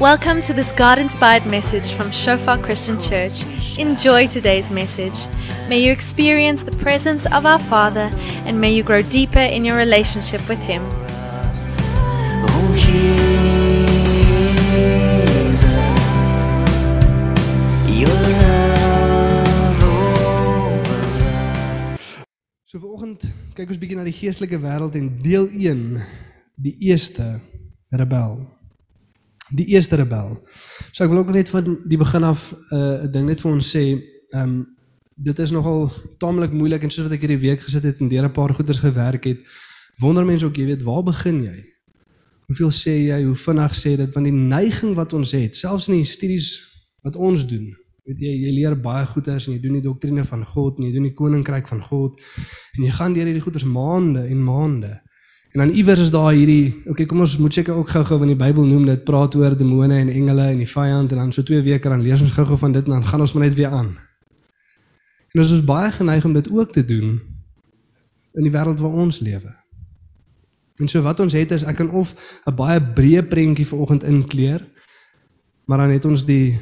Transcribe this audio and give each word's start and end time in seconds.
Welcome 0.00 0.40
to 0.48 0.54
this 0.54 0.72
God 0.72 0.98
inspired 0.98 1.44
message 1.44 1.92
from 1.92 2.10
Shofar 2.10 2.56
Christian 2.56 2.98
Church. 2.98 3.44
Enjoy 3.76 4.26
today's 4.26 4.70
message. 4.70 5.28
May 5.68 5.84
you 5.84 5.92
experience 5.92 6.62
the 6.62 6.72
presence 6.72 7.26
of 7.26 7.44
our 7.44 7.58
Father 7.58 8.08
and 8.48 8.58
may 8.58 8.72
you 8.72 8.82
grow 8.82 9.02
deeper 9.02 9.40
in 9.40 9.62
your 9.62 9.76
relationship 9.76 10.40
with 10.48 10.58
Him. 10.60 10.88
So 22.64 22.80
vanoggend 22.80 23.28
kyk 23.52 23.68
ons 23.68 23.76
bietjie 23.76 24.00
na 24.00 24.08
die 24.08 24.16
geestelike 24.16 24.62
wêreld 24.64 24.96
en 24.96 25.12
deel 25.20 25.44
1 25.52 26.00
die 26.56 26.88
eerste 26.88 27.36
rebel. 27.92 28.59
Die 29.56 29.66
eerste 29.74 29.96
rebel. 29.96 30.36
So 30.92 31.04
ek 31.04 31.10
wil 31.10 31.22
ook 31.22 31.32
net 31.34 31.48
van 31.48 31.78
die 31.88 31.98
begin 31.98 32.22
af 32.22 32.52
'n 32.52 32.76
uh, 32.76 33.12
ding 33.12 33.26
net 33.26 33.40
vir 33.40 33.52
ons 33.52 33.76
sê, 33.76 33.84
ehm 34.34 34.42
um, 34.42 34.66
dit 35.20 35.38
is 35.38 35.50
nogal 35.50 35.90
taamlik 36.18 36.52
moeilik 36.52 36.82
en 36.82 36.90
soos 36.90 37.04
wat 37.04 37.12
ek 37.12 37.26
hierdie 37.26 37.42
week 37.42 37.60
gesit 37.60 37.84
het 37.84 38.00
en 38.00 38.08
deur 38.08 38.24
'n 38.24 38.32
paar 38.32 38.54
goeders 38.54 38.80
gewerk 38.80 39.24
het, 39.24 39.40
wonder 39.98 40.24
mense 40.24 40.46
ook, 40.46 40.56
jy 40.56 40.66
weet, 40.66 40.82
waar 40.82 41.02
begin 41.02 41.42
jy? 41.44 41.58
Hoeveel 42.46 42.70
sê 42.70 42.94
jy, 43.10 43.24
hoe 43.24 43.36
vinnig 43.36 43.74
sê 43.76 43.96
dit 43.96 44.14
want 44.14 44.26
die 44.26 44.34
neiging 44.34 44.94
wat 44.94 45.12
ons 45.12 45.32
het, 45.32 45.56
selfs 45.56 45.88
in 45.88 46.00
die 46.00 46.08
studies 46.08 46.48
wat 47.02 47.16
ons 47.16 47.46
doen, 47.46 47.68
weet 48.08 48.20
jy, 48.20 48.32
jy 48.46 48.54
leer 48.56 48.76
baie 48.80 49.06
goeders 49.06 49.46
en 49.46 49.54
jy 49.54 49.60
doen 49.60 49.76
die 49.78 49.84
doktrine 49.84 50.24
van 50.24 50.44
God 50.44 50.78
en 50.78 50.88
jy 50.88 50.92
doen 50.92 51.08
die 51.10 51.14
koninkryk 51.14 51.68
van 51.68 51.82
God 51.84 52.18
en 52.78 52.84
jy 52.84 52.90
gaan 52.90 53.12
deur 53.12 53.28
hierdie 53.28 53.44
goeders 53.44 53.64
maande 53.68 54.24
en 54.26 54.44
maande. 54.44 54.96
En 55.50 55.58
dan 55.58 55.70
iewers 55.74 55.98
is 55.98 56.10
daar 56.14 56.30
hierdie, 56.32 56.82
okay, 56.86 57.06
kom 57.10 57.24
ons 57.24 57.38
moet 57.42 57.54
seker 57.54 57.74
ook 57.74 57.88
gou-gou 57.90 58.18
want 58.20 58.30
die 58.30 58.38
Bybel 58.38 58.68
noem 58.70 58.84
dit 58.86 59.02
praat 59.04 59.34
oor 59.34 59.56
demone 59.58 59.96
en 59.98 60.12
engele 60.12 60.46
en 60.52 60.60
die 60.62 60.68
vyand 60.70 61.10
en 61.10 61.24
dan 61.24 61.32
so 61.34 61.42
twee 61.42 61.62
weke 61.66 61.90
dan 61.90 62.04
lees 62.06 62.22
ons 62.22 62.36
gou-gou 62.36 62.58
van 62.60 62.76
dit 62.76 62.86
en 62.86 62.98
dan 63.00 63.06
gaan 63.06 63.24
ons 63.24 63.34
maar 63.34 63.48
net 63.48 63.56
weer 63.58 63.74
aan. 63.74 63.90
En 65.34 65.42
ons 65.42 65.50
is 65.50 65.64
baie 65.66 65.90
geneig 65.90 66.24
om 66.24 66.36
dit 66.38 66.50
ook 66.50 66.72
te 66.72 66.84
doen 66.84 67.18
in 68.38 68.46
die 68.46 68.52
wêreld 68.54 68.78
waar 68.78 68.94
ons 69.02 69.18
lewe. 69.26 69.50
En 70.78 70.88
so 70.88 71.02
wat 71.02 71.20
ons 71.20 71.34
het 71.34 71.50
is 71.50 71.66
ek 71.66 71.82
kan 71.82 71.90
of 71.90 72.14
'n 72.46 72.54
baie 72.54 72.80
breë 72.80 73.26
prentjie 73.28 73.66
vanoggend 73.66 74.06
inkleer, 74.06 74.62
maar 75.66 75.78
dan 75.78 75.90
het 75.90 76.04
ons 76.04 76.24
die 76.24 76.58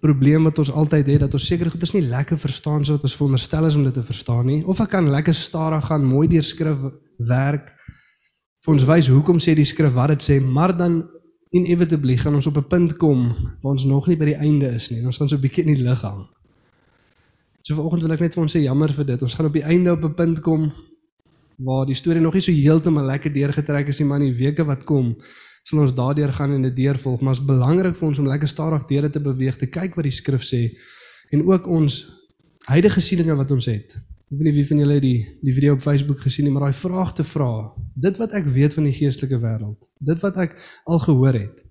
probleem 0.00 0.44
wat 0.46 0.58
ons 0.58 0.70
altyd 0.70 1.06
het 1.06 1.20
dat 1.20 1.34
ons 1.34 1.46
seker 1.46 1.70
goed 1.70 1.82
is 1.82 1.94
nie 1.96 2.04
lekker 2.06 2.38
verstaan 2.38 2.84
so 2.84 2.92
wat 2.92 3.06
ons 3.08 3.16
veronderstel 3.16 3.66
is 3.66 3.76
om 3.78 3.86
dit 3.86 3.94
te 3.94 4.02
verstaan 4.02 4.46
nie 4.46 4.60
of 4.68 4.80
ek 4.84 4.92
kan 4.92 5.08
lekker 5.10 5.34
stadig 5.34 5.88
gaan 5.88 6.04
mooi 6.04 6.28
deur 6.28 6.44
skrif 6.46 6.84
werk 7.30 7.72
vir 8.66 8.74
ons 8.74 8.86
wys 8.88 9.08
hoekom 9.14 9.38
sê 9.38 9.54
die 9.54 9.64
skrif 9.64 9.94
wat 9.94 10.08
dit 10.08 10.22
sê 10.22 10.40
maar 10.42 10.74
dan 10.76 11.04
inevitably 11.54 12.16
gaan 12.18 12.34
ons 12.34 12.46
op 12.50 12.56
'n 12.58 12.68
punt 12.68 12.96
kom 12.98 13.28
waar 13.62 13.72
ons 13.72 13.84
nog 13.86 14.08
nie 14.08 14.16
by 14.16 14.24
die 14.34 14.40
einde 14.42 14.74
is 14.74 14.90
nie 14.90 15.04
ons 15.06 15.16
gaan 15.16 15.28
so 15.28 15.36
'n 15.36 15.40
bietjie 15.40 15.64
in 15.64 15.74
die 15.74 15.82
lug 15.82 16.02
hang. 16.02 16.26
So 17.66 17.74
vanoggend 17.74 18.02
wil 18.02 18.12
ek 18.12 18.20
net 18.20 18.34
vir 18.34 18.42
ons 18.42 18.54
sê 18.54 18.60
jammer 18.62 18.92
vir 18.92 19.04
dit. 19.04 19.22
Ons 19.22 19.34
gaan 19.34 19.46
op 19.46 19.52
die 19.52 19.64
einde 19.66 19.90
op 19.92 20.04
'n 20.04 20.14
punt 20.14 20.40
kom 20.40 20.72
waar 21.58 21.86
die 21.86 21.94
storie 21.94 22.20
nog 22.20 22.34
nie 22.34 22.42
so 22.42 22.52
heeltemal 22.52 23.04
lekker 23.04 23.32
deurgetrek 23.32 23.88
is 23.88 23.98
nie, 23.98 24.06
maar 24.06 24.20
in 24.20 24.32
die 24.32 24.44
weke 24.44 24.64
wat 24.64 24.84
kom 24.84 25.16
sal 25.64 25.80
ons 25.80 25.94
daardeur 25.94 26.32
gaan 26.32 26.52
en 26.52 26.62
dit 26.62 26.76
deurvolg, 26.76 27.20
maar 27.20 27.34
dit 27.34 27.42
is 27.42 27.48
belangrik 27.48 27.96
vir 27.96 28.08
ons 28.08 28.18
om 28.18 28.28
lekker 28.28 28.48
stadig 28.48 28.84
deur 28.86 29.10
te 29.10 29.20
beweeg, 29.20 29.56
te 29.56 29.66
kyk 29.66 29.96
wat 29.96 30.04
die 30.04 30.12
skrif 30.12 30.44
sê 30.44 30.78
en 31.32 31.42
ook 31.42 31.66
ons 31.66 32.06
huidige 32.68 33.00
sieninge 33.00 33.34
wat 33.34 33.50
ons 33.50 33.66
het. 33.66 33.96
Ek 34.26 34.40
weet 34.40 34.48
nie 34.48 34.56
wie 34.56 34.66
van 34.66 34.80
julle 34.82 34.94
die 34.98 35.18
die 35.46 35.52
video 35.54 35.76
op 35.76 35.82
Facebook 35.84 36.18
gesien 36.18 36.48
het, 36.48 36.54
maar 36.54 36.64
daai 36.66 36.74
vraag 36.74 37.12
te 37.14 37.24
vra. 37.24 37.50
Dit 37.94 38.16
wat 38.18 38.32
ek 38.34 38.48
weet 38.50 38.74
van 38.74 38.88
die 38.88 38.94
geestelike 38.96 39.38
wêreld, 39.38 39.86
dit 40.02 40.24
wat 40.24 40.40
ek 40.42 40.56
al 40.90 40.98
gehoor 41.04 41.38
het. 41.38 41.62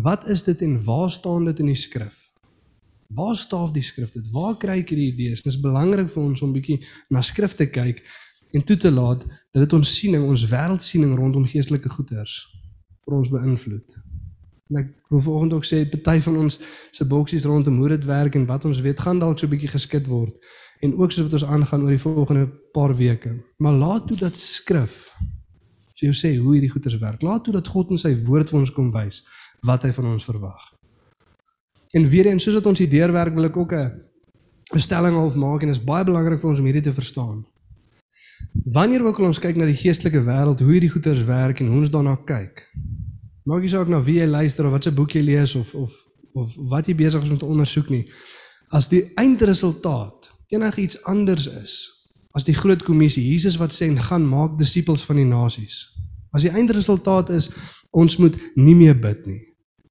Wat 0.00 0.24
is 0.32 0.46
dit 0.46 0.64
en 0.64 0.78
waar 0.86 1.12
staan 1.12 1.44
dit 1.44 1.60
in 1.60 1.68
die 1.68 1.76
skrif? 1.76 2.16
Waar 3.12 3.36
staaf 3.36 3.76
die 3.76 3.84
skrif 3.84 4.16
dit? 4.16 4.32
Waar 4.32 4.56
kry 4.56 4.78
ek 4.80 4.94
hierdie 4.94 5.10
idees? 5.12 5.44
Dit 5.44 5.52
is 5.52 5.60
belangrik 5.60 6.08
vir 6.14 6.22
ons 6.22 6.46
om 6.48 6.56
bietjie 6.56 6.80
na 7.12 7.20
skrif 7.20 7.58
te 7.60 7.68
kyk 7.68 8.00
en 8.56 8.64
toe 8.64 8.80
te 8.80 8.90
laat 8.90 9.28
dat 9.28 9.60
dit 9.66 9.76
ons 9.76 9.94
siening, 10.00 10.24
ons 10.24 10.48
wêreldsiening 10.48 11.12
rondom 11.20 11.44
geestelike 11.44 11.92
goeders 11.92 12.40
vir 13.04 13.20
ons 13.20 13.28
beïnvloed. 13.36 13.98
En 14.72 14.80
ek 14.80 14.94
wil 15.12 15.28
vanoggend 15.28 15.60
ook 15.60 15.68
sê 15.68 15.84
party 15.92 16.22
van 16.24 16.40
ons 16.48 16.62
se 16.88 17.04
boksies 17.04 17.44
rondom 17.44 17.84
hoe 17.84 17.98
dit 17.98 18.08
werk 18.08 18.40
en 18.40 18.48
wat 18.48 18.64
ons 18.64 18.80
weet 18.80 19.04
gaan 19.04 19.20
dalk 19.20 19.36
so 19.36 19.44
'n 19.44 19.52
bietjie 19.52 19.76
geskit 19.76 20.08
word 20.08 20.40
en 20.80 20.96
ook 20.98 21.12
soos 21.12 21.28
wat 21.28 21.38
ons 21.38 21.44
aangaan 21.44 21.82
oor 21.82 21.94
die 21.94 22.02
volgende 22.02 22.46
paar 22.72 22.94
weke. 22.96 23.32
Maar 23.56 23.72
laat 23.72 24.06
toe 24.06 24.16
dat 24.16 24.36
skrif 24.36 25.14
vir 25.96 26.10
jou 26.10 26.14
sê 26.14 26.34
hoe 26.36 26.52
hierdie 26.52 26.70
goeders 26.70 26.98
werk. 27.00 27.22
Laat 27.22 27.44
toe 27.44 27.54
dat 27.56 27.68
God 27.72 27.90
in 27.94 28.00
sy 28.00 28.12
woord 28.26 28.50
vir 28.52 28.58
ons 28.58 28.72
kom 28.72 28.90
wys 28.92 29.22
wat 29.64 29.86
hy 29.86 29.92
van 29.96 30.12
ons 30.12 30.28
verwag. 30.28 30.66
En 31.96 32.04
weer 32.08 32.28
eens 32.28 32.44
soos 32.44 32.58
wat 32.58 32.66
ons 32.68 32.82
hier 32.82 32.90
deurwerk 32.90 33.34
wil 33.34 33.48
ek 33.48 33.56
ook 33.56 33.72
'n 33.72 34.80
stelling 34.82 35.16
half 35.16 35.36
maak 35.36 35.62
en 35.62 35.68
dit 35.68 35.76
is 35.76 35.84
baie 35.84 36.04
belangrik 36.04 36.40
vir 36.40 36.50
ons 36.50 36.58
om 36.58 36.64
hierdie 36.64 36.82
te 36.82 36.92
verstaan. 36.92 37.46
Wanneer 38.64 39.04
ook 39.04 39.18
al 39.18 39.26
ons 39.26 39.38
kyk 39.38 39.56
na 39.56 39.64
die 39.64 39.76
geestelike 39.76 40.22
wêreld, 40.24 40.60
hoe 40.60 40.72
hierdie 40.72 40.90
goeders 40.90 41.24
werk 41.24 41.60
en 41.60 41.66
hoe 41.66 41.76
ons 41.76 41.90
daarna 41.90 42.16
kyk. 42.16 42.62
Maak 43.44 43.60
nie 43.62 43.68
saak 43.68 43.88
na 43.88 44.00
wie 44.02 44.18
jy 44.18 44.26
luister 44.26 44.66
of 44.66 44.72
wat 44.72 44.84
se 44.84 44.92
boek 44.92 45.12
jy 45.12 45.22
lees 45.22 45.54
of 45.54 45.74
of 45.74 45.92
of 46.32 46.54
wat 46.68 46.86
jy 46.86 46.94
besig 46.94 47.22
is 47.22 47.30
om 47.30 47.38
te 47.38 47.48
ondersoek 47.48 47.88
nie. 47.88 48.04
As 48.68 48.88
die 48.88 49.12
eindresultaat 49.14 50.35
enigiets 50.54 51.02
anders 51.10 51.48
is 51.62 51.76
as 52.36 52.44
die 52.44 52.54
groot 52.54 52.82
kommissie, 52.84 53.24
Jesus 53.30 53.56
wat 53.56 53.72
sê 53.72 53.88
en 53.88 53.96
gaan 53.96 54.26
maak 54.28 54.58
disippels 54.60 55.06
van 55.08 55.16
die 55.16 55.28
nasies. 55.28 55.96
As 56.36 56.44
die 56.44 56.52
eindresultaat 56.52 57.32
is 57.32 57.48
ons 57.96 58.18
moet 58.20 58.36
nie 58.60 58.74
meer 58.76 58.98
bid 59.00 59.24
nie, 59.24 59.40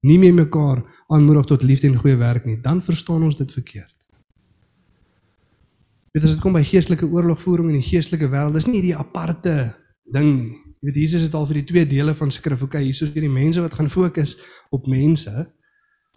nie 0.06 0.18
meer 0.22 0.34
mekaar 0.36 0.84
aanmoedig 1.10 1.48
tot 1.50 1.64
liefde 1.66 1.90
en 1.90 1.98
goeie 1.98 2.18
werk 2.20 2.46
nie, 2.46 2.60
dan 2.62 2.78
verstaan 2.84 3.24
ons 3.26 3.38
dit 3.38 3.50
verkeerd. 3.58 3.90
Weet 6.14 6.28
as 6.28 6.36
dit 6.36 6.40
kom 6.44 6.54
by 6.56 6.62
geestelike 6.64 7.08
oorlogvoering 7.10 7.72
in 7.72 7.80
die 7.80 7.88
geestelike 7.88 8.30
wêreld, 8.30 8.54
dis 8.56 8.68
nie 8.70 8.78
hierdie 8.78 8.94
aparte 8.96 9.56
ding 10.14 10.36
nie. 10.38 10.54
Jy 10.80 10.88
weet 10.92 11.00
Jesus 11.02 11.26
het 11.26 11.34
al 11.34 11.48
vir 11.50 11.58
die 11.58 11.66
twee 11.72 11.88
dele 11.90 12.14
van 12.14 12.30
skrif, 12.30 12.62
okay, 12.62 12.84
hier 12.86 12.94
is 12.94 13.10
hierdie 13.10 13.32
mense 13.32 13.60
wat 13.64 13.74
gaan 13.74 13.90
fokus 13.90 14.36
op 14.72 14.86
mense. 14.88 15.32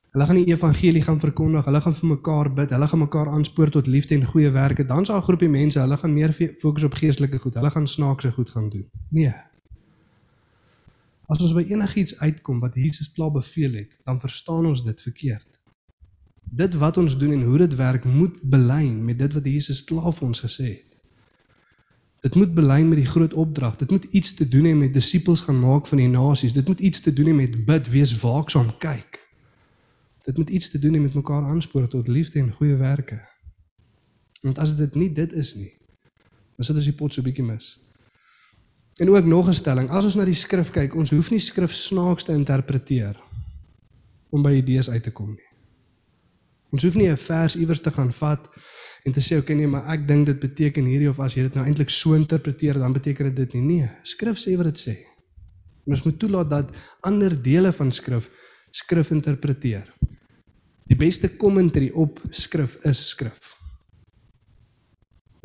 Hulle 0.09 0.25
gaan 0.25 0.39
die 0.39 0.49
evangelie 0.49 1.01
gaan 1.05 1.19
verkondig, 1.21 1.65
hulle 1.69 1.81
gaan 1.81 1.93
vir 1.93 2.09
mekaar 2.09 2.47
bid, 2.53 2.71
hulle 2.73 2.87
gaan 2.89 3.03
mekaar 3.03 3.29
aanspoor 3.29 3.69
tot 3.75 3.87
liefde 3.87 4.15
en 4.15 4.25
goeie 4.25 4.49
werke. 4.49 4.85
Dan 4.85 5.03
daar 5.03 5.17
'n 5.17 5.27
groepie 5.27 5.49
mense, 5.49 5.79
hulle 5.79 5.97
gaan 5.97 6.13
meer 6.13 6.33
fokus 6.33 6.83
op 6.83 6.93
geestelike 6.93 7.37
goed. 7.37 7.53
Hulle 7.53 7.69
gaan 7.69 7.87
snaakse 7.87 8.31
goed 8.31 8.49
gaan 8.49 8.69
doen. 8.69 8.89
Nee. 9.09 9.33
As 11.27 11.41
ons 11.41 11.53
by 11.53 11.61
enigiets 11.61 12.19
uitkom 12.19 12.59
wat 12.59 12.75
Jesus 12.75 13.11
klaar 13.11 13.31
beveel 13.31 13.73
het, 13.73 13.99
dan 14.03 14.19
verstaan 14.19 14.65
ons 14.65 14.83
dit 14.83 15.01
verkeerd. 15.01 15.59
Dit 16.43 16.73
wat 16.75 16.97
ons 16.97 17.17
doen 17.17 17.31
en 17.31 17.43
hoe 17.43 17.57
dit 17.57 17.75
werk 17.75 18.03
moet 18.03 18.41
belyn 18.41 19.05
met 19.05 19.19
dit 19.19 19.33
wat 19.33 19.45
Jesus 19.45 19.83
klaar 19.83 20.13
vir 20.13 20.27
ons 20.27 20.41
gesê 20.41 20.63
het. 20.63 20.89
Dit 22.21 22.35
moet 22.35 22.53
belyn 22.53 22.87
met 22.87 22.97
die 22.97 23.05
groot 23.05 23.33
opdrag. 23.33 23.75
Dit 23.75 23.91
moet 23.91 24.03
iets 24.03 24.33
te 24.33 24.47
doen 24.47 24.65
hê 24.65 24.73
met 24.75 24.93
disippels 24.93 25.41
gaan 25.41 25.59
maak 25.59 25.87
van 25.87 25.97
die 25.97 26.09
nasies. 26.09 26.53
Dit 26.53 26.67
moet 26.67 26.79
iets 26.79 26.99
te 26.99 27.13
doen 27.13 27.25
hê 27.25 27.33
met 27.33 27.65
bid, 27.65 27.89
wees 27.89 28.15
waaksaam, 28.21 28.73
kyk. 28.77 29.18
Dit 30.29 30.37
moet 30.37 30.49
iets 30.49 30.69
te 30.69 30.79
doen 30.79 30.93
hê 30.93 30.99
met 31.01 31.13
mekaar 31.17 31.43
aanspoor 31.49 31.87
tot 31.89 32.07
liefde 32.07 32.39
en 32.39 32.51
goeie 32.53 32.75
werke. 32.77 33.17
Want 34.45 34.59
as 34.61 34.75
dit 34.77 34.95
nie 34.95 35.09
dit 35.09 35.31
is 35.33 35.55
nie, 35.57 35.71
dan 36.55 36.67
sit 36.67 36.77
ons 36.77 36.85
die 36.85 36.93
pot 36.93 37.15
so 37.15 37.25
bietjie 37.25 37.45
mis. 37.47 37.71
En 39.01 39.09
ook 39.09 39.25
nog 39.25 39.49
'n 39.49 39.57
stelling, 39.57 39.89
as 39.89 40.05
ons 40.05 40.15
na 40.15 40.25
die 40.25 40.37
skrif 40.37 40.69
kyk, 40.69 40.95
ons 40.95 41.09
hoef 41.09 41.31
nie 41.31 41.39
skrif 41.39 41.73
snaaks 41.73 42.23
te 42.23 42.33
interpreteer 42.33 43.17
om 44.29 44.43
by 44.43 44.51
idees 44.51 44.89
uit 44.89 45.03
te 45.03 45.11
kom 45.11 45.29
nie. 45.29 45.49
Ons 46.69 46.83
hoef 46.83 46.95
nie 46.95 47.09
'n 47.09 47.17
vers 47.17 47.55
iewers 47.55 47.81
te 47.81 47.91
gaan 47.91 48.13
vat 48.13 48.49
en 49.03 49.11
te 49.11 49.21
sê 49.21 49.37
okay 49.37 49.55
nee, 49.55 49.67
maar 49.67 49.87
ek 49.87 50.07
dink 50.07 50.25
dit 50.25 50.39
beteken 50.39 50.85
hierdie 50.85 51.09
of 51.09 51.19
as 51.19 51.33
jy 51.33 51.41
dit 51.41 51.53
nou 51.53 51.65
eintlik 51.65 51.89
so 51.89 52.13
interpreteer, 52.13 52.73
dan 52.73 52.93
beteken 52.93 53.25
dit 53.25 53.35
dit 53.35 53.53
nie. 53.53 53.61
Nee, 53.61 53.89
skrif 54.03 54.37
sê 54.37 54.55
wat 54.57 54.65
dit 54.65 54.79
sê. 54.79 54.97
En 55.85 55.91
ons 55.91 56.03
moet 56.03 56.19
toelaat 56.19 56.49
dat 56.49 56.71
ander 57.01 57.41
dele 57.41 57.71
van 57.71 57.91
skrif 57.91 58.29
skrif 58.71 59.09
interpreteer. 59.11 59.98
Die 60.89 60.97
beste 60.97 61.29
kommentary 61.37 61.91
op 61.93 62.21
skrif 62.29 62.79
is 62.89 63.07
skrif. 63.11 63.53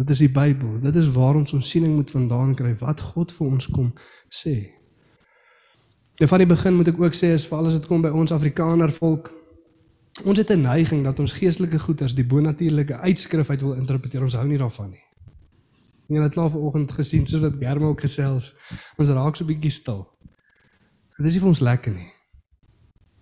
Dit 0.00 0.11
is 0.11 0.25
die 0.25 0.31
Bybel. 0.32 0.81
Dit 0.81 0.96
is 0.96 1.11
waar 1.14 1.37
ons 1.38 1.52
ons 1.52 1.69
siening 1.70 1.94
moet 1.94 2.11
vandaan 2.11 2.55
kry 2.58 2.73
wat 2.81 3.02
God 3.12 3.32
vir 3.37 3.46
ons 3.46 3.69
kom 3.70 3.93
sê. 4.32 4.56
En 6.23 6.31
van 6.31 6.43
die 6.43 6.49
begin 6.49 6.79
moet 6.79 6.88
ek 6.91 7.00
ook 7.02 7.17
sê 7.19 7.35
as 7.35 7.46
veral 7.50 7.69
as 7.69 7.76
dit 7.79 7.87
kom 7.91 8.02
by 8.02 8.11
ons 8.14 8.32
Afrikaner 8.35 8.93
volk, 8.94 9.31
ons 10.25 10.38
het 10.38 10.50
'n 10.50 10.62
neiging 10.62 11.05
dat 11.05 11.20
ons 11.20 11.32
geestelike 11.32 11.79
goeders 11.79 12.14
die 12.14 12.25
bonatuurlike 12.25 12.97
uitskrif 12.97 13.50
uit 13.50 13.61
wil 13.61 13.75
interpreteer. 13.75 14.23
Ons 14.23 14.35
hou 14.35 14.47
nie 14.47 14.58
daarvan 14.58 14.90
nie. 14.90 15.05
Jy 16.08 16.23
het 16.23 16.37
laat 16.37 16.52
vanoggend 16.52 16.93
gesien 16.93 17.26
soos 17.26 17.40
wat 17.40 17.56
Germa 17.61 17.87
ook 17.87 18.00
gesels, 18.00 18.55
ons 18.97 19.08
raak 19.08 19.37
so 19.37 19.44
bietjie 19.44 19.70
stil. 19.70 20.08
Dit 21.17 21.26
is 21.26 21.32
nie 21.35 21.40
vir 21.40 21.49
ons 21.49 21.61
lekker 21.61 21.93
nie. 21.93 22.13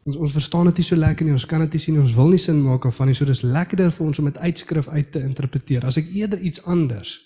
Ons 0.03 0.17
ons 0.17 0.33
verstaan 0.35 0.67
dit 0.67 0.81
nie 0.81 0.87
so 0.87 0.99
lekker 0.99 1.27
nie. 1.27 1.35
Ons 1.37 1.47
kan 1.47 1.63
dit 1.63 1.77
nie 1.77 1.81
sien 1.83 1.95
nie. 1.95 2.03
Ons 2.03 2.15
wil 2.17 2.33
nie 2.33 2.41
sin 2.43 2.63
maak 2.65 2.83
daarvan 2.89 3.11
nie. 3.11 3.15
So 3.15 3.29
dis 3.29 3.45
lekkerder 3.47 3.93
vir 3.95 4.07
ons 4.07 4.19
om 4.19 4.31
dit 4.31 4.41
uitskrif 4.49 4.89
uit 4.89 5.13
te 5.15 5.23
interpreteer. 5.23 5.87
As 5.87 6.01
ek 6.01 6.11
eerder 6.11 6.43
iets 6.43 6.65
anders 6.65 7.21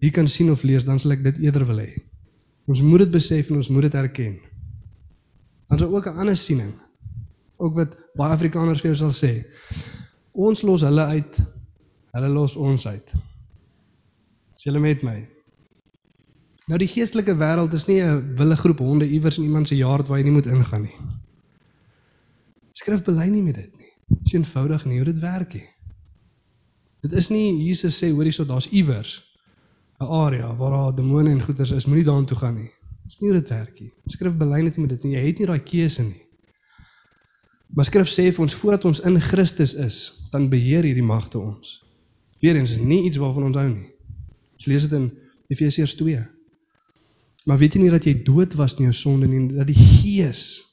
hier 0.00 0.12
kan 0.16 0.28
sien 0.28 0.50
of 0.50 0.62
lees, 0.64 0.86
dan 0.88 0.98
sal 0.98 1.12
ek 1.12 1.24
dit 1.26 1.42
eerder 1.44 1.66
wil 1.68 1.82
hê. 1.82 1.90
Ons 2.70 2.80
moet 2.82 3.04
dit 3.04 3.10
besef 3.12 3.50
en 3.50 3.58
ons 3.60 3.68
moet 3.68 3.84
dit 3.84 3.96
erken. 4.00 4.38
Dan 5.68 5.78
is 5.78 5.84
ook 5.84 6.06
'n 6.06 6.18
ander 6.24 6.36
siening. 6.36 6.72
Ook 7.56 7.74
wat 7.76 7.96
baie 8.16 8.32
Afrikaners 8.32 8.80
vir 8.80 8.94
jou 8.94 8.96
sal 8.96 9.12
sê. 9.12 9.44
Ons 10.32 10.62
los 10.62 10.80
hulle 10.80 11.04
uit. 11.04 11.38
Hulle 12.12 12.28
los 12.28 12.56
ons 12.56 12.86
uit. 12.86 13.12
Is 14.56 14.64
julle 14.64 14.80
met 14.80 15.02
my? 15.02 15.28
Nou 16.66 16.78
die 16.78 16.88
geestelike 16.88 17.34
wêreld 17.36 17.74
is 17.74 17.86
nie 17.86 18.00
'n 18.02 18.36
wille 18.36 18.56
groep 18.56 18.78
honde 18.78 19.08
iewers 19.08 19.38
in 19.38 19.44
iemand 19.44 19.68
se 19.68 19.76
yard 19.76 20.08
waar 20.08 20.18
jy 20.18 20.24
nie 20.24 20.32
moet 20.32 20.46
ingaan 20.46 20.82
nie. 20.82 21.19
Skrif 22.80 23.04
bely 23.04 23.28
nie 23.28 23.42
met 23.44 23.58
dit 23.60 23.72
nie. 23.78 23.92
Dit 24.08 24.26
is 24.30 24.38
eenvoudig 24.38 24.86
nie 24.88 25.00
hoe 25.00 25.08
dit 25.10 25.20
werk 25.22 25.54
nie. 25.58 25.66
Dit 27.04 27.12
is 27.16 27.28
nie 27.32 27.46
Jesus 27.66 27.98
sê 28.00 28.10
hoorie 28.12 28.32
so 28.32 28.44
daar's 28.48 28.70
iewers 28.72 29.20
'n 30.00 30.08
area 30.08 30.56
waar 30.56 30.70
daar 30.70 30.94
demone 30.94 31.30
en 31.30 31.42
goeters 31.42 31.70
is, 31.70 31.86
moenie 31.86 32.04
daartoe 32.04 32.36
gaan 32.36 32.54
nie. 32.54 32.70
Dis 33.04 33.18
nie 33.18 33.30
hoe 33.30 33.40
dit 33.40 33.48
werk 33.48 33.80
nie. 33.80 33.92
Skrif 34.06 34.36
bely 34.36 34.62
net 34.62 34.76
nie 34.76 34.86
met 34.86 34.90
dit 34.90 35.02
nie. 35.02 35.12
Jy 35.12 35.26
het 35.26 35.38
nie 35.38 35.46
daai 35.46 35.62
keuse 35.62 36.02
nie. 36.02 36.22
Maar 37.74 37.84
skrif 37.84 38.08
sê 38.08 38.32
vir 38.32 38.40
ons 38.40 38.54
voordat 38.54 38.84
ons 38.84 39.00
in 39.00 39.20
Christus 39.20 39.74
is, 39.74 39.96
dan 40.32 40.48
beheer 40.48 40.82
hierdie 40.82 41.04
magte 41.06 41.38
ons. 41.38 41.84
Weerens 42.40 42.70
is 42.70 42.78
nie 42.78 43.04
iets 43.06 43.20
waarvan 43.20 43.50
ons 43.50 43.56
hou 43.56 43.68
nie. 43.68 43.90
Ons 44.54 44.66
lees 44.66 44.88
dit 44.88 44.96
in 44.98 45.10
Efesiërs 45.52 45.94
2. 45.94 46.24
Maar 47.44 47.58
weet 47.58 47.76
jy 47.76 47.80
nie 47.80 47.90
dat 47.90 48.04
jy 48.08 48.14
dood 48.24 48.54
was 48.54 48.76
in 48.78 48.88
jou 48.88 48.94
sonde 48.96 49.28
nie, 49.28 49.42
dat 49.52 49.68
die 49.68 49.76
Gees, 49.76 50.69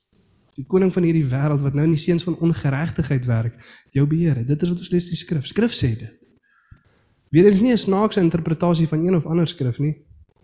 die 0.57 0.65
koning 0.65 0.91
van 0.93 1.05
hierdie 1.05 1.25
wêreld 1.29 1.61
wat 1.61 1.75
nou 1.77 1.85
in 1.85 1.93
die 1.93 2.01
seuns 2.01 2.25
van 2.25 2.37
ongeregtigheid 2.43 3.25
werk, 3.29 3.57
jou 3.93 4.05
beheer 4.09 4.41
het. 4.41 4.47
Dit 4.49 4.63
is 4.65 4.71
wat 4.73 4.81
ons 4.81 4.93
lees 4.93 5.09
in 5.09 5.13
die 5.13 5.21
skrif. 5.21 5.45
Skrif 5.45 5.75
sê 5.77 5.91
dit. 5.99 6.15
Weerens 7.35 7.61
nie 7.61 7.73
'n 7.73 7.77
snaakse 7.77 8.19
interpretasie 8.19 8.87
van 8.87 9.05
een 9.05 9.15
of 9.15 9.25
ander 9.25 9.47
skrif 9.47 9.79
nie, 9.79 9.95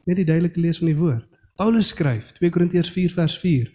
net 0.06 0.16
die 0.16 0.26
duidelike 0.26 0.60
lees 0.60 0.78
van 0.78 0.88
die 0.88 0.98
woord. 0.98 1.40
Paulus 1.56 1.88
skryf 1.88 2.32
2 2.32 2.50
Korintiërs 2.50 2.90
4 2.92 3.12
vers 3.12 3.40
4 3.40 3.72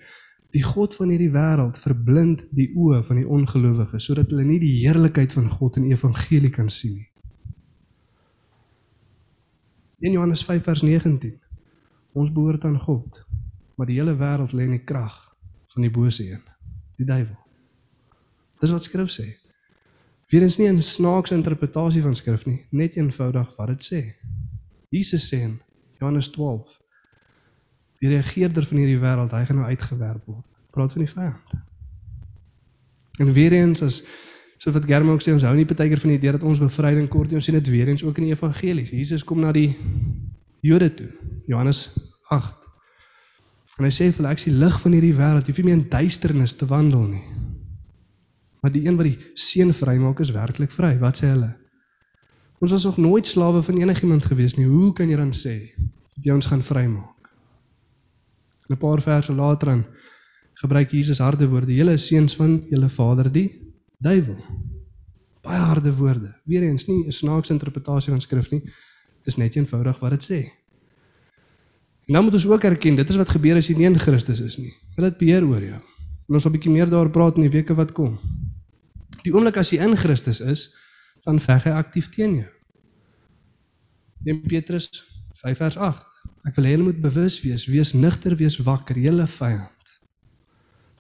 Die 0.51 0.63
God 0.63 0.95
van 0.95 1.11
hierdie 1.13 1.31
wêreld 1.31 1.79
verblind 1.79 2.47
die 2.51 2.71
oë 2.75 3.03
van 3.05 3.17
die 3.17 3.29
ongelowiges 3.29 4.05
sodat 4.05 4.31
hulle 4.31 4.45
nie 4.45 4.59
die 4.59 4.79
heerlikheid 4.81 5.33
van 5.33 5.49
God 5.49 5.77
in 5.77 5.83
die 5.83 5.93
evangelie 5.93 6.51
kan 6.51 6.71
sien 6.73 6.95
nie. 6.95 7.09
1 10.01 10.13
Johannes 10.13 10.45
5 10.45 10.65
vers 10.65 10.83
19 10.83 11.41
Ons 12.13 12.33
behoort 12.33 12.65
aan 12.65 12.81
God, 12.81 13.27
maar 13.77 13.87
die 13.87 14.01
hele 14.01 14.17
wêreld 14.17 14.53
lê 14.57 14.67
in 14.67 14.75
die 14.79 14.85
krag 14.85 15.29
van 15.79 15.87
die 15.87 15.95
bose 15.95 16.27
een, 16.27 16.43
die 16.99 17.07
duiwel. 17.07 17.39
Dis 18.59 18.75
wat 18.75 18.83
skrif 18.83 19.13
sê. 19.15 19.29
Weerens 20.29 20.59
nie 20.59 20.67
'n 20.69 20.83
snaakse 20.83 21.35
interpretasie 21.35 22.03
van 22.03 22.17
skrif 22.17 22.47
nie, 22.47 22.59
net 22.71 22.97
eenvoudig 22.97 23.57
wat 23.57 23.69
dit 23.69 23.83
sê. 23.93 24.03
Jesus 24.91 25.29
sê 25.31 25.39
in 25.47 25.61
Johannes 26.01 26.31
12 26.31 26.81
Die 27.99 28.09
regeerder 28.09 28.67
van 28.67 28.79
hierdie 28.79 28.99
wêreld, 28.99 29.33
hy 29.35 29.45
gaan 29.45 29.59
nou 29.59 29.67
uitgewerp 29.67 30.27
word. 30.31 30.47
Praat 30.71 30.93
van 30.95 31.03
die 31.03 31.11
vyand. 31.11 31.57
En 33.19 33.33
weer 33.35 33.53
eens 33.53 33.83
as 33.83 34.05
so 34.59 34.71
wat 34.75 34.87
Germa 34.87 35.13
ook 35.13 35.23
sê, 35.23 35.33
ons 35.35 35.47
hou 35.47 35.55
nie 35.55 35.67
partykeer 35.67 35.99
van 35.99 36.13
die 36.13 36.19
idee 36.19 36.35
dat 36.35 36.47
ons 36.47 36.63
bevryding 36.63 37.09
kort 37.11 37.31
nie. 37.31 37.39
Ons 37.39 37.51
sien 37.51 37.59
dit 37.59 37.71
weer 37.75 37.91
eens 37.91 38.05
ook 38.07 38.19
in 38.19 38.29
die 38.29 38.35
evangelies. 38.35 38.95
Jesus 38.95 39.25
kom 39.27 39.43
na 39.43 39.53
die 39.55 39.71
Jode 40.63 40.91
toe. 40.95 41.11
Johannes 41.47 41.89
8. 42.31 42.68
En 43.79 43.87
hy 43.87 43.93
sê 43.95 44.09
vir 44.11 44.19
hulle 44.19 44.33
ek 44.35 44.41
is 44.43 44.49
die 44.49 44.57
lig 44.59 44.81
van 44.83 44.93
hierdie 44.97 45.15
wêreld. 45.15 45.47
Jy 45.47 45.55
hoef 45.55 45.61
nie 45.63 45.69
meer 45.69 45.79
in 45.79 45.91
duisternis 45.93 46.57
te 46.59 46.67
wandel 46.67 47.07
nie. 47.13 47.25
Maar 48.63 48.73
die 48.75 48.87
een 48.87 48.97
wat 48.99 49.07
die 49.07 49.19
seun 49.39 49.71
vrymaak 49.73 50.21
is 50.25 50.35
werklik 50.35 50.73
vry. 50.75 50.97
Wat 50.99 51.21
sê 51.21 51.31
hulle? 51.31 51.53
Ons 52.59 52.75
was 52.75 52.89
nog 52.89 52.99
nooit 52.99 53.27
slawe 53.27 53.63
van 53.63 53.79
enigiemand 53.79 54.27
gewees 54.27 54.57
nie. 54.59 54.67
Hoe 54.67 54.91
kan 54.93 55.11
jy 55.11 55.17
dan 55.17 55.31
sê 55.31 55.55
dat 56.17 56.27
jy 56.27 56.35
ons 56.35 56.51
gaan 56.51 56.63
vrymaak? 56.63 57.15
'n 58.69 58.77
paar 58.77 59.01
verse 59.01 59.33
later 59.33 59.67
dan 59.67 59.87
gebruik 60.61 60.91
Jesus 60.91 61.19
harde 61.19 61.49
woorde. 61.49 61.75
Julle 61.75 61.93
is 61.93 62.07
seuns 62.07 62.37
van 62.37 62.65
julle 62.69 62.89
vader 62.89 63.33
die 63.33 63.49
duiwel. 63.99 64.37
Baie 65.43 65.59
harde 65.71 65.95
woorde. 65.97 66.35
Weereens 66.45 66.87
nie 66.87 67.07
'n 67.07 67.13
snaakse 67.13 67.53
interpretasie 67.53 68.11
van 68.11 68.21
skrif 68.21 68.51
nie. 68.51 68.63
Dis 69.25 69.37
net 69.37 69.55
eenvoudig 69.57 69.99
wat 69.99 70.11
dit 70.11 70.25
sê. 70.31 70.58
En 72.09 72.15
dan 72.15 72.25
moet 72.25 72.33
ons 72.33 72.47
ook 72.47 72.63
erken, 72.65 72.95
dit 72.97 73.09
is 73.09 73.17
wat 73.21 73.29
gebeur 73.29 73.59
as 73.61 73.67
jy 73.69 73.75
nie 73.77 73.87
in 73.87 73.99
Christus 74.01 74.41
is 74.41 74.57
nie. 74.57 74.71
Dit 74.97 75.19
beheer 75.21 75.45
oor 75.45 75.61
jou. 75.61 75.81
En 76.29 76.37
ons 76.39 76.43
sal 76.43 76.51
'n 76.51 76.57
bietjie 76.57 76.73
meer 76.73 76.89
daaroor 76.89 77.11
praat 77.11 77.37
in 77.37 77.45
die 77.45 77.53
weke 77.53 77.75
wat 77.75 77.93
kom. 77.93 78.19
Die 79.23 79.33
oomblik 79.33 79.57
as 79.57 79.71
jy 79.71 79.85
in 79.85 79.97
Christus 79.97 80.41
is, 80.41 80.75
dan 81.25 81.41
veg 81.41 81.65
hy 81.65 81.71
aktief 81.71 82.09
teen 82.09 82.35
jou. 82.35 82.51
1 84.25 84.41
Petrus 84.41 84.89
5 85.35 85.57
vers 85.59 85.77
8. 85.77 86.07
Ek 86.49 86.55
wil 86.57 86.65
hê 86.65 86.71
julle 86.71 86.89
moet 86.89 87.01
bewus 87.01 87.41
wees, 87.43 87.67
wees 87.67 87.93
nigter, 87.93 88.37
wees 88.37 88.57
wakker, 88.57 88.97
julle 88.97 89.27
vyand. 89.27 89.93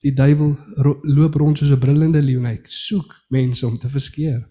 Die 0.05 0.13
duiwel 0.13 0.59
loop 1.03 1.35
rond 1.35 1.59
soos 1.59 1.71
'n 1.71 1.79
brullende 1.79 2.23
leeu, 2.23 2.45
hy 2.45 2.61
soek 2.65 3.25
mense 3.29 3.67
om 3.67 3.79
te 3.79 3.89
verskeer. 3.89 4.47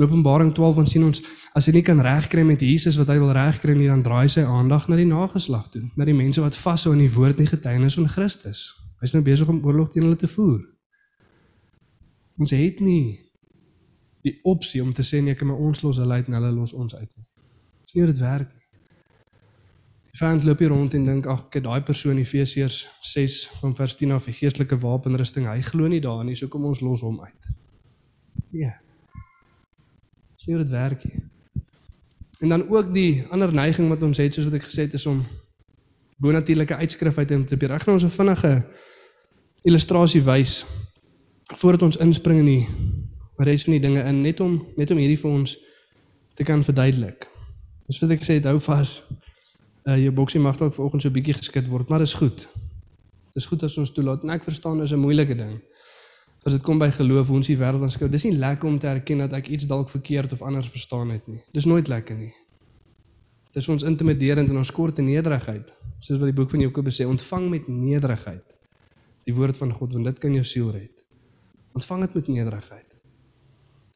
In 0.00 0.06
Openbaring 0.06 0.54
12 0.54 0.78
ons 0.80 0.92
sien 0.94 1.02
ons 1.04 1.18
as 1.52 1.66
hy 1.68 1.74
nie 1.74 1.82
kan 1.84 1.98
regkry 2.00 2.40
met 2.48 2.62
Jesus 2.64 2.96
wat 2.96 3.10
hy 3.12 3.18
wil 3.20 3.34
regkry 3.36 3.74
nie, 3.76 3.90
dan 3.90 4.00
draai 4.00 4.30
sy 4.32 4.46
aandag 4.48 4.86
na 4.88 4.96
die 4.96 5.04
nageslag 5.04 5.66
toe, 5.74 5.82
na 5.92 6.06
die 6.08 6.14
mense 6.16 6.40
wat 6.40 6.56
vashou 6.56 6.94
aan 6.94 7.02
die 7.02 7.10
woord 7.12 7.42
en 7.44 7.50
getuienis 7.50 7.98
van 8.00 8.08
Christus. 8.08 8.62
Hy's 9.04 9.12
nou 9.12 9.20
besig 9.26 9.52
om 9.52 9.60
oorlog 9.60 9.92
teen 9.92 10.08
hulle 10.08 10.16
te 10.16 10.30
voer. 10.32 10.64
Ons 12.40 12.56
het 12.56 12.80
nie 12.80 13.20
die 14.24 14.38
opsie 14.48 14.80
om 14.80 14.96
te 14.96 15.04
sê 15.04 15.20
nee, 15.20 15.36
ek 15.36 15.44
my 15.44 15.60
ons 15.68 15.84
los 15.84 16.00
hulle 16.00 16.16
uit 16.16 16.32
en 16.32 16.40
hulle 16.40 16.56
los 16.56 16.72
ons 16.72 16.96
uit 16.96 17.04
nie. 17.04 17.28
Dis 17.84 17.92
nie 17.92 18.06
hoe 18.06 18.12
dit 18.14 18.24
werk 18.24 18.48
nie. 18.56 18.68
Die 20.10 20.24
vyand 20.24 20.48
loop 20.48 20.64
hier 20.64 20.72
rond 20.72 20.96
en 20.96 21.08
dink 21.12 21.28
ag, 21.28 21.50
kyk 21.52 21.68
daai 21.68 21.84
persoon 21.84 22.24
Efesiërs 22.24 22.86
6 23.12 23.42
van 23.60 23.76
vers 23.76 24.00
10 24.00 24.16
af, 24.16 24.32
die 24.32 24.40
geestelike 24.40 24.80
wapenrusting, 24.80 25.52
hy 25.52 25.60
glo 25.68 25.92
nie 25.92 26.00
daarin 26.00 26.32
nie, 26.32 26.40
so 26.40 26.48
kom 26.48 26.64
ons 26.72 26.80
los 26.80 27.04
hom 27.04 27.20
uit. 27.20 27.56
Nee. 28.56 28.78
Dis 30.40 30.48
nie 30.48 30.54
hoe 30.56 30.64
dit 30.64 30.72
werk 30.72 31.02
nie. 31.04 31.18
En 32.40 32.48
dan 32.48 32.62
ook 32.68 32.94
die 32.94 33.26
ander 33.28 33.52
neiging 33.52 33.90
wat 33.92 34.02
ons 34.02 34.16
het 34.16 34.34
soos 34.34 34.46
wat 34.48 34.54
ek 34.56 34.64
gesê 34.64 34.86
het 34.86 34.94
is 34.96 35.04
om 35.06 35.18
bonatuurlike 36.16 36.78
uitskrif 36.80 37.18
uit 37.18 37.28
te 37.28 37.36
interpreteer. 37.36 37.74
Ek 37.76 37.84
gaan 37.84 37.98
ons 37.98 38.06
'n 38.08 38.14
vinnige 38.14 38.52
illustrasie 39.68 40.22
wys 40.24 40.64
voordat 41.60 41.82
ons 41.82 41.96
inspring 42.00 42.38
in 42.38 42.46
die 42.46 42.66
res 43.36 43.66
van 43.68 43.72
die 43.76 43.84
dinge 43.84 44.00
in 44.00 44.22
net 44.22 44.40
om 44.40 44.56
net 44.76 44.90
om 44.90 44.96
hierdie 44.96 45.20
vir 45.20 45.30
ons 45.30 45.58
te 46.34 46.44
kan 46.44 46.64
verduidelik. 46.64 47.28
Dis 47.86 48.00
wat 48.00 48.10
ek 48.10 48.24
sê, 48.24 48.40
hou 48.40 48.58
vas 48.58 49.12
uh, 49.84 49.98
jou 49.98 50.12
boksie 50.12 50.40
mag 50.40 50.56
dalk 50.56 50.74
vanoggend 50.74 51.02
so 51.02 51.10
bietjie 51.10 51.34
geskit 51.34 51.68
word, 51.68 51.88
maar 51.88 51.98
dis 51.98 52.14
goed. 52.14 52.48
Dis 53.34 53.46
goed 53.46 53.62
as 53.62 53.76
ons 53.78 53.92
toelaat. 53.92 54.22
En 54.22 54.30
ek 54.30 54.44
verstaan 54.44 54.80
dis 54.80 54.92
'n 54.92 55.04
moeilike 55.04 55.36
ding. 55.36 55.60
As 56.44 56.54
dit 56.56 56.62
kom 56.64 56.78
by 56.80 56.88
geloof, 56.90 57.28
hoe 57.28 57.36
ons 57.36 57.50
die 57.50 57.58
wêreld 57.60 57.82
aanskou, 57.84 58.08
dis 58.08 58.24
nie 58.24 58.36
lekker 58.40 58.68
om 58.68 58.78
te 58.80 58.88
erken 58.88 59.18
dat 59.18 59.34
ek 59.36 59.50
iets 59.52 59.66
dalk 59.68 59.90
verkeerd 59.92 60.32
of 60.32 60.42
anders 60.42 60.70
verstaan 60.72 61.10
het 61.12 61.26
nie. 61.28 61.40
Dis 61.52 61.68
nooit 61.68 61.88
lekker 61.88 62.16
nie. 62.16 62.32
Dis 63.52 63.68
ons 63.68 63.84
intimiderend 63.84 64.48
en 64.48 64.56
ons 64.56 64.70
kort 64.72 64.98
in 65.02 65.10
nederigheid. 65.10 65.68
Soos 66.00 66.20
wat 66.20 66.30
die 66.30 66.36
boek 66.38 66.52
van 66.54 66.62
Jakobus 66.64 67.00
sê, 67.00 67.06
ontvang 67.08 67.50
met 67.50 67.68
nederigheid 67.68 68.56
die 69.28 69.34
woord 69.36 69.58
van 69.60 69.74
God 69.76 69.92
want 69.98 70.08
dit 70.08 70.22
kan 70.22 70.34
jou 70.34 70.44
siel 70.46 70.70
red. 70.72 71.04
Ontvang 71.76 72.06
dit 72.06 72.16
met 72.18 72.30
nederigheid. 72.38 72.86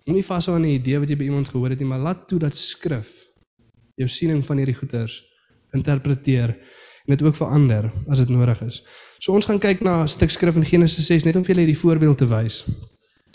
Moenie 0.05 0.25
vashou 0.27 0.55
aan 0.57 0.67
'n 0.67 0.77
idee 0.77 0.99
wat 0.99 1.09
jy 1.09 1.17
by 1.17 1.25
iemand 1.25 1.49
gehoor 1.49 1.71
het 1.71 1.79
nie, 1.81 1.89
maar 1.89 1.99
laat 1.99 2.29
toe 2.29 2.39
dat 2.39 2.57
skrif 2.57 3.25
jou 3.97 4.09
siening 4.09 4.45
van 4.47 4.57
hierdie 4.57 4.75
goeters 4.75 5.23
interpreteer 5.73 6.51
en 7.07 7.17
dit 7.17 7.23
ook 7.23 7.37
verander 7.37 7.93
as 8.09 8.19
dit 8.19 8.29
nodig 8.29 8.61
is. 8.63 8.85
So 9.25 9.33
ons 9.33 9.47
gaan 9.49 9.57
kyk 9.57 9.81
na 9.81 10.03
'n 10.03 10.09
stuk 10.09 10.31
skrif 10.31 10.57
in 10.57 10.65
Genesis 10.65 11.07
6 11.07 11.25
net 11.25 11.37
om 11.37 11.45
vir 11.45 11.55
julle 11.55 11.65
hierdie 11.65 11.81
voorbeeld 11.81 12.19
te 12.19 12.27
wys. 12.29 12.67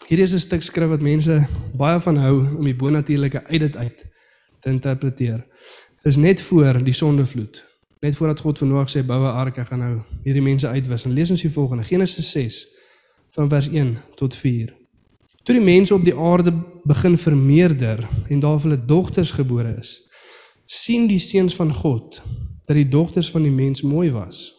Hierdie 0.05 0.23
is 0.23 0.33
'n 0.33 0.39
stuk 0.39 0.61
skrif 0.61 0.89
wat 0.89 1.01
mense 1.01 1.47
baie 1.73 1.99
van 1.99 2.17
hou 2.17 2.57
om 2.57 2.63
die 2.63 2.75
bonatuurlike 2.75 3.43
uit 3.43 3.59
dit 3.59 3.75
uit 3.77 4.05
te 4.59 4.69
interpreteer. 4.69 5.45
Dis 6.03 6.15
net 6.15 6.41
voor 6.41 6.83
die 6.83 6.93
sondevloed. 6.93 7.63
Net 8.01 8.15
voordat 8.15 8.39
God 8.39 8.57
vir 8.57 8.67
Noag 8.67 8.89
sê 8.89 9.03
bou 9.03 9.17
'n 9.17 9.33
ark, 9.33 9.57
ek 9.57 9.67
gaan 9.67 9.79
nou 9.79 10.01
hierdie 10.23 10.41
mense 10.41 10.67
uitwis. 10.67 11.05
En 11.05 11.13
lees 11.13 11.31
ons 11.31 11.41
die 11.41 11.51
volgende 11.51 11.83
Genesis 11.83 12.31
6 12.31 12.67
van 13.31 13.49
vers 13.49 13.67
1 13.67 13.97
tot 14.15 14.35
4. 14.35 14.73
Toe 15.43 15.55
die 15.55 15.65
mense 15.65 15.93
op 15.93 16.05
die 16.05 16.15
aarde 16.15 16.53
begin 16.85 17.17
vermeerder 17.17 18.07
en 18.29 18.39
daar 18.39 18.61
hulle 18.61 18.85
dogters 18.85 19.31
gebore 19.31 19.75
is, 19.79 20.01
sien 20.65 21.07
die 21.07 21.19
seuns 21.19 21.55
van 21.55 21.73
God 21.73 22.21
dat 22.65 22.75
die 22.75 22.89
dogters 22.89 23.31
van 23.31 23.41
die 23.41 23.51
mens 23.51 23.81
mooi 23.81 24.11
was. 24.11 24.58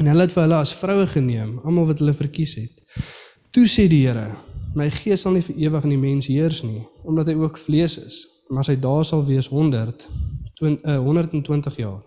En 0.00 0.08
hulle 0.08 0.24
het 0.24 0.32
vir 0.32 0.46
hulle 0.46 0.58
as 0.64 0.72
vroue 0.78 1.04
geneem, 1.12 1.58
almal 1.60 1.90
wat 1.90 1.98
hulle 2.00 2.14
verkies 2.16 2.54
het. 2.56 2.78
Toe 3.52 3.66
sê 3.68 3.84
die 3.90 4.06
Here: 4.06 4.30
"My 4.74 4.88
gees 4.90 5.26
sal 5.26 5.34
nie 5.36 5.44
vir 5.44 5.58
ewig 5.66 5.84
in 5.84 5.92
die 5.92 6.00
mens 6.00 6.30
heers 6.32 6.62
nie, 6.64 6.86
omdat 7.04 7.28
hy 7.28 7.34
ook 7.36 7.58
vlees 7.58 7.98
is, 7.98 8.16
maar 8.48 8.64
sy 8.64 8.78
dae 8.80 9.04
sal 9.04 9.26
wees 9.26 9.50
100 9.52 10.08
20, 10.56 10.88
uh, 10.88 10.96
120 11.04 11.76
jaar." 11.76 12.00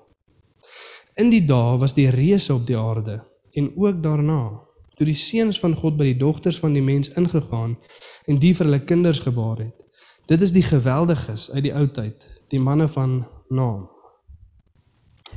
In 1.21 1.29
die 1.29 1.45
dae 1.45 1.77
was 1.77 1.93
die 1.93 2.09
reëse 2.09 2.53
op 2.53 2.65
die 2.65 2.77
aarde 2.77 3.21
en 3.53 3.69
ook 3.77 4.01
daarna, 4.01 4.41
toe 4.97 5.05
die 5.05 5.17
seuns 5.17 5.59
van 5.59 5.75
God 5.75 5.97
by 5.97 6.09
die 6.09 6.17
dogters 6.17 6.57
van 6.59 6.73
die 6.73 6.81
mens 6.81 7.13
ingegaan 7.13 7.77
en 8.25 8.39
die 8.39 8.55
vir 8.55 8.65
hulle 8.65 8.85
kinders 8.89 9.19
gebaar 9.19 9.59
het. 9.67 9.77
Dit 10.25 10.41
is 10.41 10.51
die 10.51 10.65
geweldiges 10.65 11.51
uit 11.51 11.63
die 11.63 11.75
ou 11.77 11.85
tyd, 11.87 12.25
die 12.49 12.59
manne 12.59 12.87
van 12.87 13.19
naam. 13.49 13.85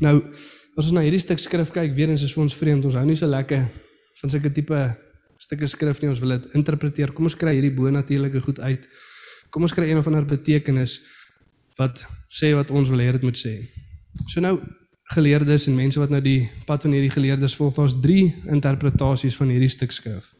Nou, 0.00 0.22
as 0.76 0.84
ons 0.84 0.94
na 0.96 1.02
hierdie 1.06 1.22
stuk 1.22 1.40
skrif 1.40 1.72
kyk, 1.72 1.94
weer 1.96 2.12
eens 2.12 2.24
is 2.26 2.34
vir 2.36 2.44
ons 2.44 2.56
vreemd. 2.56 2.86
Ons 2.88 2.98
hou 3.00 3.04
nie 3.08 3.16
so 3.16 3.28
lekker 3.30 3.64
van 4.20 4.32
sulke 4.32 4.52
tipe 4.52 4.80
stukke 5.40 5.68
skrif 5.68 6.00
nie, 6.00 6.10
ons 6.12 6.20
wil 6.22 6.36
dit 6.36 6.56
interpreteer. 6.56 7.12
Kom 7.16 7.28
ons 7.28 7.36
kry 7.36 7.56
hierdie 7.56 7.72
bonatuurlike 7.76 8.40
goed 8.44 8.60
uit. 8.64 8.88
Kom 9.52 9.64
ons 9.64 9.74
kry 9.76 9.88
een 9.90 10.00
of 10.00 10.08
ander 10.08 10.24
betekenis 10.28 11.00
wat 11.80 12.04
sê 12.32 12.54
wat 12.56 12.72
ons 12.72 12.88
wil 12.92 13.02
hê 13.04 13.10
dit 13.16 13.24
moet 13.24 13.40
sê. 13.40 13.54
So 14.32 14.40
nou 14.44 14.56
geleerdes 15.12 15.68
en 15.70 15.76
mense 15.76 16.00
wat 16.00 16.12
nou 16.12 16.22
die 16.24 16.40
pad 16.68 16.86
van 16.86 16.96
hierdie 16.96 17.12
geleerdes 17.12 17.54
volg, 17.56 17.76
daar's 17.76 17.96
drie 18.02 18.30
interpretasies 18.52 19.36
van 19.38 19.52
hierdie 19.52 19.70
stuk 19.72 19.92
skrif. 19.94 20.32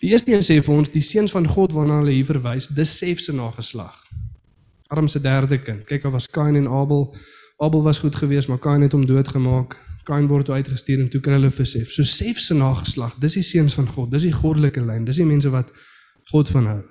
Die 0.00 0.10
eerste 0.12 0.32
een 0.34 0.44
sê 0.44 0.58
vir 0.64 0.74
ons 0.74 0.90
die 0.92 1.04
seuns 1.04 1.32
van 1.32 1.46
God 1.48 1.72
waarna 1.76 2.00
hulle 2.02 2.16
hier 2.16 2.28
verwys, 2.28 2.72
dis 2.74 2.96
Sef 2.98 3.22
se 3.22 3.32
nageslag. 3.36 3.94
Adam 4.92 5.08
se 5.08 5.20
derde 5.22 5.60
kind. 5.62 5.84
Kyk, 5.88 6.02
daar 6.04 6.12
was 6.12 6.28
Kain 6.28 6.56
en 6.58 6.68
Abel. 6.68 7.06
Abel 7.56 7.82
was 7.82 7.98
goed 7.98 8.16
geweest, 8.16 8.48
maar 8.48 8.58
Kain 8.58 8.80
het 8.80 8.92
hom 8.92 9.06
doodgemaak. 9.06 9.76
Kain 10.02 10.26
word 10.26 10.50
uitgestuur 10.50 11.00
en 11.00 11.08
toe 11.08 11.20
kry 11.20 11.36
hulle 11.38 11.50
vir 11.50 11.66
Sef. 11.66 11.92
So 11.94 12.02
Sef 12.02 12.38
se 12.38 12.54
nageslag, 12.54 13.14
dis 13.22 13.38
die 13.38 13.46
seuns 13.46 13.74
van 13.78 13.86
God. 13.88 14.10
Dis 14.10 14.26
die 14.26 14.32
goddelike 14.34 14.82
lyn. 14.84 15.04
Dis 15.04 15.20
die 15.22 15.28
mense 15.28 15.50
wat 15.54 15.70
God 16.32 16.50
van 16.50 16.66
hou. 16.66 16.82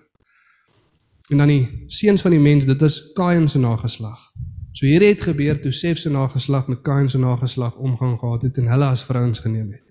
En 1.29 1.43
dan 1.43 1.51
die 1.51 1.86
seuns 1.88 2.22
van 2.22 2.32
die 2.32 2.39
mens, 2.39 2.65
dit 2.65 2.82
is 2.82 3.00
Kain 3.17 3.50
se 3.50 3.60
nageslag. 3.60 4.32
So 4.72 4.88
hier 4.88 5.03
het 5.05 5.22
gebeur 5.22 5.60
toe 5.62 5.72
Sef 5.72 6.00
se 6.00 6.10
nageslag 6.10 6.67
met 6.67 6.82
Kain 6.82 7.10
se 7.10 7.20
nageslag 7.20 7.75
omgang 7.75 8.20
gehad 8.20 8.41
het 8.41 8.58
en 8.58 8.72
hulle 8.72 8.86
as 8.86 9.03
vrouens 9.03 9.39
geneem 9.39 9.72
het. 9.72 9.84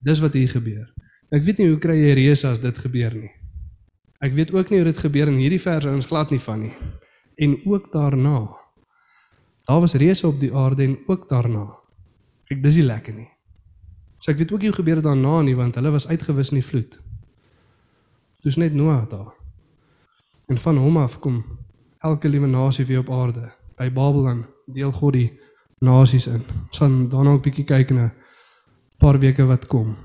Dis 0.00 0.20
wat 0.20 0.34
hier 0.34 0.48
gebeur. 0.48 0.88
Ek 1.32 1.44
weet 1.46 1.62
nie 1.62 1.68
hoe 1.70 1.78
kry 1.80 1.94
jy 1.96 2.16
reëse 2.18 2.48
as 2.48 2.60
dit 2.60 2.78
gebeur 2.78 3.14
nie. 3.14 3.30
Ek 4.22 4.34
weet 4.34 4.52
ook 4.54 4.70
nie 4.70 4.82
hoe 4.82 4.88
dit 4.90 4.98
gebeur 5.04 5.30
in 5.30 5.38
hierdie 5.40 5.62
verse 5.62 5.90
ons 5.90 6.10
glad 6.10 6.30
nie 6.30 6.40
van 6.42 6.60
nie. 6.66 6.74
En 7.36 7.56
ook 7.66 7.92
daarna. 7.92 8.61
Daar 9.64 9.80
was 9.80 9.94
reëse 9.94 10.26
op 10.26 10.40
die 10.40 10.54
aarde 10.54 10.82
en 10.82 10.98
ook 11.06 11.28
daarna. 11.28 11.66
Kyk, 12.48 12.62
dis 12.62 12.76
nie 12.80 12.86
lekker 12.86 13.14
nie. 13.14 13.28
So 14.18 14.30
ek 14.30 14.38
weet 14.38 14.52
ook 14.52 14.62
nie 14.62 14.70
hoe 14.70 14.78
gebeur 14.78 15.00
dit 15.00 15.04
daarna 15.04 15.40
nie 15.42 15.56
want 15.58 15.74
hulle 15.74 15.90
was 15.90 16.08
uitgewis 16.08 16.50
in 16.50 16.60
die 16.60 16.66
vloed. 16.66 16.98
Dis 18.42 18.56
net 18.56 18.74
Noag 18.74 19.08
daar. 19.08 19.32
En 20.46 20.58
van 20.58 20.76
hom 20.76 20.96
af 20.96 21.18
kom 21.18 21.44
elke 21.98 22.28
liewe 22.28 22.46
nasie 22.46 22.84
weer 22.86 22.98
op 22.98 23.10
aarde. 23.10 23.50
By 23.78 23.90
Babel 23.92 24.44
deel 24.66 24.92
God 24.92 25.12
die 25.12 25.28
nasies 25.78 26.26
in. 26.26 26.42
Ons 26.68 26.78
gaan 26.78 27.08
daarna 27.08 27.34
'n 27.34 27.40
bietjie 27.40 27.64
kyk 27.64 27.90
na 27.90 28.04
'n 28.04 28.12
paar 28.98 29.18
weke 29.18 29.46
wat 29.46 29.66
kom. 29.66 29.96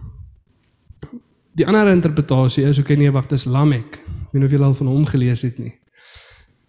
Die 1.54 1.66
ander 1.68 1.92
interpretasie 1.92 2.64
is 2.64 2.80
ook 2.80 2.88
nee, 2.88 3.12
wag, 3.12 3.28
dis 3.28 3.46
Lamek. 3.46 3.96
Ek 3.96 4.32
weet 4.32 4.42
nie 4.42 4.46
of 4.46 4.52
julle 4.52 4.66
al 4.66 4.74
van 4.74 4.88
hom 4.88 5.06
gelees 5.06 5.42
het 5.42 5.58
nie. 5.58 5.74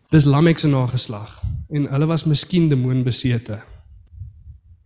Dis 0.08 0.24
Lamek 0.24 0.58
se 0.58 0.68
nageslag 0.68 1.42
en 1.68 1.84
hulle 1.92 2.06
was 2.08 2.24
miskien 2.24 2.68
demoonbesete. 2.68 3.58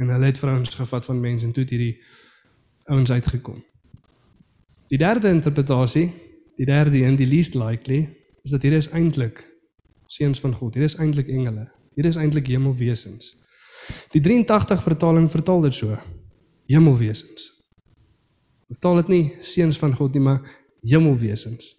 En 0.02 0.08
hulle 0.08 0.24
het 0.24 0.38
vrouens 0.38 0.74
gevat 0.74 1.04
van 1.04 1.20
mense 1.20 1.46
en 1.46 1.52
toe 1.52 1.62
het 1.62 1.70
hierdie 1.70 2.02
ouens 2.90 3.10
uitgekom. 3.10 3.60
Die 4.90 4.98
derde 4.98 5.28
interpretasie, 5.28 6.08
die 6.58 6.66
derde 6.66 7.04
een, 7.04 7.16
die 7.16 7.26
least 7.26 7.54
likely, 7.54 8.00
is 8.42 8.50
dat 8.50 8.62
hier 8.62 8.74
is 8.74 8.88
eintlik 8.90 9.44
seuns 10.06 10.40
van 10.40 10.54
God. 10.54 10.74
Hier 10.74 10.84
is 10.90 10.98
eintlik 10.98 11.30
engele. 11.30 11.68
Hier 11.94 12.04
is 12.10 12.18
eintlik 12.18 12.50
hemelwesens. 12.50 13.36
Die 14.10 14.20
83 14.20 14.82
vertaling 14.82 15.30
vertaal 15.30 15.60
dit 15.60 15.74
so. 15.74 15.98
Hemelwesens. 16.66 17.46
Vertaal 18.74 19.04
dit 19.04 19.14
nie 19.14 19.22
seuns 19.40 19.78
van 19.78 19.94
God 19.94 20.18
nie, 20.18 20.24
maar 20.26 20.42
hemelwesens. 20.80 21.76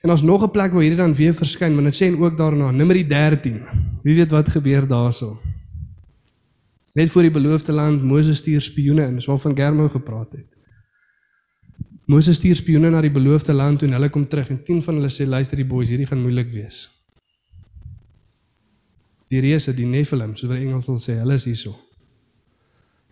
En 0.00 0.10
ons 0.10 0.22
nog 0.22 0.42
'n 0.42 0.50
plek 0.50 0.72
waar 0.72 0.80
hierdie 0.80 0.98
dan 0.98 1.14
weer 1.14 1.34
verskyn, 1.34 1.74
want 1.74 1.86
dit 1.86 1.96
sê 2.02 2.20
ook 2.20 2.36
daarna, 2.36 2.70
Numeri 2.70 3.06
13. 3.06 3.62
Wie 4.02 4.14
weet 4.14 4.30
wat 4.30 4.48
gebeur 4.48 4.86
daarso? 4.86 5.40
Net 6.92 7.10
voor 7.10 7.22
die 7.22 7.30
beloofde 7.30 7.72
land, 7.72 8.02
Moses 8.02 8.36
stuur 8.36 8.60
spioene 8.60 9.06
in, 9.06 9.14
dis 9.14 9.26
waarvan 9.26 9.56
Germo 9.56 9.88
gepraat 9.88 10.32
het. 10.32 10.46
Moses 12.04 12.36
stuur 12.36 12.56
spioene 12.56 12.90
na 12.90 13.00
die 13.00 13.10
beloofde 13.10 13.52
land 13.52 13.78
toe 13.78 13.88
en 13.88 13.94
hulle 13.94 14.08
kom 14.08 14.28
terug 14.28 14.48
en 14.48 14.62
10 14.64 14.82
van 14.82 14.94
hulle 14.94 15.10
sê 15.12 15.26
luister 15.26 15.56
die 15.56 15.66
boeis, 15.66 15.88
hierdie 15.88 16.06
gaan 16.06 16.22
moeilik 16.22 16.52
wees. 16.52 16.88
Die 19.28 19.40
reëse, 19.40 19.74
die 19.76 19.86
Nephilim, 19.86 20.36
soos 20.36 20.48
wat 20.48 20.58
Engels 20.58 20.86
wil 20.86 20.98
sê, 20.98 21.18
hulle 21.20 21.34
is 21.34 21.44
hierso. 21.44 21.74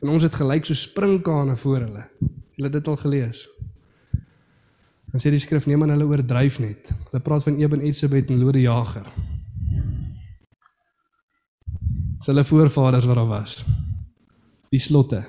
En 0.00 0.08
ons 0.08 0.22
het 0.22 0.34
gelyk 0.34 0.64
so 0.64 0.74
springkane 0.74 1.56
voor 1.56 1.80
hulle. 1.80 2.04
Julle 2.56 2.70
het 2.70 2.72
dit 2.72 2.88
al 2.88 2.96
gelees. 2.96 3.44
Dan 5.16 5.24
sê 5.24 5.30
die 5.32 5.40
skrif 5.40 5.64
neem 5.64 5.80
aan 5.80 5.94
hulle 5.94 6.04
oordryf 6.04 6.58
net. 6.60 6.90
Hulle 7.08 7.22
praat 7.24 7.46
van 7.46 7.54
Eben 7.56 7.80
Etzebeth 7.88 8.28
en 8.28 8.36
Lode 8.36 8.60
Jager. 8.60 9.06
Dis 12.18 12.28
hulle 12.28 12.44
voorvaders 12.44 13.08
wat 13.08 13.16
daar 13.16 13.30
was. 13.30 13.54
Die 14.68 14.80
slotte. 14.80 15.22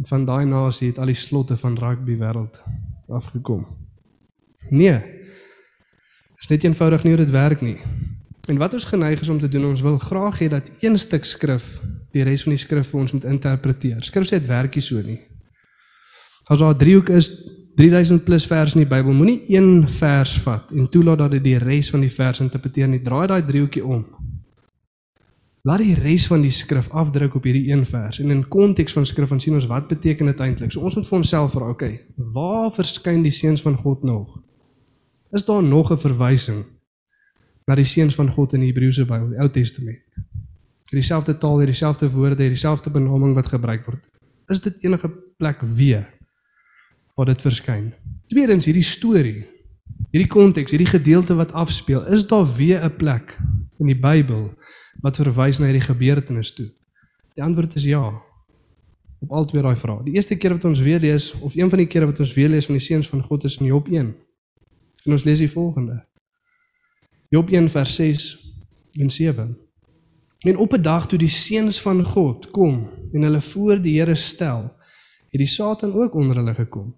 En 0.00 0.10
van 0.10 0.26
daai 0.26 0.48
nasie 0.50 0.88
het 0.90 0.98
al 0.98 1.12
die 1.12 1.20
slotte 1.20 1.54
van 1.62 1.78
rugby 1.78 2.18
wêreld 2.18 2.58
afgekom. 3.06 3.62
Nee. 4.74 4.98
Dit 4.98 6.42
is 6.42 6.50
net 6.56 6.66
eenvoudig 6.66 7.06
nie 7.06 7.14
hoe 7.14 7.22
dit 7.22 7.34
werk 7.38 7.62
nie. 7.62 7.78
En 8.50 8.58
wat 8.58 8.74
ons 8.74 8.90
geneig 8.90 9.22
is 9.22 9.30
om 9.30 9.38
te 9.38 9.46
doen, 9.46 9.70
ons 9.70 9.86
wil 9.86 10.02
graag 10.02 10.42
hê 10.42 10.50
dat 10.50 10.74
een 10.82 10.98
stuk 10.98 11.22
skrif 11.22 11.76
die 12.10 12.26
res 12.26 12.50
van 12.50 12.58
die 12.58 12.64
skrif 12.66 12.90
vir 12.90 13.04
ons 13.06 13.14
moet 13.14 13.30
interpreteer. 13.30 14.02
Skrif 14.02 14.26
sê 14.26 14.42
dit 14.42 14.50
werk 14.50 14.74
nie 14.74 14.88
so 14.90 15.06
nie. 15.06 15.20
As 16.50 16.58
daar 16.58 16.74
'n 16.74 16.82
driehoek 16.82 17.14
is, 17.14 17.30
3000 17.74 18.24
plus 18.24 18.44
vers 18.46 18.74
in 18.74 18.82
die 18.82 18.88
Bybel, 18.88 19.14
moenie 19.16 19.40
een 19.48 19.88
vers 19.88 20.34
vat 20.44 20.72
en 20.76 20.88
toelaat 20.92 21.22
dat 21.24 21.36
dit 21.38 21.44
die 21.46 21.58
res 21.60 21.88
van 21.92 22.02
die 22.04 22.12
vers 22.12 22.42
interpreteer 22.44 22.90
nie. 22.90 23.00
Draai 23.00 23.26
daai 23.30 23.40
driehoekie 23.48 23.84
om. 23.84 24.02
Laat 25.64 25.80
die 25.80 25.94
res 25.94 26.26
van 26.28 26.42
die 26.42 26.52
skrif 26.52 26.90
afdruk 26.90 27.38
op 27.38 27.46
hierdie 27.48 27.70
een 27.70 27.84
vers 27.88 28.18
en 28.20 28.34
in 28.34 28.42
konteks 28.50 28.96
van 28.98 29.06
skrif 29.08 29.32
dan 29.32 29.40
sien 29.40 29.56
ons 29.56 29.68
wat 29.70 29.88
beteken 29.88 30.28
dit 30.28 30.44
eintlik. 30.44 30.72
So 30.74 30.84
ons 30.84 30.98
moet 30.98 31.08
vir 31.08 31.18
onsself 31.20 31.54
vra, 31.56 31.70
okay, 31.72 31.94
waar 32.34 32.68
verskyn 32.74 33.24
die 33.24 33.32
seuns 33.32 33.64
van 33.64 33.78
God 33.80 34.02
nog? 34.04 34.40
Is 35.32 35.46
daar 35.48 35.62
nog 35.62 35.92
'n 35.92 35.96
verwysing 35.96 36.64
na 37.66 37.74
die 37.74 37.88
seuns 37.88 38.14
van 38.14 38.28
God 38.28 38.52
in 38.52 38.60
die 38.60 38.72
Hebreëse 38.72 39.06
Bybel, 39.06 39.28
die 39.28 39.38
Ou 39.38 39.50
Testament? 39.50 40.20
Het 40.82 41.00
dieselfde 41.00 41.38
taal, 41.38 41.58
het 41.58 41.66
dieselfde 41.66 42.10
woorde, 42.10 42.42
het 42.42 42.52
dieselfde 42.52 42.90
benaming 42.90 43.34
wat 43.34 43.48
gebruik 43.48 43.86
word. 43.86 44.04
Is 44.46 44.60
dit 44.60 44.74
enige 44.84 45.08
plek 45.38 45.60
weer 45.60 46.21
waar 47.14 47.26
dit 47.26 47.40
verskyn? 47.40 47.92
Tweedens 48.26 48.64
hierdie 48.64 48.86
storie, 48.86 49.42
hierdie 50.10 50.30
konteks, 50.30 50.70
hierdie 50.70 50.90
gedeelte 50.90 51.34
wat 51.34 51.52
afspeel, 51.52 52.06
is 52.06 52.26
daar 52.26 52.46
weer 52.56 52.84
'n 52.84 52.96
plek 52.96 53.38
in 53.78 53.86
die 53.86 53.98
Bybel 53.98 54.54
wat 55.02 55.16
verwys 55.16 55.58
na 55.58 55.66
hierdie 55.66 55.88
gebeurtenis 55.88 56.54
toe? 56.54 56.70
Die 57.34 57.42
antwoord 57.42 57.74
is 57.74 57.84
ja. 57.84 58.22
Op 59.22 59.30
al 59.30 59.44
twee 59.44 59.62
daai 59.62 59.76
vrae. 59.76 60.04
Die 60.04 60.14
eerste 60.14 60.36
keer 60.36 60.50
wat 60.50 60.64
ons 60.64 60.80
weer 60.80 61.00
lees 61.00 61.32
of 61.40 61.54
een 61.54 61.70
van 61.70 61.78
die 61.78 61.86
kere 61.86 62.06
wat 62.06 62.20
ons 62.20 62.34
weer 62.34 62.48
lees 62.48 62.66
van 62.66 62.74
die 62.74 62.84
seuns 62.84 63.08
van 63.08 63.22
God 63.22 63.44
is 63.44 63.58
in 63.58 63.66
Job 63.66 63.88
1. 63.88 64.14
En 65.04 65.12
ons 65.12 65.24
lees 65.24 65.38
die 65.38 65.50
volgende. 65.50 66.02
Job 67.28 67.50
1 67.50 67.68
vers 67.68 67.94
6 67.94 68.24
en 69.00 69.10
7. 69.10 69.56
En 70.44 70.56
op 70.56 70.72
'n 70.72 70.82
dag 70.82 71.06
toe 71.06 71.18
die 71.18 71.28
seuns 71.28 71.80
van 71.80 72.04
God 72.04 72.50
kom 72.50 72.90
en 73.12 73.22
hulle 73.22 73.40
voor 73.40 73.82
die 73.82 73.98
Here 73.98 74.14
stel, 74.14 74.76
het 75.30 75.40
die 75.40 75.46
Satan 75.46 75.92
ook 75.92 76.14
onder 76.14 76.36
hulle 76.36 76.54
gekom. 76.54 76.94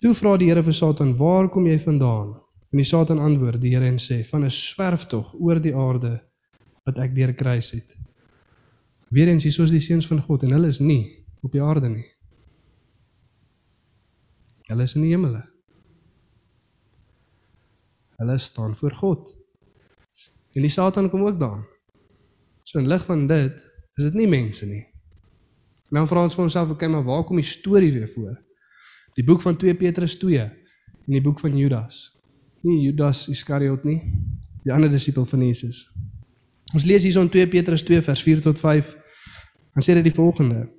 Toe 0.00 0.14
vra 0.16 0.36
die 0.40 0.48
Here 0.48 0.62
vir 0.64 0.72
Satan: 0.72 1.16
"Waar 1.16 1.50
kom 1.52 1.66
jy 1.66 1.78
vandaan?" 1.78 2.34
En 2.70 2.78
die 2.78 2.86
Satan 2.88 3.18
antwoord 3.18 3.60
die 3.60 3.74
Here 3.74 3.86
en 3.86 3.98
sê: 3.98 4.24
"Van 4.24 4.44
'n 4.44 4.50
swerftog 4.50 5.34
oor 5.34 5.60
die 5.60 5.74
aarde 5.74 6.22
wat 6.84 6.98
ek 6.98 7.14
deur 7.14 7.34
kruis 7.34 7.70
het." 7.70 7.96
Weerens 9.10 9.42
hier 9.42 9.52
soos 9.52 9.70
die 9.70 9.80
seuns 9.80 10.06
van 10.06 10.22
God 10.22 10.42
en 10.42 10.52
hulle 10.52 10.66
is 10.66 10.78
nie 10.78 11.26
op 11.42 11.52
die 11.52 11.62
aarde 11.62 11.88
nie. 11.88 12.06
Hulle 14.70 14.82
is 14.82 14.94
in 14.94 15.02
die 15.02 15.10
hemele. 15.10 15.42
Hulle 18.16 18.38
staan 18.38 18.76
voor 18.76 18.94
God. 18.94 19.36
En 20.54 20.62
die 20.62 20.70
Satan 20.70 21.10
kom 21.10 21.22
ook 21.22 21.40
daar. 21.40 21.66
So 22.62 22.78
in 22.78 22.86
lig 22.86 23.04
van 23.04 23.26
dit, 23.26 23.60
is 23.96 24.04
dit 24.04 24.14
nie 24.14 24.28
mense 24.28 24.66
nie. 24.66 24.86
Nou 25.90 26.06
vra 26.06 26.22
ons 26.22 26.34
vir 26.34 26.44
onsself, 26.44 26.70
okay, 26.70 26.88
maar 26.88 27.02
waar 27.02 27.24
kom 27.24 27.36
die 27.36 27.44
storie 27.44 27.92
weer 27.92 28.08
voor? 28.08 28.38
Die 29.20 29.26
boek 29.28 29.42
van 29.44 29.56
2 29.60 29.76
Petrus 29.76 30.14
2 30.16 30.40
en 30.40 31.12
die 31.12 31.20
boek 31.20 31.42
van 31.44 31.52
Judas. 31.56 32.06
Nie 32.64 32.78
Judas 32.86 33.26
Iskariot 33.28 33.84
nie, 33.84 33.98
die 34.64 34.72
ander 34.72 34.88
disipel 34.88 35.26
van 35.28 35.42
Jesus. 35.44 35.82
Ons 36.72 36.86
lees 36.88 37.04
hierson 37.04 37.28
2 37.28 37.50
Petrus 37.52 37.84
2 37.84 38.00
vers 38.06 38.22
4 38.24 38.40
tot 38.48 38.62
5. 38.62 38.94
Dan 39.76 39.84
sê 39.84 39.98
dit 39.98 40.08
die 40.08 40.14
volgende: 40.16 40.70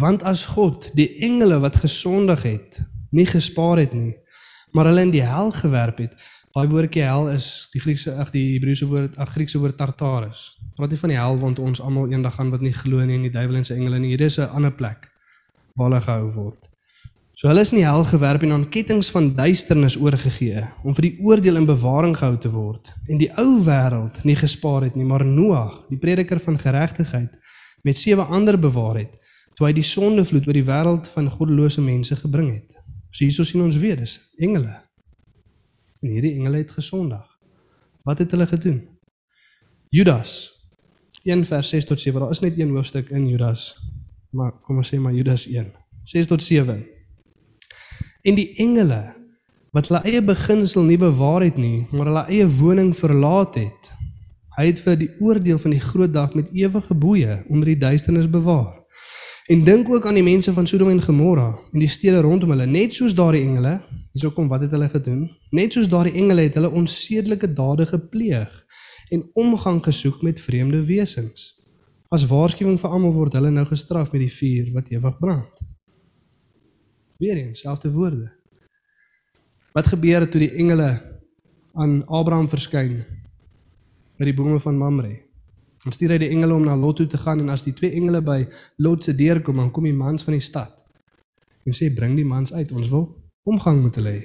Want 0.00 0.24
as 0.24 0.46
God 0.54 0.88
die 0.96 1.10
engele 1.26 1.60
wat 1.60 1.76
gesondig 1.84 2.46
het, 2.48 2.80
nie 3.12 3.28
gespaar 3.28 3.82
het 3.84 3.92
nie, 3.92 4.14
maar 4.72 4.88
hulle 4.88 5.04
in 5.04 5.12
die 5.12 5.26
hel 5.28 5.52
gewerp 5.52 6.00
het, 6.00 6.16
Daai 6.54 6.68
woordjie 6.70 7.02
hel 7.02 7.32
is 7.32 7.46
die 7.72 7.80
Griekse 7.82 8.12
ag 8.22 8.28
die 8.30 8.44
Hebreëse 8.52 8.86
woord 8.86 9.16
ag 9.18 9.32
Griekse 9.34 9.58
woord 9.58 9.74
Tartarus. 9.74 10.52
Praat 10.78 10.92
nie 10.94 11.00
van 11.00 11.10
die 11.10 11.18
hel 11.18 11.40
want 11.40 11.58
ons 11.58 11.82
almal 11.82 12.12
eendag 12.14 12.38
gaan 12.38 12.52
wat 12.54 12.62
nie 12.62 12.70
glo 12.72 13.02
nie 13.02 13.16
in 13.18 13.26
die 13.26 13.32
duiwel 13.34 13.58
en 13.58 13.66
sy 13.66 13.74
engele 13.74 13.98
nie. 13.98 14.12
Hier 14.14 14.22
is 14.22 14.38
'n 14.38 14.54
ander 14.54 14.70
plek 14.70 15.10
waar 15.74 15.90
hulle 15.90 16.00
gehou 16.00 16.30
word. 16.38 16.70
So 17.34 17.48
hulle 17.50 17.64
is 17.66 17.72
in 17.74 17.80
die 17.80 17.86
hel 17.86 18.04
gewerp 18.06 18.44
en 18.46 18.52
aan 18.54 18.68
kettinge 18.70 19.02
van 19.10 19.32
duisternis 19.34 19.96
oorgegee 19.98 20.60
om 20.86 20.94
vir 20.94 21.08
die 21.08 21.16
oordeel 21.26 21.58
in 21.58 21.66
bewaring 21.66 22.14
gehou 22.14 22.36
te 22.38 22.50
word. 22.52 22.92
En 23.10 23.18
die 23.18 23.30
ou 23.42 23.58
wêreld 23.66 24.20
nie 24.22 24.36
gespaar 24.38 24.86
het 24.86 24.94
nie, 24.94 25.06
maar 25.08 25.24
Noag, 25.26 25.80
die 25.90 25.98
prediker 25.98 26.38
van 26.38 26.60
geregtigheid, 26.62 27.34
met 27.82 27.98
sewe 27.98 28.22
ander 28.30 28.58
bewaar 28.60 29.00
het, 29.02 29.18
toe 29.58 29.66
hy 29.66 29.72
die 29.74 29.86
sondevloed 29.86 30.46
oor 30.46 30.60
die 30.60 30.66
wêreld 30.68 31.10
van 31.10 31.32
goddelose 31.34 31.82
mense 31.82 32.14
gebring 32.22 32.52
het. 32.54 32.78
So 33.10 33.26
hierso 33.26 33.42
sien 33.42 33.66
ons 33.66 33.82
weer, 33.82 33.98
dis 33.98 34.14
engele. 34.38 34.78
En 36.04 36.14
hierdie 36.14 36.36
engele 36.38 36.62
het 36.62 36.70
gesondag. 36.78 37.26
Wat 38.06 38.22
het 38.22 38.30
hulle 38.30 38.46
gedoen? 38.46 38.78
Judas 39.90 40.54
1 41.26 41.42
vers 41.50 41.68
6 41.74 41.90
tot 41.90 42.00
7. 42.00 42.20
Daar 42.20 42.30
is 42.30 42.46
net 42.46 42.58
een 42.58 42.70
hoofstuk 42.70 43.10
in 43.10 43.26
Judas. 43.26 43.72
Maar 44.30 44.54
kom 44.62 44.78
ons 44.78 44.94
sê 44.94 45.02
maar 45.02 45.14
Judas 45.14 45.48
1. 45.50 45.72
6 46.02 46.30
tot 46.30 46.42
7. 46.42 46.93
En 48.24 48.38
die 48.38 48.54
engele 48.56 49.02
wat 49.76 49.90
hulle 49.90 50.00
eie 50.08 50.22
beginsel 50.24 50.86
nie 50.86 50.96
bewaar 50.96 51.42
het 51.44 51.58
nie, 51.60 51.82
maar 51.92 52.06
hulle 52.08 52.22
eie 52.32 52.46
woning 52.56 52.94
verlaat 52.96 53.58
het. 53.58 53.90
Hy 54.56 54.68
het 54.70 54.80
vir 54.80 54.96
die 54.96 55.10
oordeel 55.20 55.58
van 55.58 55.74
die 55.74 55.82
groot 55.82 56.14
dag 56.14 56.36
met 56.38 56.52
ewige 56.54 56.94
boeye 56.94 57.42
onder 57.50 57.68
die 57.68 57.80
duisternis 57.82 58.30
bewaar. 58.30 58.78
En 59.52 59.64
dink 59.66 59.90
ook 59.92 60.06
aan 60.08 60.16
die 60.16 60.24
mense 60.24 60.54
van 60.56 60.66
Sodom 60.70 60.88
en 60.94 61.02
Gomorra 61.02 61.50
en 61.72 61.82
die 61.82 61.90
stede 61.90 62.22
rondom 62.24 62.54
hulle, 62.54 62.64
net 62.70 62.96
soos 62.96 63.12
daardie 63.18 63.42
engele, 63.44 63.74
hierso 64.14 64.32
kom 64.32 64.48
wat 64.48 64.64
het 64.64 64.72
hulle 64.72 64.88
gedoen? 64.88 65.26
Net 65.52 65.76
soos 65.76 65.90
daardie 65.92 66.16
engele 66.22 66.46
het 66.46 66.56
hulle 66.56 66.72
onsedelike 66.72 67.52
dade 67.52 67.90
gepleeg 67.92 68.56
en 69.12 69.26
omgang 69.36 69.82
gesoek 69.84 70.22
met 70.24 70.40
vreemde 70.40 70.80
wesens. 70.88 71.50
As 72.08 72.24
waarskuwing 72.30 72.80
vir 72.80 72.96
almal 72.96 73.12
word 73.12 73.36
hulle 73.36 73.52
nou 73.52 73.68
gestraf 73.68 74.16
met 74.16 74.24
die 74.24 74.32
vuur 74.32 74.72
wat 74.78 74.94
ewig 74.96 75.20
brand. 75.20 75.66
Weereens 77.18 77.60
selfde 77.60 77.90
woorde. 77.94 78.30
Wat 79.74 79.90
gebeur 79.90 80.26
toe 80.30 80.40
die 80.42 80.52
engele 80.54 80.88
aan 81.74 82.02
Abraham 82.06 82.48
verskyn 82.50 83.00
by 84.18 84.28
die 84.28 84.34
bome 84.34 84.60
van 84.62 84.78
Mamre? 84.78 85.16
Dan 85.84 85.92
stuur 85.92 86.14
hy 86.14 86.20
die 86.22 86.30
engele 86.32 86.54
om 86.54 86.64
na 86.64 86.76
Lot 86.78 87.02
toe 87.02 87.08
te 87.10 87.20
gaan 87.20 87.42
en 87.42 87.52
as 87.52 87.66
die 87.66 87.74
twee 87.76 87.92
engele 87.98 88.22
by 88.24 88.40
Lot 88.82 89.04
se 89.04 89.14
deur 89.18 89.42
kom, 89.44 89.60
dan 89.60 89.72
kom 89.74 89.84
die 89.86 89.96
mans 89.96 90.24
van 90.26 90.38
die 90.38 90.44
stad 90.44 90.80
en 91.64 91.72
sê 91.72 91.88
bring 91.96 92.12
die 92.16 92.26
mans 92.28 92.52
uit, 92.52 92.72
ons 92.76 92.90
wil 92.92 93.06
omgang 93.48 93.78
met 93.80 93.96
hulle 93.96 94.18
hê. 94.18 94.24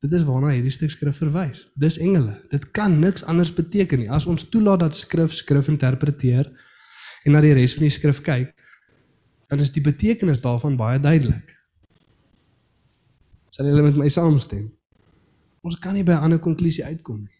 Dit 0.00 0.14
is 0.16 0.24
waarna 0.24 0.54
hierdie 0.54 0.72
stuk 0.72 0.92
skrif 0.94 1.18
verwys. 1.20 1.66
Dis 1.76 1.98
engele. 2.00 2.32
Dit 2.48 2.70
kan 2.76 2.94
niks 3.02 3.26
anders 3.28 3.52
beteken 3.52 4.00
nie. 4.00 4.08
As 4.08 4.24
ons 4.30 4.46
toelaat 4.48 4.80
dat 4.80 4.96
skrif 4.96 5.34
skrif 5.36 5.68
interpreteer 5.68 6.48
en 7.28 7.36
na 7.36 7.42
die 7.44 7.52
res 7.56 7.76
van 7.76 7.84
die 7.84 7.92
skrif 7.92 8.22
kyk, 8.24 8.54
dan 9.50 9.58
is 9.58 9.72
die 9.74 9.82
betekenis 9.82 10.40
daarvan 10.40 10.76
baie 10.78 11.00
duidelik. 11.02 11.50
Sal 13.50 13.66
julle 13.66 13.82
met 13.82 13.96
my 13.98 14.06
saamstem? 14.08 14.68
Ons 15.66 15.78
kan 15.82 15.94
nie 15.94 16.04
by 16.06 16.12
'n 16.12 16.24
ander 16.26 16.38
konklusie 16.38 16.84
uitkom 16.84 17.18
nie. 17.20 17.38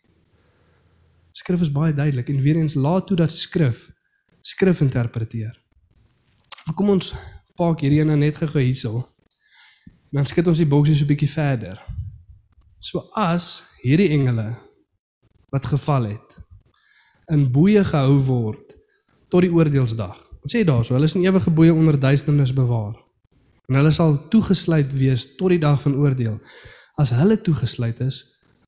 Skrif 1.30 1.60
is 1.60 1.72
baie 1.72 1.94
duidelik 1.94 2.28
en 2.28 2.40
weer 2.40 2.56
eens 2.56 2.74
laat 2.74 3.06
toe 3.06 3.16
dat 3.16 3.30
skrif 3.30 3.90
skrif 4.40 4.80
interpreteer. 4.80 5.54
Maar 6.66 6.74
kom 6.74 6.88
ons 6.88 7.14
pak 7.54 7.80
hierdie 7.80 8.04
nou 8.04 8.16
net 8.16 8.36
gou 8.36 8.60
hierso. 8.60 9.08
Dan 10.10 10.26
skud 10.26 10.46
ons 10.46 10.58
die 10.58 10.66
boksie 10.66 10.96
so 10.96 11.04
'n 11.04 11.06
bietjie 11.08 11.30
verder. 11.30 11.78
So 12.80 13.08
as 13.12 13.64
hierdie 13.82 14.08
engele 14.08 14.56
wat 15.50 15.66
geval 15.66 16.02
het 16.02 16.38
in 17.26 17.52
boeye 17.52 17.84
gehou 17.84 18.18
word 18.18 18.78
tot 19.28 19.42
die 19.42 19.52
oordeelsdag 19.52 20.29
Wat 20.40 20.52
sê 20.52 20.64
daarso? 20.64 20.94
Hulle 20.96 21.08
is 21.08 21.14
in 21.14 21.24
ewige 21.24 21.50
boeye 21.50 21.74
onder 21.74 21.98
duisternis 22.00 22.52
bewaar. 22.52 22.96
En 23.68 23.76
hulle 23.78 23.90
sal 23.90 24.16
toegesluit 24.28 24.92
wees 24.98 25.34
tot 25.36 25.52
die 25.52 25.60
dag 25.62 25.80
van 25.82 25.94
oordeel. 25.94 26.40
As 26.98 27.12
hulle 27.14 27.36
toegesluit 27.40 28.00
is, 28.00 28.22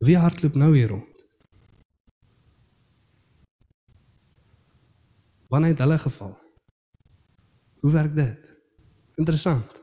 wie 0.05 0.19
hardloop 0.19 0.55
nou 0.55 0.73
hier 0.77 0.93
rond? 0.93 1.09
Wanneer 5.53 5.75
het 5.75 5.83
hulle 5.85 5.99
geval? 5.99 6.33
Hoe 7.81 7.93
werk 7.93 8.15
dit? 8.15 8.53
Interessant. 9.15 9.83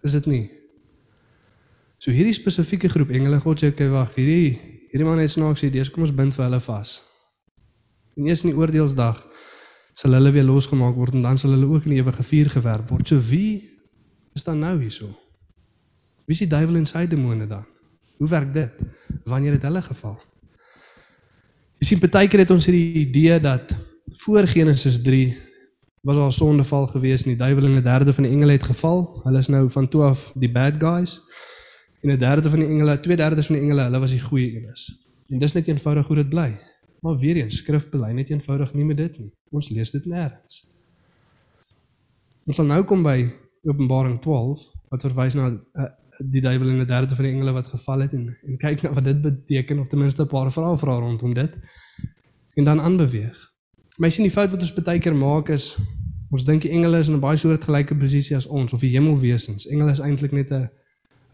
Is 0.00 0.12
dit 0.16 0.26
nie? 0.26 0.44
So 2.02 2.10
hierdie 2.10 2.34
spesifieke 2.34 2.88
groep 2.90 3.12
engele 3.14 3.38
God 3.42 3.60
sê 3.62 3.70
okay 3.70 3.90
wag, 3.92 4.14
hierdie 4.16 4.56
hierdie 4.92 5.06
man 5.06 5.20
het 5.22 5.30
snaaks 5.30 5.62
idees, 5.68 5.90
kom 5.92 6.04
ons 6.04 6.14
bind 6.14 6.34
vir 6.36 6.44
hulle 6.48 6.60
vas. 6.64 6.94
En 8.18 8.26
eers 8.26 8.42
in 8.44 8.50
die 8.50 8.58
oordeelsdag 8.58 9.20
sal 9.92 10.12
hulle 10.16 10.30
weer 10.30 10.44
losgemaak 10.44 10.94
word 10.96 11.14
en 11.14 11.22
dan 11.22 11.38
sal 11.38 11.50
hulle 11.50 11.68
ook 11.68 11.84
in 11.84 11.96
die 11.96 12.00
ewige 12.00 12.22
vuur 12.22 12.50
gewerp 12.50 12.88
word. 12.88 13.08
So 13.08 13.20
wie 13.28 13.68
is 14.34 14.44
dan 14.44 14.58
nou 14.58 14.78
hierso? 14.80 15.08
Wie 16.24 16.34
is 16.34 16.44
die 16.44 16.50
duiwel 16.50 16.80
en 16.80 16.86
sy 16.86 17.06
demone 17.06 17.46
dan? 17.46 17.64
Hoe 18.16 18.28
werk 18.28 18.52
dit? 18.54 18.84
Wanneer 19.24 19.58
het 19.58 19.62
hulle 19.66 19.82
geval? 19.82 20.18
Jy 21.82 21.86
sien 21.86 22.02
partykeer 22.02 22.44
het 22.44 22.52
ons 22.54 22.68
hierdie 22.70 23.02
idee 23.02 23.40
dat 23.42 23.74
voor 24.22 24.46
Genesis 24.46 25.00
3 25.02 25.32
was 26.06 26.18
al 26.18 26.30
sondeval 26.34 26.86
gewees 26.86 27.24
en 27.24 27.34
die 27.34 27.38
duiwel 27.38 27.64
en 27.64 27.76
'n 27.78 27.82
derde 27.82 28.12
van 28.12 28.24
die 28.24 28.32
engele 28.32 28.52
het 28.52 28.62
geval. 28.62 29.20
Hulle 29.24 29.38
is 29.38 29.48
nou 29.48 29.70
van 29.70 29.88
toe 29.88 30.02
af 30.02 30.32
die 30.34 30.50
bad 30.50 30.74
guys. 30.78 31.20
En 32.02 32.10
'n 32.10 32.18
derde 32.18 32.50
van 32.50 32.58
die 32.58 32.68
engele, 32.68 33.00
twee 33.00 33.16
derdes 33.16 33.46
van 33.46 33.54
die 33.54 33.64
engele, 33.64 33.82
hulle 33.82 33.98
was 33.98 34.10
die 34.10 34.20
goeie 34.20 34.50
enes. 34.56 34.98
En 35.28 35.38
dis 35.38 35.52
net 35.52 35.68
eenvoudig 35.68 36.06
hoe 36.06 36.16
dit 36.16 36.28
bly. 36.28 36.58
Maar 37.02 37.18
weer 37.18 37.36
eens, 37.36 37.56
skrif 37.56 37.88
belei 37.90 38.12
net 38.14 38.30
eenvoudig 38.30 38.74
nie 38.74 38.84
met 38.84 38.96
dit 38.96 39.18
nie. 39.18 39.32
Ons 39.50 39.68
lees 39.74 39.90
dit 39.90 40.04
nêrens. 40.06 40.60
Ons 42.46 42.58
sal 42.58 42.68
nou 42.68 42.82
kom 42.86 43.02
by 43.02 43.16
Openbaring 43.66 44.20
12 44.22 44.62
wat 44.90 45.06
verwys 45.06 45.34
na 45.38 45.48
uh, 45.50 45.88
die 46.30 46.42
duiwel 46.42 46.72
en 46.72 46.82
die 46.82 46.86
derde 46.86 47.14
van 47.14 47.26
die 47.26 47.32
engele 47.32 47.54
wat 47.56 47.70
geval 47.70 48.04
het 48.04 48.14
en 48.18 48.26
en 48.30 48.58
kyk 48.60 48.82
na 48.82 48.92
wat 48.96 49.06
dit 49.06 49.20
beteken 49.22 49.78
of 49.78 49.88
ten 49.88 49.98
minste 49.98 50.22
'n 50.22 50.30
paar 50.30 50.50
vrae 50.52 50.76
vra 50.78 50.98
rondom 50.98 51.34
dit 51.34 51.58
en 52.54 52.64
dan 52.64 52.80
aanbeweeg. 52.80 53.38
My 53.98 54.10
sien 54.10 54.24
die 54.24 54.32
fout 54.32 54.50
wat 54.50 54.60
ons 54.60 54.74
baie 54.74 54.98
keer 54.98 55.14
maak 55.14 55.48
is 55.48 55.78
ons 56.30 56.44
dink 56.44 56.62
die 56.62 56.70
engele 56.70 56.98
is 56.98 57.08
in 57.08 57.14
'n 57.14 57.20
baie 57.20 57.36
soortgelyke 57.36 57.96
posisie 57.96 58.36
as 58.36 58.46
ons 58.46 58.72
of 58.72 58.80
die 58.80 58.90
hemelwesens. 58.90 59.66
Engele 59.66 59.90
is 59.90 60.00
eintlik 60.00 60.32
net 60.32 60.50
'n 60.50 60.70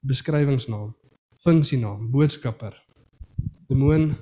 beskrywingsnaam, 0.03 0.95
funksienaam, 1.37 2.11
boodskapper. 2.11 2.75
Demoon 3.67 4.17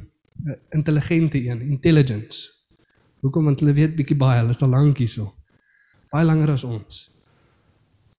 intelligente 0.71 1.41
een, 1.45 1.61
intelligence. 1.61 2.51
Hoekom 3.21 3.45
want 3.45 3.61
hulle 3.61 3.73
weet 3.73 3.97
bietjie 3.97 4.17
baie, 4.17 4.39
hulle 4.41 4.55
is 4.55 4.63
al 4.63 4.73
lank 4.75 5.01
hierso. 5.03 5.27
Baie 6.13 6.27
langer 6.27 6.53
as 6.55 6.65
ons. 6.65 7.03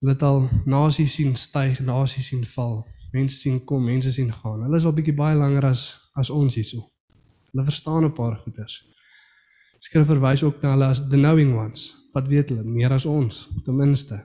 Hulle 0.01 0.13
het 0.13 0.23
al 0.23 0.43
nasies 0.65 1.15
sien 1.17 1.35
styg, 1.35 1.79
nasies 1.85 2.27
sien 2.31 2.43
val, 2.55 2.81
mense 3.13 3.37
sien 3.37 3.61
kom, 3.65 3.85
mense 3.85 4.11
sien 4.13 4.29
gaan. 4.33 4.65
Hulle 4.65 4.77
is 4.81 4.85
al 4.85 4.95
bietjie 4.97 5.15
baie 5.17 5.37
langer 5.37 5.69
as 5.71 5.87
as 6.17 6.29
ons 6.33 6.57
hierso. 6.57 6.83
Hulle 7.51 7.65
verstaan 7.65 8.05
'n 8.05 8.13
paar 8.13 8.37
goeders. 8.43 8.83
Skrif 9.79 10.07
verwys 10.09 10.43
ook 10.43 10.61
na 10.61 10.73
hulle 10.73 10.85
as 10.85 11.07
the 11.09 11.17
knowing 11.17 11.55
ones. 11.55 12.09
Wat 12.13 12.27
weet 12.27 12.49
hulle 12.49 12.63
meer 12.63 12.91
as 12.91 13.05
ons, 13.05 13.49
ten 13.63 13.75
minste. 13.75 14.23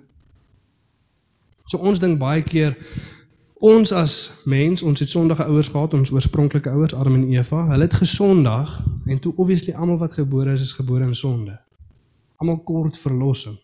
So 1.66 1.78
ons 1.78 1.98
dink 1.98 2.18
baie 2.18 2.42
keer 2.42 2.76
Ons 3.62 3.92
as 3.94 4.42
mens, 4.50 4.82
ons 4.82 4.98
het 4.98 5.10
sondige 5.10 5.44
ouers 5.46 5.68
gehad, 5.70 5.92
ons 5.94 6.10
oorspronklike 6.10 6.70
ouers 6.74 6.96
Adam 6.98 7.14
en 7.14 7.28
Eva. 7.30 7.60
Hulle 7.68 7.86
het 7.86 7.94
gesondag 7.94 8.72
en 9.06 9.20
toe 9.22 9.30
obviously 9.36 9.70
almal 9.78 10.00
wat 10.00 10.16
gebore 10.18 10.56
is, 10.56 10.64
is 10.66 10.72
gebore 10.74 11.06
in 11.06 11.14
sonde. 11.14 11.54
Almal 12.42 12.58
kort 12.66 12.98
verlossing. 12.98 13.54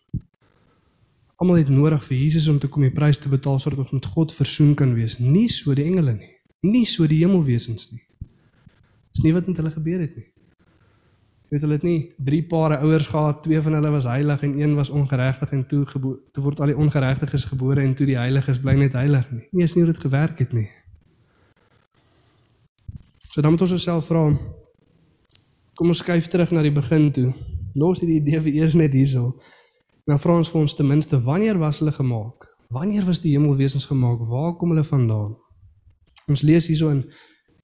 Almal 1.43 1.59
het 1.59 1.71
nodig 1.73 2.05
vir 2.05 2.15
Jesus 2.17 2.47
om 2.47 2.61
te 2.63 2.71
kom 2.71 2.85
die 2.87 2.93
prys 2.95 3.19
te 3.19 3.27
betaal 3.27 3.59
sodat 3.59 3.81
ons 3.83 3.91
met 3.97 4.07
God 4.13 4.31
versoen 4.31 4.71
kan 4.79 4.95
wees. 4.95 5.17
Nie 5.19 5.49
so 5.51 5.75
die 5.75 5.89
engele 5.91 6.15
nie, 6.15 6.31
nie 6.63 6.85
so 6.87 7.03
die 7.03 7.19
hemelwesens 7.19 7.89
nie. 7.91 8.03
Dis 9.11 9.25
nie 9.27 9.35
wat 9.35 9.51
met 9.51 9.59
hulle 9.59 9.75
gebeur 9.75 9.99
het 9.99 10.15
nie. 10.15 10.29
Weet 11.49 11.63
hulle 11.65 11.79
het 11.79 11.85
nie 11.85 11.99
drie 12.21 12.43
pare 12.45 12.77
ouers 12.85 13.07
gehad, 13.09 13.41
twee 13.43 13.61
van 13.65 13.73
hulle 13.73 13.89
was 13.89 14.05
heilig 14.05 14.43
en 14.45 14.59
een 14.59 14.75
was 14.77 14.89
ongeregtig 14.89 15.51
en 15.51 15.65
toe 15.67 15.85
toe 15.85 16.43
word 16.43 16.59
al 16.59 16.69
die 16.73 16.77
ongeregtiges 16.77 17.47
gebore 17.49 17.81
en 17.81 17.95
toe 17.97 18.05
die 18.05 18.17
heiliges 18.19 18.61
bly 18.61 18.75
net 18.77 18.93
heilig 18.93 19.31
nie. 19.33 19.47
Nie 19.51 19.65
is 19.65 19.73
nie 19.73 19.83
hoe 19.83 19.91
dit 19.91 20.01
gewerk 20.05 20.39
het 20.39 20.53
nie. 20.53 20.67
So 23.29 23.41
dan 23.41 23.51
moet 23.55 23.65
ons 23.65 23.73
osself 23.77 24.05
vra 24.11 24.27
kom 25.79 25.93
ons 25.93 26.01
skuif 26.03 26.27
terug 26.27 26.51
na 26.51 26.61
die 26.61 26.75
begin 26.75 27.07
toe. 27.15 27.29
Los 27.73 28.01
hierdie 28.03 28.19
idee 28.19 28.41
vir 28.43 28.57
eers 28.59 28.75
net 28.75 28.93
hierso. 28.93 29.39
Nou 30.09 30.17
vra 30.19 30.35
ons 30.41 30.49
vir 30.51 30.59
ons 30.59 30.75
ten 30.75 30.87
minste 30.89 31.17
wanneer 31.23 31.57
was 31.61 31.79
hulle 31.79 31.93
gemaak? 31.95 32.45
Wanneer 32.75 33.05
was 33.07 33.21
die 33.23 33.31
hemelwesens 33.37 33.87
gemaak? 33.89 34.25
Waar 34.27 34.57
kom 34.59 34.73
hulle 34.73 34.83
vandaan? 34.83 35.37
Ons 36.27 36.43
lees 36.45 36.67
hierso 36.67 36.91
in 36.93 37.05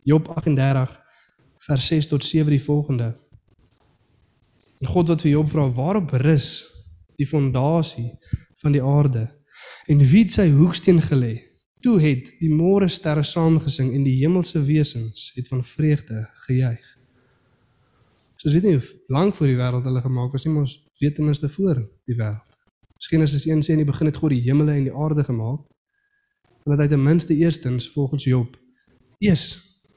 Job 0.08 0.30
38 0.32 0.96
vers 1.68 1.88
6 1.92 2.08
tot 2.14 2.24
7 2.24 2.50
die 2.56 2.62
volgende. 2.62 3.12
En 4.86 4.92
God 4.92 5.08
wat 5.10 5.24
vir 5.26 5.32
Job 5.32 5.48
vra, 5.50 5.64
waarop 5.74 6.12
rus 6.22 6.50
die 7.18 7.26
fondasie 7.26 8.12
van 8.62 8.76
die 8.76 8.84
aarde? 8.86 9.24
En 9.90 9.98
wie 9.98 10.22
het 10.22 10.36
sy 10.36 10.46
hoeksteen 10.54 11.00
gelê? 11.02 11.40
Toe 11.82 11.96
het 12.04 12.30
die 12.38 12.52
môre 12.54 12.86
sterre 12.94 13.24
saamgesing 13.26 13.96
en 13.98 14.04
die 14.06 14.20
hemelse 14.20 14.62
wesens 14.68 15.32
het 15.34 15.50
van 15.50 15.64
vreugde 15.66 16.28
gejuig. 16.44 16.84
So 18.38 18.54
weet 18.54 18.68
nie 18.68 18.78
lank 19.10 19.34
voor 19.34 19.50
die 19.50 19.58
wêreld 19.58 19.90
hulle 19.90 20.04
gemaak 20.06 20.38
was 20.38 20.46
nie, 20.46 20.54
maar 20.54 20.68
ons 20.68 20.76
weet 21.02 21.18
ten 21.18 21.26
minste 21.26 21.50
voor 21.50 21.82
die 22.06 22.20
wêreld. 22.20 22.60
Genesis 23.10 23.48
1 23.50 23.66
sê 23.66 23.74
in 23.74 23.82
die 23.82 23.90
begin 23.90 24.12
het 24.12 24.22
God 24.22 24.36
die 24.36 24.44
hemele 24.46 24.78
en 24.78 24.86
die 24.86 24.94
aarde 24.94 25.26
gemaak. 25.26 25.66
En 26.62 26.76
dat 26.76 26.84
hy 26.84 26.88
ten 26.94 27.02
minste 27.02 27.34
eerstens 27.34 27.90
volgens 27.94 28.30
Job 28.30 28.54
eers 29.18 29.48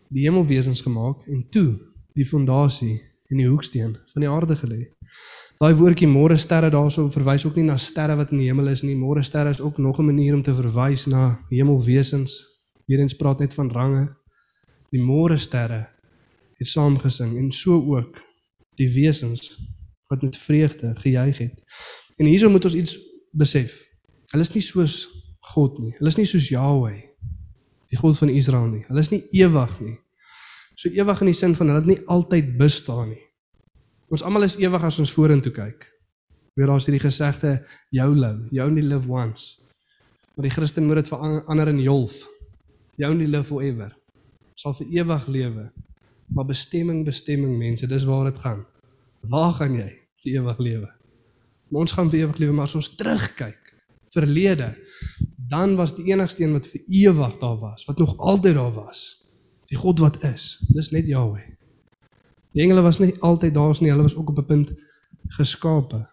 die 0.09 0.25
hemelwesens 0.25 0.81
gemaak 0.81 1.29
en 1.29 1.45
toe 1.53 1.77
die 2.17 2.25
fondasie 2.25 2.97
en 3.29 3.41
die 3.41 3.49
hoeksteen 3.49 3.97
van 4.13 4.25
die 4.25 4.31
aarde 4.31 4.57
gelê. 4.57 4.83
Daai 5.59 5.75
woordjie 5.75 6.09
môre 6.09 6.37
sterre 6.39 6.71
daarso 6.71 7.09
verwys 7.11 7.45
ook 7.47 7.57
nie 7.59 7.67
na 7.67 7.77
sterre 7.77 8.17
wat 8.17 8.31
in 8.33 8.43
die 8.43 8.49
hemel 8.49 8.71
is 8.71 8.85
nie. 8.87 8.95
Môre 8.97 9.25
sterre 9.27 9.51
is 9.51 9.61
ook 9.61 9.79
nog 9.79 9.99
'n 9.99 10.07
manier 10.07 10.35
om 10.35 10.43
te 10.43 10.55
verwys 10.55 11.07
na 11.07 11.39
hemelwesens. 11.51 12.45
Weerens 12.87 13.17
praat 13.17 13.39
net 13.39 13.55
van 13.55 13.71
range. 13.71 14.17
Die 14.91 15.03
môre 15.03 15.37
sterre 15.37 15.89
het 16.59 16.67
saamgesing 16.67 17.37
en 17.37 17.53
so 17.53 17.73
ook 17.97 18.23
die 18.77 18.93
wesens 18.93 19.59
wat 20.09 20.23
met 20.23 20.37
vreugde 20.37 20.93
gejuig 20.97 21.39
het. 21.39 21.65
En 22.17 22.27
hierso 22.27 22.49
moet 22.49 22.65
ons 22.65 22.75
iets 22.75 22.99
besef. 23.31 23.85
Hulle 24.31 24.43
is 24.43 24.55
nie 24.55 24.63
soos 24.63 24.95
God 25.41 25.79
nie. 25.79 25.93
Hulle 25.99 26.09
is 26.09 26.17
nie 26.17 26.27
soos 26.27 26.49
Jahweh, 26.49 27.03
die 27.89 27.99
God 27.99 28.19
van 28.19 28.29
Israel 28.29 28.67
nie. 28.67 28.85
Hulle 28.89 29.01
is 29.01 29.11
nie 29.11 29.23
ewig 29.31 29.81
nie. 29.81 29.97
So 30.79 30.91
ewig 30.95 31.21
in 31.25 31.33
die 31.33 31.35
sin 31.35 31.57
van 31.59 31.73
hulle 31.73 31.81
het 31.83 31.91
nie 31.91 32.03
altyd 32.07 32.53
bestaan 32.59 33.09
nie. 33.11 33.25
Ons 34.15 34.23
almal 34.23 34.47
is 34.47 34.55
ewig 34.63 34.85
as 34.87 35.01
ons 35.03 35.11
vorentoe 35.11 35.51
kyk. 35.51 35.83
Weer 36.55 36.71
daar's 36.71 36.87
hierdie 36.87 37.03
gesegde 37.03 37.57
YOLO, 37.95 38.47
you 38.55 38.63
only 38.63 38.85
live 38.87 39.11
once. 39.11 39.59
Maar 40.37 40.47
die 40.47 40.55
Christen 40.55 40.87
moet 40.87 41.03
dit 41.03 41.11
verander 41.11 41.73
in 41.73 41.83
YOLF. 41.83 42.21
You 42.95 43.11
only 43.11 43.27
live 43.27 43.49
forever. 43.51 43.91
Sal 44.55 44.77
vir 44.79 44.95
ewig 45.01 45.27
lewe. 45.27 45.67
Maar 46.35 46.47
bestemming, 46.47 47.03
bestemming 47.07 47.59
mense, 47.59 47.91
dis 47.91 48.07
waar 48.07 48.31
dit 48.31 48.39
gaan. 48.39 48.63
Waar 49.27 49.53
gaan 49.59 49.75
jy 49.75 49.91
vir 50.23 50.39
ewig 50.39 50.63
lewe? 50.63 50.91
Maar 51.69 51.87
ons 51.89 51.99
gaan 51.99 52.11
vir 52.11 52.23
ewig 52.23 52.39
lewe, 52.45 52.55
maar 52.55 52.71
as 52.71 52.79
ons 52.79 52.95
terugkyk, 52.95 53.75
verlede, 54.15 54.77
dan 55.51 55.75
was 55.77 55.97
die 55.99 56.13
enigste 56.13 56.47
een 56.47 56.55
wat 56.55 56.71
vir 56.71 56.87
ewig 56.87 57.39
daar 57.43 57.59
was, 57.59 57.83
wat 57.91 57.99
nog 57.99 58.15
altyd 58.19 58.55
daar 58.61 58.75
was, 58.79 59.18
die 59.69 59.79
God 59.79 60.01
wat 60.01 60.23
is. 60.25 60.59
Dis 60.73 60.91
net 60.91 61.07
Jahweh. 61.07 61.45
Die 62.57 62.63
engele 62.65 62.83
was 62.83 62.99
nie 62.99 63.13
altyd 63.21 63.55
daar 63.55 63.77
nie, 63.81 63.91
hulle 63.93 64.07
was 64.07 64.17
ook 64.17 64.31
op 64.33 64.39
'n 64.39 64.47
punt 64.47 64.73
geskape. 65.37 66.07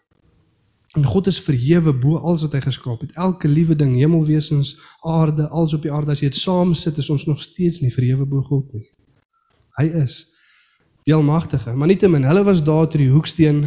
En 0.95 1.05
God 1.05 1.27
is 1.27 1.41
verhewe 1.43 1.93
bo 1.93 2.17
alles 2.17 2.41
wat 2.41 2.53
hy 2.55 2.61
geskaap 2.63 3.01
het. 3.01 3.15
Elke 3.19 3.47
liewe 3.47 3.75
ding, 3.75 3.95
hemelwesens, 3.95 4.79
aarde, 5.01 5.47
alles 5.47 5.73
op 5.73 5.81
die 5.81 5.91
aarde, 5.91 6.11
as 6.11 6.21
jy 6.23 6.29
dit 6.31 6.39
saam 6.39 6.73
sit, 6.73 6.97
is 6.97 7.09
ons 7.09 7.25
nog 7.25 7.41
steeds 7.41 7.81
nie 7.83 7.91
verhewe 7.91 8.25
bo 8.25 8.41
God 8.41 8.73
nie. 8.73 8.85
Hy 9.75 9.85
is 10.03 10.33
die 11.03 11.13
almagtige, 11.13 11.75
maar 11.75 11.87
nietemin, 11.87 12.23
hulle 12.23 12.43
was 12.43 12.63
daar 12.63 12.87
toe 12.87 13.01
die 13.01 13.11
hoeksteen 13.11 13.65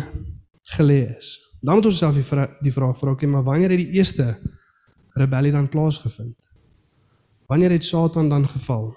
gelê 0.76 1.16
is. 1.16 1.36
Dan 1.60 1.74
moet 1.74 1.90
ons 1.90 1.98
self 1.98 2.16
die, 2.16 2.24
vra 2.24 2.46
die 2.64 2.72
vraag 2.72 2.96
vra, 2.98 3.12
okay, 3.12 3.28
maar 3.28 3.44
wanneer 3.44 3.70
het 3.70 3.78
die 3.78 3.98
eerste 4.00 4.38
rebellie 5.18 5.52
dan 5.52 5.68
plaasgevind? 5.68 6.36
Wanneer 7.46 7.76
het 7.76 7.84
Satan 7.84 8.28
dan 8.28 8.48
geval? 8.48 8.96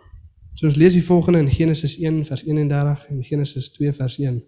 So 0.53 0.67
ons 0.67 0.75
lees 0.75 0.93
die 0.93 1.03
volgende 1.03 1.39
in 1.39 1.49
Genesis 1.49 1.97
1 1.99 2.25
vers 2.27 2.43
31 2.43 3.05
en 3.09 3.23
Genesis 3.23 3.71
2 3.77 3.93
vers 3.93 4.17
1. 4.19 4.39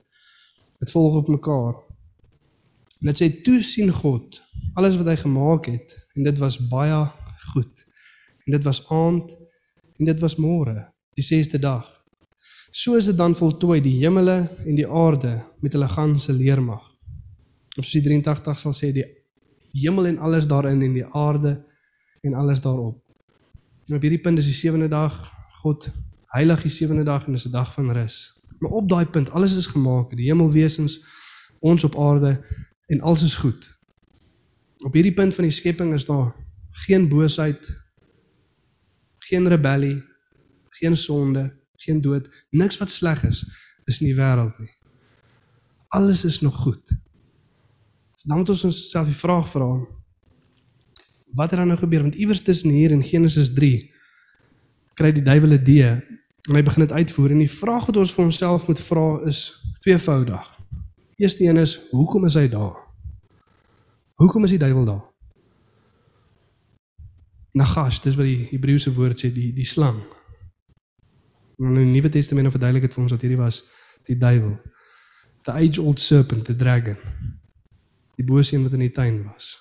Dit 0.79 0.91
volg 0.91 1.15
op 1.21 1.31
mekaar. 1.31 1.79
En 3.01 3.11
dit 3.11 3.21
sê 3.21 3.29
toe 3.43 3.61
sien 3.63 3.91
God 3.91 4.41
alles 4.73 4.97
wat 4.99 5.11
hy 5.11 5.15
gemaak 5.21 5.67
het 5.69 5.95
en 6.17 6.27
dit 6.27 6.39
was 6.41 6.57
baie 6.69 6.99
goed. 7.53 7.83
En 8.45 8.55
dit 8.55 8.63
was 8.63 8.83
aand 8.91 9.31
en 9.99 10.09
dit 10.09 10.19
was 10.19 10.35
môre, 10.41 10.87
die 11.15 11.25
6ste 11.25 11.59
dag. 11.61 11.85
So 12.73 12.97
is 12.97 13.05
dit 13.11 13.17
dan 13.17 13.35
voltooi 13.37 13.79
die 13.85 13.99
hemele 13.99 14.39
en 14.65 14.75
die 14.75 14.87
aarde 14.87 15.35
met 15.61 15.75
hulle 15.75 15.89
ganse 15.91 16.33
leermag. 16.33 16.81
Of 17.77 17.85
soos 17.85 17.99
die 17.99 18.07
83 18.07 18.59
sal 18.59 18.73
sê 18.73 18.89
die 18.95 19.05
hemel 19.77 20.09
en 20.09 20.19
alles 20.25 20.47
daarin 20.49 20.81
en 20.81 20.97
die 20.97 21.05
aarde 21.05 21.59
en 22.23 22.33
alles 22.33 22.61
daarop. 22.61 22.97
En 23.87 23.95
op 23.97 24.01
hierdie 24.01 24.21
punt 24.21 24.41
is 24.41 24.49
die 24.49 24.57
sewende 24.57 24.89
dag 24.89 25.15
God 25.63 25.87
heilig 26.35 26.65
die 26.65 26.71
sewende 26.73 27.05
dag 27.07 27.27
en 27.27 27.37
dis 27.37 27.45
'n 27.47 27.51
dag 27.51 27.73
van 27.73 27.91
rus. 27.95 28.17
Maar 28.59 28.71
op 28.71 28.89
daai 28.89 29.05
punt, 29.05 29.31
alles 29.31 29.55
is 29.55 29.67
gemaak, 29.67 30.09
die 30.15 30.27
hemelwesens, 30.27 31.03
ons 31.59 31.83
op 31.83 31.95
aarde 31.99 32.45
en 32.87 33.01
alles 33.01 33.23
is 33.23 33.35
goed. 33.35 33.69
Op 34.85 34.93
hierdie 34.93 35.13
punt 35.13 35.33
van 35.33 35.43
die 35.43 35.53
skepping 35.53 35.93
is 35.93 36.05
daar 36.05 36.35
geen 36.71 37.07
boosheid, 37.09 37.83
geen 39.17 39.47
rebellie, 39.47 40.03
geen 40.69 40.97
sonde, 40.97 41.53
geen 41.75 42.01
dood, 42.01 42.29
niks 42.49 42.77
wat 42.77 42.91
sleg 42.91 43.23
is 43.23 43.45
is 43.85 43.99
in 44.01 44.07
die 44.07 44.15
wêreld 44.15 44.59
nie. 44.59 44.71
Alles 45.87 46.25
is 46.25 46.41
nog 46.41 46.55
goed. 46.55 46.87
So 48.15 48.27
dan 48.27 48.37
moet 48.37 48.49
ons 48.49 48.63
onsself 48.63 49.05
die 49.05 49.15
vraag 49.15 49.49
vra: 49.49 49.87
Wat 51.33 51.49
het 51.49 51.59
dan 51.59 51.67
nou 51.67 51.79
gebeur? 51.79 52.01
Want 52.01 52.15
iewers 52.15 52.41
tussen 52.41 52.69
hier 52.69 52.91
in 52.91 53.03
Genesis 53.03 53.53
3 53.53 53.92
kry 54.93 55.11
die 55.11 55.25
duiwel 55.25 55.49
'n 55.49 55.61
idee 55.61 55.91
en 56.49 56.55
hy 56.55 56.63
begin 56.63 56.85
dit 56.85 56.91
uitvoer 56.91 57.31
en 57.31 57.37
die 57.37 57.51
vraag 57.51 57.85
wat 57.85 57.97
ons 57.97 58.13
vir 58.13 58.25
onsself 58.25 58.67
moet 58.67 58.79
vra 58.79 59.21
is 59.25 59.39
tweevoudig. 59.81 60.59
Eerste 61.15 61.43
een 61.43 61.57
is 61.57 61.79
hoekom 61.91 62.25
is 62.25 62.33
hy 62.33 62.47
daar? 62.49 62.75
Hoekom 64.15 64.43
is 64.43 64.49
die 64.49 64.59
duiwel 64.59 64.85
daar? 64.85 65.05
Nagash, 67.53 67.99
dis 68.01 68.15
wat 68.17 68.25
die 68.25 68.47
Hebreëse 68.49 68.93
woord 68.93 69.19
sê, 69.21 69.29
die 69.33 69.51
die 69.53 69.65
slang. 69.65 69.99
In 71.61 71.75
die 71.77 71.85
Nuwe 71.85 72.09
Testament 72.09 72.49
verduidelik 72.51 72.87
dit 72.87 72.93
vir 72.93 73.03
ons 73.03 73.13
dat 73.13 73.21
hierdie 73.21 73.39
was 73.39 73.63
die 74.09 74.17
duiwel. 74.17 74.55
The 75.45 75.53
age 75.53 75.81
old 75.81 75.99
serpent, 75.99 76.45
the 76.45 76.55
dragon. 76.55 76.97
Die 78.17 78.25
bose 78.25 78.55
een 78.55 78.63
wat 78.65 78.73
in 78.73 78.85
die 78.87 78.91
tuin 78.91 79.21
was. 79.27 79.53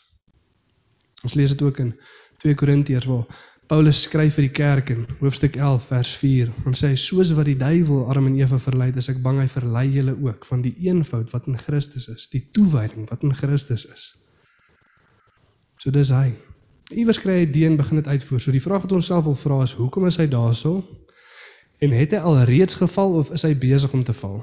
Ons 1.23 1.35
lees 1.35 1.53
dit 1.53 1.63
ook 1.63 1.79
in 1.79 1.93
2 2.43 2.55
Korintiërs 2.59 3.07
waar 3.11 3.27
Paulus 3.71 4.03
skryf 4.03 4.35
vir 4.37 4.49
die 4.49 4.53
kerk 4.53 4.91
in 4.91 5.05
hoofstuk 5.21 5.55
11 5.57 5.85
vers 5.93 6.11
4. 6.19 6.49
Ons 6.67 6.83
sê 6.83 6.91
soos 6.99 7.31
wat 7.37 7.47
die 7.47 7.57
duiwel 7.57 8.09
Adam 8.11 8.27
en 8.27 8.39
Eva 8.41 8.59
verlei 8.59 8.89
het, 8.91 8.99
is 8.99 9.09
ek 9.13 9.23
bang 9.23 9.39
hy 9.39 9.47
verlei 9.49 9.85
julle 9.95 10.17
ook 10.19 10.47
van 10.49 10.65
die 10.65 10.75
eenvoud 10.89 11.31
wat 11.33 11.47
in 11.47 11.59
Christus 11.59 12.09
is, 12.11 12.27
die 12.33 12.43
toewyding 12.53 13.07
wat 13.11 13.23
in 13.23 13.35
Christus 13.39 13.87
is. 13.87 14.09
So 15.79 15.95
dis 15.95 16.11
hy. 16.15 16.33
Iewers 16.93 17.23
kry 17.23 17.39
hy 17.41 17.47
deen 17.55 17.79
begin 17.79 18.03
dit 18.03 18.11
uitvoer. 18.11 18.43
So 18.43 18.53
die 18.53 18.63
vraag 18.63 18.85
wat 18.85 18.93
ons 18.99 19.09
self 19.09 19.25
wil 19.31 19.39
vra 19.39 19.63
is 19.65 19.77
hoekom 19.79 20.07
is 20.11 20.19
hy 20.21 20.27
daarso? 20.31 20.83
En 21.83 21.95
het 21.97 22.13
hy 22.15 22.21
al 22.21 22.43
reeds 22.51 22.77
geval 22.83 23.17
of 23.23 23.33
is 23.35 23.47
hy 23.47 23.55
besig 23.59 23.95
om 23.95 24.05
te 24.05 24.15
val? 24.15 24.43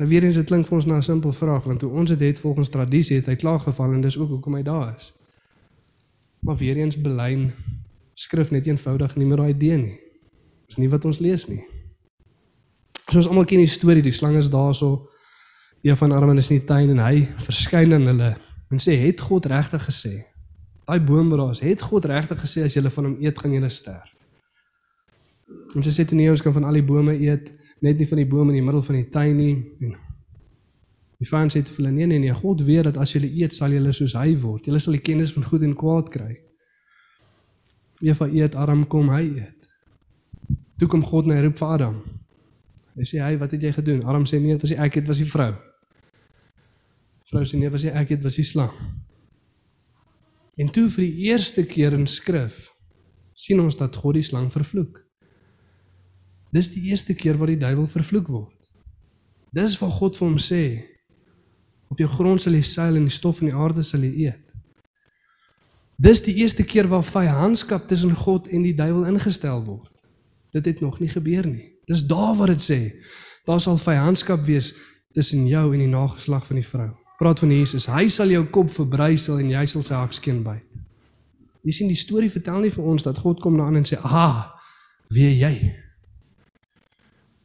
Nou 0.00 0.08
weer 0.08 0.24
eens 0.24 0.36
dit 0.36 0.46
klink 0.48 0.66
vir 0.66 0.76
ons 0.76 0.86
na 0.86 0.96
'n 0.98 1.02
simpel 1.02 1.32
vraag 1.32 1.64
want 1.64 1.82
hoe 1.82 1.90
ons 1.90 2.10
dit 2.10 2.20
het 2.20 2.38
volgens 2.40 2.68
tradisie 2.68 3.16
het 3.16 3.26
hy 3.26 3.36
klaar 3.36 3.60
geval 3.60 3.92
en 3.94 4.00
dis 4.00 4.18
ook 4.18 4.28
hoekom 4.28 4.54
hy 4.54 4.62
daar 4.62 4.94
is. 4.96 5.12
Maar 6.40 6.56
weer 6.56 6.76
eens 6.76 7.00
belyn 7.00 7.52
skrif 8.20 8.52
net 8.52 8.68
eenvoudig 8.68 9.16
nie 9.16 9.28
meer 9.28 9.40
daai 9.40 9.54
idee 9.54 9.78
nie. 9.80 9.96
Dis 10.68 10.78
nie 10.80 10.90
wat 10.92 11.06
ons 11.08 11.22
lees 11.24 11.46
nie. 11.48 11.62
So 13.08 13.18
ons 13.18 13.30
almal 13.30 13.48
ken 13.48 13.62
die 13.62 13.70
storie, 13.70 14.04
die 14.04 14.14
slang 14.14 14.36
is 14.38 14.50
daarso. 14.52 15.08
Een 15.82 15.96
van 15.96 16.12
Armen 16.12 16.38
is 16.38 16.50
in 16.52 16.60
die 16.60 16.66
tuin 16.68 16.92
en 16.92 17.00
hy 17.02 17.24
verskyn 17.46 17.96
aan 17.96 18.10
hulle 18.12 18.34
en 18.70 18.82
sê 18.82 18.94
het 19.00 19.22
God 19.24 19.48
regtig 19.50 19.82
gesê? 19.88 20.12
Daai 20.86 21.00
boom 21.06 21.30
waar 21.32 21.50
is, 21.54 21.62
het 21.64 21.80
God 21.82 22.06
regtig 22.10 22.38
gesê 22.44 22.66
as 22.66 22.76
julle 22.76 22.92
van 22.92 23.08
hom 23.08 23.16
eet 23.24 23.38
gaan 23.40 23.56
julle 23.56 23.70
sterf? 23.72 24.12
En 25.74 25.82
sy 25.86 25.94
sê 25.94 26.04
toe 26.06 26.18
nee, 26.18 26.30
ons 26.30 26.42
kan 26.44 26.54
van 26.54 26.68
al 26.68 26.78
die 26.78 26.84
bome 26.86 27.16
eet, 27.16 27.50
net 27.82 27.98
nie 27.98 28.06
van 28.06 28.20
die 28.20 28.28
boom 28.28 28.52
in 28.52 28.58
die 28.58 28.64
middel 28.66 28.84
van 28.84 28.98
die 28.98 29.08
tuin 29.10 29.36
nie. 29.38 29.56
En 29.86 29.96
die 31.20 31.28
vyand 31.30 31.56
sê 31.56 31.64
te 31.64 31.74
hulle 31.78 31.90
nee 31.94 32.06
nee 32.10 32.20
nee, 32.22 32.36
God 32.36 32.62
weet 32.66 32.90
dat 32.90 33.00
as 33.00 33.16
julle 33.16 33.30
eet 33.40 33.56
sal 33.56 33.72
julle 33.74 33.94
soos 33.96 34.14
hy 34.20 34.36
word. 34.44 34.68
Julle 34.68 34.82
sal 34.82 34.98
die 34.98 35.04
kennis 35.08 35.32
van 35.34 35.48
goed 35.48 35.64
en 35.66 35.74
kwaad 35.78 36.12
kry. 36.12 36.34
Eva 38.00 38.28
eet, 38.28 38.54
Adam 38.54 38.86
kom, 38.88 39.10
hy 39.12 39.26
eet. 39.36 39.68
Toe 40.80 40.88
kom 40.88 41.02
God 41.04 41.28
na 41.28 41.40
roep 41.42 41.58
vir 41.60 41.68
Adam. 41.68 42.02
Hy 42.96 43.04
sê, 43.04 43.20
"Hey, 43.20 43.38
wat 43.38 43.50
het 43.50 43.62
jy 43.62 43.72
gedoen?" 43.72 44.04
Adam 44.04 44.24
sê, 44.24 44.40
"Nee, 44.40 44.52
dit 44.52 44.60
was 44.60 44.70
nie 44.70 44.78
ek, 44.78 44.94
dit 44.94 45.06
was 45.06 45.18
die 45.18 45.30
vrou." 45.30 45.54
Vrou 47.24 47.44
sê, 47.44 47.58
"Nee, 47.58 47.70
was 47.70 47.82
nie 47.82 47.92
ek, 47.92 48.08
dit 48.08 48.22
was 48.22 48.36
die 48.36 48.44
slang." 48.44 48.72
En 50.56 50.68
toe 50.68 50.88
vir 50.88 51.04
die 51.04 51.16
eerste 51.30 51.64
keer 51.64 51.92
in 51.92 52.06
skrif 52.06 52.70
sien 53.34 53.60
ons 53.60 53.76
dat 53.76 53.96
God 53.96 54.14
die 54.14 54.22
slang 54.22 54.50
vervloek. 54.52 54.98
Dis 56.52 56.72
die 56.74 56.90
eerste 56.90 57.14
keer 57.14 57.38
wat 57.38 57.48
die 57.48 57.56
duiwel 57.56 57.86
vervloek 57.86 58.28
word. 58.28 58.72
Dis 59.54 59.78
wat 59.78 59.92
God 59.92 60.16
vir 60.16 60.28
hom 60.28 60.38
sê. 60.38 60.64
Op 61.90 61.98
jou 61.98 62.08
grond 62.08 62.42
sal 62.42 62.52
jy 62.52 62.62
seil 62.62 62.96
en 62.96 63.08
die 63.08 63.14
stof 63.14 63.38
van 63.38 63.48
die 63.48 63.56
aarde 63.56 63.82
sal 63.82 64.00
jy 64.00 64.26
eet. 64.26 64.49
Dis 66.00 66.22
die 66.24 66.38
eerste 66.40 66.64
keer 66.64 66.88
waar 66.88 67.04
vyandskap 67.04 67.88
tussen 67.88 68.14
God 68.16 68.48
en 68.48 68.62
die 68.64 68.74
duiwel 68.74 69.04
ingestel 69.10 69.60
word. 69.66 70.06
Dit 70.54 70.64
het 70.64 70.80
nog 70.80 70.96
nie 71.00 71.10
gebeur 71.12 71.44
nie. 71.46 71.66
Dis 71.84 72.06
daar 72.08 72.32
waar 72.38 72.54
dit 72.54 72.62
sê, 72.64 72.78
daar 73.44 73.60
sal 73.60 73.76
vyandskap 73.78 74.46
wees 74.46 74.72
tussen 75.12 75.44
jou 75.50 75.66
en 75.74 75.82
die 75.82 75.90
nageslag 75.90 76.46
van 76.46 76.56
die 76.56 76.66
vrou. 76.66 76.88
Praat 77.20 77.42
van 77.42 77.52
Jesus, 77.52 77.84
hy 77.92 78.06
sal 78.08 78.32
jou 78.32 78.46
kop 78.48 78.72
verbrysel 78.72 79.42
en 79.42 79.50
jy 79.52 79.66
sal 79.68 79.84
sy 79.84 79.98
hakskeen 79.98 80.40
byt. 80.46 80.80
Jy 81.68 81.76
sien 81.76 81.92
die 81.92 81.98
storie 82.00 82.30
vertel 82.32 82.62
nie 82.64 82.72
vir 82.72 82.86
ons 82.88 83.04
dat 83.04 83.20
God 83.20 83.42
kom 83.44 83.58
na 83.58 83.66
aan 83.68 83.76
en 83.82 83.84
sê, 83.84 83.98
"Ah, 84.00 84.56
wie 85.10 85.28
jy?" 85.36 85.52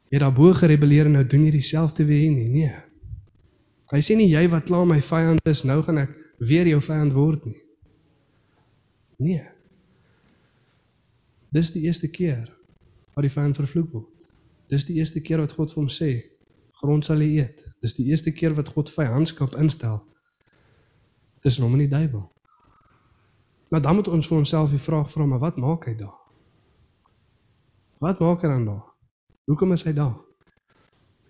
Jy 0.10 0.16
het 0.16 0.22
daarbo 0.22 0.54
gerebelleer 0.54 1.06
en 1.06 1.12
nou 1.12 1.26
doen 1.28 1.44
jy 1.44 1.52
dieselfde 1.52 2.06
weer 2.06 2.32
nie. 2.32 2.50
Nee. 2.50 2.76
Hy 3.92 4.00
sê 4.00 4.16
nie 4.16 4.30
jy 4.30 4.48
wat 4.50 4.64
klaar 4.64 4.86
my 4.86 5.02
vyand 5.02 5.40
is, 5.44 5.64
nou 5.64 5.82
gaan 5.84 5.98
ek 5.98 6.10
weer 6.40 6.68
jou 6.68 6.82
vyand 6.82 7.14
word 7.14 7.46
nie. 7.46 7.65
Nee. 9.18 9.44
Dis 11.56 11.72
die 11.72 11.86
eerste 11.88 12.10
keer 12.12 12.44
wat 13.16 13.24
die 13.24 13.32
vyand 13.32 13.56
vervloek 13.56 13.92
word. 13.94 14.28
Dis 14.68 14.88
die 14.90 14.98
eerste 15.00 15.22
keer 15.22 15.40
wat 15.44 15.54
God 15.56 15.72
vir 15.72 15.82
hom 15.84 15.92
sê, 15.92 16.12
grond 16.82 17.06
sal 17.06 17.22
jy 17.24 17.40
eet. 17.40 17.62
Dis 17.82 17.96
die 17.96 18.10
eerste 18.10 18.34
keer 18.36 18.56
wat 18.58 18.74
God 18.74 18.92
vyandskap 18.92 19.56
instel. 19.62 20.02
Dis 21.46 21.60
hom 21.62 21.78
en 21.78 21.86
die 21.86 21.92
duiwel. 21.92 22.26
Maar 23.72 23.82
dan 23.82 23.96
moet 23.96 24.10
ons 24.12 24.28
vir 24.28 24.38
onsself 24.38 24.74
die 24.74 24.82
vraag 24.82 25.08
vra, 25.10 25.26
maar 25.30 25.42
wat 25.42 25.58
maak 25.62 25.88
hy 25.90 25.96
daar? 26.00 26.18
Wat 28.04 28.20
maak 28.20 28.44
hy 28.44 28.52
dan 28.52 28.68
daar? 28.68 28.84
Hoekom 29.50 29.74
is 29.78 29.86
hy 29.88 29.94
daar? 29.96 30.16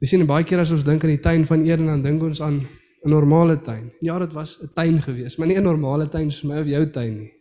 Jy 0.01 0.09
sien 0.09 0.25
baie 0.27 0.43
keer 0.47 0.63
as 0.63 0.73
ons 0.75 0.83
dink 0.83 1.03
aan 1.05 1.13
die 1.13 1.23
tuin 1.23 1.45
van 1.47 1.63
Eden 1.67 1.91
dan 1.91 2.03
dink 2.03 2.23
ons 2.23 2.41
aan 2.41 2.59
'n 3.05 3.09
normale 3.09 3.61
tuin. 3.61 3.91
Ja, 4.01 4.19
dit 4.19 4.33
was 4.33 4.61
'n 4.61 4.71
tuin 4.73 5.01
geweest, 5.01 5.37
maar 5.37 5.47
nie 5.47 5.57
'n 5.57 5.63
normale 5.63 6.09
tuin 6.09 6.31
soos 6.31 6.49
my 6.49 6.59
of 6.59 6.65
jou 6.65 6.89
tuin 6.89 7.15
nie. 7.17 7.34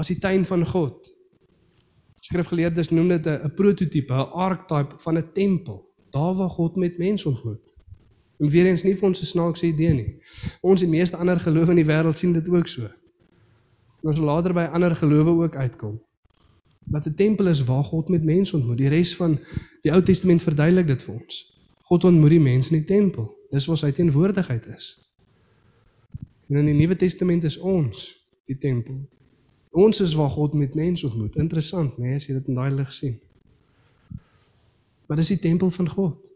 Was 0.00 0.08
die 0.08 0.18
tuin 0.18 0.46
van 0.48 0.62
God. 0.66 1.10
Skrifgeleerdes 2.24 2.88
noem 2.90 3.08
dit 3.08 3.26
'n 3.26 3.52
prototipe, 3.54 4.14
'n 4.14 4.32
archetype 4.46 4.94
van 4.96 5.18
'n 5.18 5.32
tempel, 5.32 5.92
daar 6.10 6.34
waar 6.34 6.48
God 6.48 6.76
met 6.76 6.98
mense 6.98 7.28
ontmoet. 7.28 7.76
En 8.38 8.48
weer 8.48 8.66
eens 8.66 8.82
nie 8.82 8.96
vir 8.96 9.08
ons 9.08 9.20
'n 9.20 9.24
snaakse 9.24 9.66
idee 9.66 9.92
nie. 9.92 10.22
Ons 10.60 10.82
en 10.82 10.88
meeste 10.88 11.16
ander 11.16 11.40
gelowe 11.40 11.70
in 11.70 11.76
die 11.76 11.84
wêreld 11.84 12.16
sien 12.16 12.32
dit 12.32 12.48
ook 12.48 12.66
so. 12.66 12.82
En 14.02 14.08
ons 14.08 14.18
later 14.18 14.52
by 14.52 14.60
ander 14.72 14.96
gelowe 14.96 15.42
ook 15.42 15.56
uitkom. 15.56 16.00
Dat 16.84 17.06
'n 17.06 17.14
tempel 17.14 17.46
is 17.46 17.64
waar 17.64 17.84
God 17.84 18.08
met 18.08 18.24
mense 18.24 18.56
ontmoet. 18.56 18.78
Die 18.78 18.88
res 18.88 19.16
van 19.16 19.38
die 19.82 19.92
Ou 19.92 20.02
Testament 20.02 20.42
verduidelik 20.42 20.86
dit 20.86 21.02
vir 21.02 21.14
ons. 21.14 21.58
God 21.82 22.04
ontmoet 22.04 22.30
die 22.30 22.40
mense 22.40 22.72
in 22.72 22.78
die 22.78 22.96
tempel. 22.96 23.36
Dis 23.50 23.66
waar 23.66 23.78
sy 23.78 23.90
teenwoordigheid 23.90 24.66
is. 24.66 25.12
En 26.48 26.56
in 26.56 26.64
die 26.64 26.74
Nuwe 26.74 26.96
Testament 26.96 27.44
is 27.44 27.58
ons 27.58 28.28
die 28.44 28.58
tempel. 28.58 29.08
Ons 29.70 30.00
is 30.00 30.14
waar 30.14 30.30
God 30.30 30.54
met 30.54 30.74
mense 30.74 31.06
ontmoet. 31.06 31.36
Interessant, 31.36 31.98
né, 31.98 32.06
nee, 32.06 32.16
as 32.16 32.26
jy 32.26 32.34
dit 32.34 32.46
in 32.50 32.54
daai 32.58 32.70
lig 32.74 32.92
sien. 32.92 33.18
Maar 35.06 35.16
dis 35.16 35.32
die 35.34 35.38
tempel 35.38 35.70
van 35.70 35.88
God. 35.88 36.30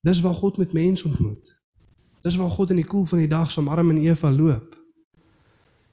Dis 0.00 0.20
waar 0.20 0.34
God 0.34 0.56
met 0.56 0.72
mense 0.72 1.08
ontmoet. 1.08 1.52
Dis 2.22 2.36
waar 2.36 2.50
God 2.50 2.70
in 2.70 2.80
die 2.80 2.86
koel 2.88 3.04
van 3.04 3.18
die 3.18 3.28
dag 3.28 3.50
saam 3.50 3.68
Adam 3.68 3.90
en 3.90 4.00
Eva 4.00 4.30
loop. 4.32 4.78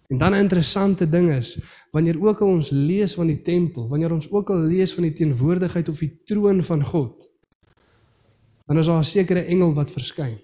En 0.09 0.17
dan 0.17 0.31
'n 0.31 0.41
interessante 0.41 1.09
ding 1.09 1.31
is, 1.31 1.59
wanneer 1.91 2.21
ook 2.21 2.39
al 2.41 2.47
ons 2.47 2.69
lees 2.69 3.13
van 3.13 3.27
die 3.27 3.41
tempel, 3.41 3.87
wanneer 3.87 4.11
ons 4.11 4.31
ook 4.31 4.49
al 4.49 4.57
lees 4.57 4.93
van 4.93 5.03
die 5.03 5.13
teenwoordigheid 5.13 5.89
of 5.89 5.99
die 5.99 6.21
troon 6.25 6.63
van 6.63 6.83
God, 6.83 7.31
dan 8.65 8.77
is 8.77 8.85
daar 8.85 8.99
'n 8.99 9.03
sekere 9.03 9.41
engel 9.41 9.73
wat 9.73 9.91
verskyn. 9.91 10.39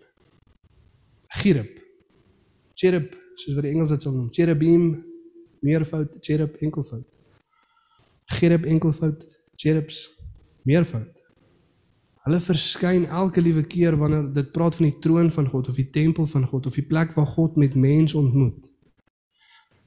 Cherub. 1.28 1.82
Cherub, 2.74 3.18
soos 3.34 3.54
wat 3.54 3.64
die 3.64 3.72
Engels 3.72 3.90
dit 3.90 4.02
sou 4.02 4.16
noem, 4.16 4.28
cherubim, 4.32 5.04
meervoud, 5.66 6.18
cherub 6.22 6.56
enkelvoud. 6.62 7.20
Cherub 8.38 8.66
enkelvoud, 8.66 9.26
cherubs 9.56 10.00
meervoud. 10.66 11.24
Hulle 12.26 12.40
verskyn 12.42 13.04
elke 13.06 13.42
liewe 13.42 13.62
keer 13.70 13.98
wanneer 13.98 14.32
dit 14.34 14.48
praat 14.54 14.80
van 14.80 14.88
die 14.88 15.00
troon 15.02 15.28
van 15.32 15.50
God 15.50 15.68
of 15.70 15.76
die 15.78 15.90
tempel 15.94 16.26
van 16.26 16.48
God 16.50 16.70
of 16.70 16.78
die 16.80 16.86
plek 16.86 17.14
waar 17.14 17.30
God 17.36 17.60
met 17.62 17.76
mense 17.78 18.18
ontmoet. 18.18 18.72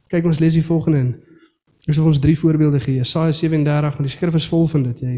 Kyk 0.09 0.29
ons 0.31 0.39
lees 0.39 0.55
die 0.55 0.65
volgende 0.65 1.03
in. 1.03 1.11
Ek 1.89 1.97
sal 1.97 2.07
ons 2.07 2.21
drie 2.23 2.37
voorbeelde 2.39 2.79
gee. 2.85 3.01
Jesaja 3.01 3.35
37 3.35 3.99
want 3.99 4.07
die 4.07 4.15
skrif 4.15 4.39
is 4.39 4.47
vol 4.53 4.69
van 4.71 4.87
dit, 4.87 5.03
jy. 5.03 5.17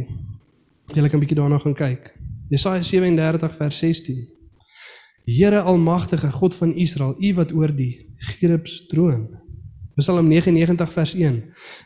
Jy 0.95 1.09
kan 1.09 1.19
'n 1.19 1.23
bietjie 1.23 1.39
daarna 1.39 1.59
gaan 1.59 1.75
kyk. 1.75 2.11
Jesaja 2.49 2.83
37 2.83 3.57
vers 3.57 3.79
16. 3.79 4.29
Here 5.25 5.61
almagtige 5.61 6.31
God 6.31 6.57
van 6.57 6.73
Israel, 6.75 7.15
U 7.19 7.35
wat 7.35 7.53
oor 7.53 7.71
die 7.77 8.07
Cherubs 8.19 8.87
troon. 8.87 9.29
Psalm 10.01 10.29
99 10.29 10.93
vers 10.93 11.15
1. 11.15 11.39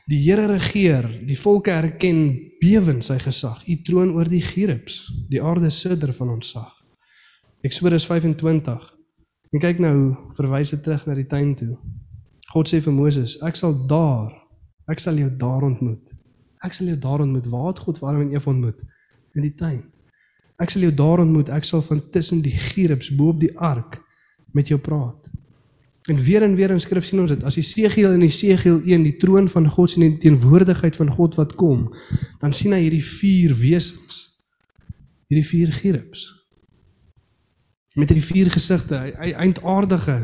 Die 0.06 0.20
Here 0.22 0.46
regeer, 0.46 1.08
die 1.26 1.38
volke 1.38 1.72
erken 1.74 2.20
bewend 2.62 3.02
sy 3.02 3.16
gesag. 3.18 3.64
U 3.66 3.74
troon 3.82 4.12
oor 4.14 4.28
die 4.30 4.42
Cherubs, 4.42 5.08
die 5.30 5.42
aarde 5.42 5.70
sidder 5.74 6.12
van 6.14 6.30
ontsag. 6.36 6.70
Eksodus 7.66 8.06
25. 8.06 8.86
En 9.54 9.62
kyk 9.62 9.82
nou 9.82 9.96
verwys 10.38 10.74
dit 10.76 10.82
terug 10.86 11.08
na 11.08 11.18
die 11.18 11.26
tuin 11.26 11.56
toe. 11.58 11.74
God 12.52 12.70
sê 12.70 12.78
vir 12.84 12.94
Moses, 12.94 13.38
ek 13.42 13.58
sal 13.58 13.74
daar, 13.90 14.30
ek 14.90 15.02
sal 15.02 15.18
jou 15.18 15.30
daar 15.40 15.66
ontmoet. 15.66 16.14
Ek 16.64 16.76
sal 16.76 16.92
jou 16.92 16.98
daar 17.00 17.24
ontmoet. 17.24 17.50
Waar 17.50 17.72
het 17.72 17.82
God 17.82 18.02
Adam 18.02 18.28
en 18.28 18.34
Eva 18.36 18.50
ontmoet? 18.52 18.84
In 19.34 19.42
die 19.42 19.54
tuin. 19.58 19.82
Ek 20.62 20.70
sal 20.70 20.86
jou 20.86 20.94
daar 20.94 21.24
ontmoet. 21.24 21.50
Ek 21.50 21.66
sal 21.66 21.82
van 21.82 22.02
tussen 22.14 22.44
die 22.44 22.54
gieribs 22.54 23.10
bo 23.16 23.34
op 23.34 23.42
die 23.42 23.52
ark 23.58 23.98
met 24.54 24.70
jou 24.70 24.78
praat. 24.78 25.32
En 26.04 26.16
weer 26.16 26.42
en 26.42 26.54
weer 26.54 26.70
in 26.70 26.80
skrif 26.80 27.04
sien 27.04 27.20
ons 27.20 27.32
dit. 27.32 27.44
As 27.44 27.56
Jesegiel 27.56 28.12
in 28.12 28.20
Jesegiel 28.20 28.80
1 28.84 29.02
die 29.02 29.16
troon 29.16 29.48
van 29.48 29.68
God 29.72 29.90
sien 29.90 30.02
en 30.04 30.16
die 30.16 30.24
teenwoordigheid 30.26 30.96
van 30.96 31.10
God 31.10 31.38
wat 31.40 31.54
kom, 31.56 31.86
dan 32.42 32.52
sien 32.52 32.74
hy 32.76 32.82
hierdie 32.84 33.04
vier 33.04 33.54
wesens. 33.56 34.18
Hierdie 35.32 35.46
vier 35.48 35.72
gieribs. 35.72 36.26
Met 37.94 38.12
hierdie 38.12 38.26
vier 38.26 38.50
gesigte, 38.52 38.98
hy, 39.00 39.14
hy 39.16 39.30
eindaardige 39.46 40.18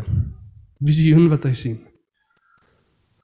visioen 0.84 1.30
wat 1.32 1.48
hy 1.48 1.54
sien. 1.56 1.78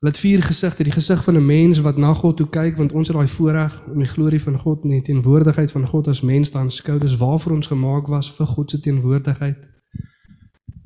Het 0.07 0.19
vier 0.23 0.43
gesigte, 0.43 0.85
die 0.87 0.95
gesig 0.95 1.25
van 1.25 1.37
'n 1.37 1.47
mens 1.47 1.79
wat 1.83 1.97
na 1.97 2.15
God 2.15 2.37
toe 2.37 2.49
kyk 2.49 2.77
want 2.77 2.93
ons 2.93 3.09
het 3.09 3.17
daai 3.17 3.29
voorreg 3.29 3.83
om 3.89 3.99
die 3.99 4.09
glorie 4.09 4.41
van 4.41 4.59
God 4.59 4.85
en 4.85 4.91
die 4.91 5.03
teenwoordigheid 5.03 5.73
van 5.73 5.87
God 5.87 6.09
as 6.09 6.21
mens 6.21 6.51
te 6.51 6.59
aanskou. 6.59 6.99
Dis 6.99 7.17
waarvoor 7.17 7.53
ons 7.53 7.67
gemaak 7.67 8.07
was 8.07 8.33
vir 8.33 8.47
God 8.47 8.71
se 8.71 8.81
teenwoordigheid. 8.81 9.71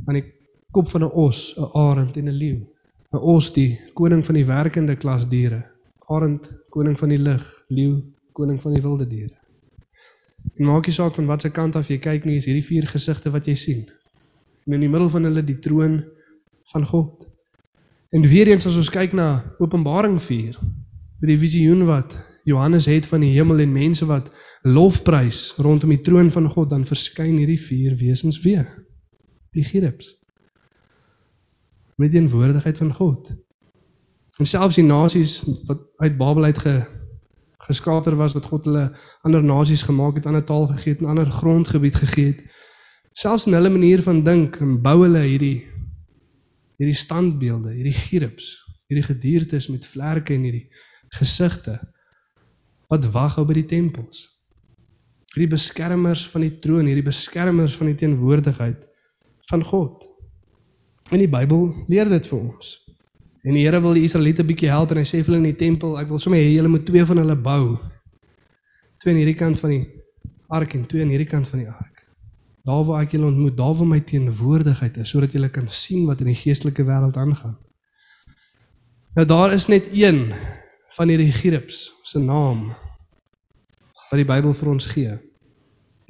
Aan 0.06 0.14
die 0.14 0.39
kop 0.70 0.88
van 0.88 1.02
'n 1.04 1.12
os, 1.12 1.54
'n 1.56 1.68
arend 1.72 2.16
en 2.16 2.28
'n 2.28 2.36
leeu. 2.42 2.60
'n 3.12 3.18
Os 3.18 3.52
die 3.52 3.78
koning 3.94 4.24
van 4.24 4.34
die 4.34 4.46
werkende 4.46 4.96
klas 4.96 5.28
diere. 5.28 5.64
Arend 5.98 6.64
koning 6.68 6.98
van 6.98 7.08
die 7.08 7.18
lug, 7.18 7.64
leeu 7.68 8.02
koning 8.32 8.62
van 8.62 8.72
die 8.72 8.82
wilde 8.82 9.06
diere. 9.06 9.38
En 10.54 10.64
maak 10.64 10.86
nie 10.86 10.94
saak 10.94 11.14
van 11.14 11.26
watter 11.26 11.50
kant 11.50 11.76
af 11.76 11.88
jy 11.88 11.98
kyk 11.98 12.24
nie, 12.24 12.36
is 12.36 12.44
hierdie 12.44 12.64
vier 12.64 12.86
gesigte 12.86 13.30
wat 13.30 13.46
jy 13.46 13.54
sien. 13.54 13.88
En 14.66 14.72
in 14.72 14.80
die 14.80 14.88
middel 14.88 15.08
van 15.08 15.24
hulle 15.24 15.44
die 15.44 15.58
troon 15.58 16.04
van 16.72 16.86
God. 16.86 17.26
En 18.10 18.26
weer 18.26 18.46
eens 18.46 18.66
as 18.66 18.76
ons 18.76 18.90
kyk 18.90 19.12
na 19.12 19.42
Openbaring 19.58 20.18
4, 20.22 20.58
met 21.20 21.28
die 21.30 21.38
visioen 21.38 21.84
wat 21.86 22.16
Johannes 22.44 22.86
het 22.86 23.06
van 23.06 23.20
die 23.20 23.32
hemel 23.36 23.58
en 23.58 23.72
mense 23.72 24.06
wat 24.06 24.30
lofprys 24.62 25.54
rondom 25.56 25.92
die 25.94 26.00
troon 26.00 26.30
van 26.30 26.48
God, 26.50 26.70
dan 26.70 26.84
verskyn 26.84 27.38
hierdie 27.38 27.60
vier 27.60 27.96
wesens 27.96 28.40
weer. 28.42 28.66
Die 29.54 29.64
cherubs. 29.64 30.19
Met 32.00 32.10
die 32.10 32.20
teenwoordigheid 32.20 32.78
van 32.80 32.94
God. 32.96 33.28
En 34.40 34.48
selfs 34.48 34.78
die 34.80 34.86
nasies 34.86 35.42
wat 35.68 35.82
uit 36.00 36.16
Babel 36.16 36.46
uit 36.48 36.58
ge, 36.58 36.78
geskater 37.66 38.16
was 38.16 38.32
wat 38.32 38.46
God 38.48 38.64
hulle 38.64 38.86
ander 39.20 39.44
nasies 39.44 39.82
gemaak 39.84 40.16
het, 40.16 40.26
ander 40.26 40.44
taal 40.44 40.64
gegee 40.70 40.94
het, 40.94 41.02
'n 41.02 41.12
ander 41.12 41.28
grondgebied 41.30 41.94
gegee 41.94 42.26
het. 42.32 42.40
Selfs 43.12 43.46
in 43.46 43.52
hulle 43.52 43.68
manier 43.68 44.02
van 44.02 44.24
dink 44.24 44.56
en 44.64 44.80
bou 44.82 45.02
hulle 45.02 45.20
hierdie 45.20 45.66
hierdie 46.80 46.96
standbeelde, 46.96 47.74
hierdie 47.76 47.92
cherubs, 47.92 48.64
hierdie 48.88 49.04
gediertes 49.04 49.68
met 49.68 49.86
vlerke 49.86 50.34
en 50.34 50.42
hierdie 50.42 50.70
gesigte 51.20 51.76
wat 52.88 53.10
wag 53.12 53.38
op 53.38 53.46
by 53.46 53.58
die 53.60 53.66
tempels. 53.66 54.24
Hierdie 55.34 55.52
beskermers 55.52 56.24
van 56.32 56.40
die 56.40 56.58
troon, 56.58 56.86
hierdie 56.86 57.10
beskermers 57.10 57.76
van 57.76 57.86
die 57.86 57.94
teenwoordigheid 57.94 58.88
van 59.50 59.64
God. 59.64 60.09
In 61.10 61.18
die 61.18 61.30
Bybel 61.30 61.68
leer 61.90 62.08
dit 62.08 62.26
vir 62.30 62.38
ons. 62.38 62.74
En 63.42 63.56
die 63.56 63.64
Here 63.64 63.80
wil 63.82 63.96
die 63.96 64.04
Israeliete 64.06 64.44
bietjie 64.46 64.70
help 64.70 64.92
en 64.92 65.00
hy 65.00 65.06
sê 65.08 65.22
vir 65.22 65.32
hulle 65.32 65.42
in 65.42 65.50
die 65.50 65.58
tempel, 65.58 65.96
ek 65.98 66.10
wil 66.12 66.20
sommer 66.22 66.38
hê 66.38 66.52
julle 66.52 66.70
moet 66.70 66.84
twee 66.86 67.06
van 67.08 67.22
hulle 67.22 67.36
bou. 67.36 67.78
Twee 69.00 69.14
aan 69.14 69.22
hierdie 69.22 69.38
kant 69.38 69.58
van 69.62 69.74
die 69.74 69.84
ark 70.50 70.76
en 70.76 70.84
twee 70.86 71.02
aan 71.02 71.14
hierdie 71.14 71.30
kant 71.30 71.48
van 71.48 71.64
die 71.64 71.70
ark 71.70 71.90
daar 72.62 72.84
waar 72.84 73.02
ek 73.02 73.14
julle 73.16 73.30
ontmoet, 73.30 73.56
daar 73.56 73.74
waar 73.74 73.88
my 73.88 74.00
teenwoordigheid 74.00 74.96
is, 74.96 75.10
sodat 75.10 75.32
julle 75.32 75.48
kan 75.50 75.68
sien 75.68 76.06
wat 76.06 76.20
in 76.20 76.30
die 76.30 76.38
geestelike 76.38 76.84
wêreld 76.84 77.16
aangaan. 77.16 77.56
Nou 79.16 79.26
daar 79.26 79.52
is 79.52 79.66
net 79.66 79.90
een 79.92 80.28
van 80.96 81.08
hierdie 81.08 81.32
cherubs 81.32 81.88
se 82.04 82.20
naam 82.20 82.68
wat 84.10 84.18
die 84.18 84.26
Bybel 84.26 84.54
vir 84.54 84.70
ons 84.70 84.86
gee. 84.90 85.16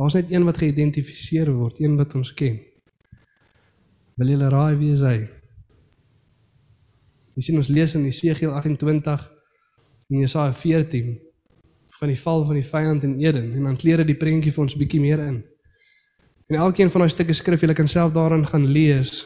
Daar's 0.01 0.17
net 0.17 0.33
een 0.33 0.45
wat 0.49 0.59
geïdentifiseer 0.59 1.53
word, 1.53 1.81
een 1.81 1.97
wat 2.01 2.15
ons 2.17 2.33
ken. 2.35 2.59
Wil 4.21 4.35
julle 4.35 4.51
raai 4.53 4.77
wie 4.77 4.91
is 4.93 5.01
hy? 5.01 5.17
Jy 7.39 7.45
sien 7.47 7.57
ons 7.57 7.71
lees 7.73 7.95
in 7.97 8.03
Jesegiel 8.05 8.51
28 8.53 9.23
en 10.11 10.19
Jesaja 10.21 10.53
14 10.53 11.15
van 12.01 12.11
die 12.13 12.19
val 12.21 12.45
van 12.45 12.59
die 12.59 12.67
vyand 12.67 13.07
in 13.09 13.15
Eden 13.23 13.47
en 13.57 13.71
dan 13.71 13.79
kleer 13.81 14.03
dit 14.03 14.11
die 14.13 14.19
prentjie 14.21 14.53
vir 14.53 14.65
ons 14.67 14.77
bietjie 14.77 15.01
meer 15.01 15.23
in. 15.25 15.39
En 16.53 16.61
elkeen 16.67 16.93
van 16.93 17.07
daai 17.07 17.15
stukke 17.15 17.33
skrif, 17.39 17.65
jy 17.65 17.73
kan 17.79 17.89
self 17.89 18.13
daarin 18.13 18.45
gaan 18.45 18.67
lees. 18.69 19.23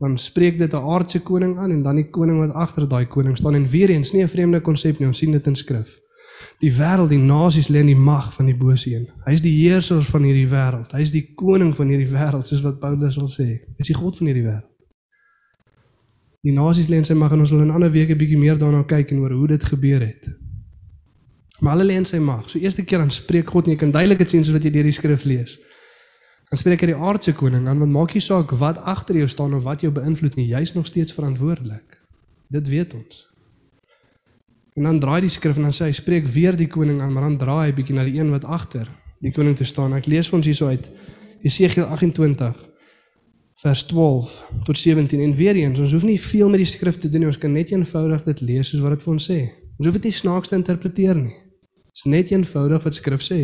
Dan 0.00 0.16
spreek 0.16 0.56
dit 0.58 0.72
'n 0.72 0.88
aardse 0.94 1.20
koning 1.20 1.58
aan 1.58 1.72
en 1.76 1.82
dan 1.82 1.96
die 1.96 2.08
koning 2.08 2.38
wat 2.40 2.56
agter 2.56 2.88
daai 2.88 3.04
koning 3.04 3.36
staan 3.36 3.54
en 3.54 3.68
weer 3.68 3.90
eens 3.90 4.12
nie 4.12 4.22
'n 4.22 4.28
vreemde 4.28 4.60
konsep 4.60 4.98
nie, 4.98 5.08
ons 5.08 5.18
sien 5.18 5.32
dit 5.32 5.46
in 5.46 5.56
skrif. 5.56 6.00
Die 6.62 6.72
wêreld, 6.72 7.10
die 7.12 7.20
nasies 7.20 7.68
lê 7.68 7.82
in 7.84 7.90
die 7.90 7.98
mag 7.98 8.30
van 8.32 8.46
die 8.48 8.56
bose 8.56 8.88
een. 8.90 9.04
Hy 9.26 9.32
is 9.36 9.42
die 9.44 9.52
heerser 9.58 10.00
van 10.08 10.24
hierdie 10.24 10.48
wêreld. 10.48 10.94
Hy 10.96 11.02
is 11.04 11.12
die 11.12 11.26
koning 11.36 11.74
van 11.76 11.92
hierdie 11.92 12.08
wêreld, 12.08 12.48
soos 12.48 12.64
wat 12.64 12.80
Paulus 12.80 13.18
sal 13.18 13.28
sê. 13.28 13.48
Hy 13.76 13.84
is 13.84 13.92
die 13.92 13.98
God 13.98 14.16
van 14.16 14.30
hierdie 14.30 14.46
wêreld. 14.46 14.72
Die 16.46 16.54
nasies 16.54 16.88
lê 16.88 17.00
in 17.00 17.04
sy 17.04 17.16
mag 17.18 17.34
en 17.34 17.42
ons 17.42 17.52
wil 17.52 17.64
in 17.64 17.68
'n 17.68 17.76
ander 17.76 17.90
week 17.90 18.10
'n 18.10 18.18
bietjie 18.18 18.38
meer 18.38 18.56
daarna 18.56 18.84
kyk 18.84 19.10
en 19.12 19.18
oor 19.18 19.32
hoe 19.32 19.48
dit 19.48 19.64
gebeur 19.64 20.00
het. 20.00 20.28
Maar 21.60 21.76
hulle 21.76 21.88
lê 21.92 21.96
in 21.96 22.04
sy 22.04 22.18
mag. 22.18 22.48
So 22.50 22.58
eerste 22.58 22.84
keer 22.84 22.98
dan 22.98 23.10
spreek 23.10 23.50
God 23.50 23.64
en 23.66 23.72
jy 23.72 23.76
kan 23.76 23.90
duidelik 23.90 24.18
dit 24.18 24.30
sien 24.30 24.44
soos 24.44 24.52
wat 24.52 24.62
jy 24.62 24.70
deur 24.70 24.82
die 24.82 24.92
skrif 24.92 25.24
lees. 25.24 25.58
Dan 26.50 26.58
spreek 26.58 26.80
hy 26.80 26.86
die 26.86 26.94
aardse 26.94 27.32
koning 27.32 27.68
aan 27.68 27.78
want 27.78 27.92
maak 27.92 28.14
nie 28.14 28.20
saak 28.20 28.50
wat 28.50 28.78
agter 28.78 29.16
jou 29.16 29.28
staan 29.28 29.54
of 29.54 29.64
wat 29.64 29.80
jou 29.80 29.90
beïnvloed 29.92 30.36
nie, 30.36 30.46
jy's 30.46 30.74
nog 30.74 30.86
steeds 30.86 31.12
verantwoordelik. 31.12 31.98
Dit 32.48 32.68
weet 32.68 32.94
ons. 32.94 33.35
En 34.76 34.82
dan 34.82 34.98
draai 35.00 35.22
die 35.24 35.32
skrif 35.32 35.56
en 35.56 35.64
dan 35.70 35.72
sê 35.72 35.88
hy 35.88 35.94
spreek 35.96 36.26
weer 36.28 36.56
die 36.56 36.68
koning 36.68 37.00
aan, 37.00 37.12
maar 37.14 37.24
dan 37.24 37.38
draai 37.40 37.70
hy 37.70 37.74
bietjie 37.78 37.94
na 37.96 38.04
die 38.04 38.18
een 38.18 38.28
wat 38.34 38.44
agter 38.44 38.88
die 39.24 39.32
koning 39.32 39.54
te 39.56 39.64
staan. 39.64 39.94
Ek 39.96 40.08
lees 40.10 40.28
vir 40.28 40.36
ons 40.36 40.48
hierso 40.50 40.68
uit 40.68 40.90
Jesegiel 41.46 41.86
28 41.88 42.58
vers 43.62 43.84
12 43.88 44.34
tot 44.66 44.76
17 44.76 45.22
en 45.24 45.32
weer 45.38 45.56
eens 45.56 45.80
ons 45.80 45.94
hoef 45.96 46.04
nie 46.04 46.18
veel 46.20 46.50
met 46.52 46.60
die 46.60 46.68
skrif 46.68 46.98
te 47.00 47.08
doen 47.08 47.24
nie. 47.24 47.30
Ons 47.30 47.40
kan 47.40 47.54
net 47.56 47.72
eenvoudig 47.72 48.26
dit 48.26 48.42
lees 48.50 48.68
soos 48.68 48.82
wat 48.84 48.98
dit 48.98 49.06
vir 49.06 49.12
ons 49.14 49.28
sê. 49.30 49.38
Ons 49.78 49.88
hoef 49.88 49.96
dit 49.96 50.08
nie 50.10 50.18
snaaks 50.18 50.52
te 50.52 50.58
interpreteer 50.60 51.22
nie. 51.22 51.32
Dit 51.32 52.02
is 52.02 52.04
net 52.12 52.34
eenvoudig 52.34 52.84
wat 52.84 52.98
skrif 52.98 53.24
sê. 53.24 53.38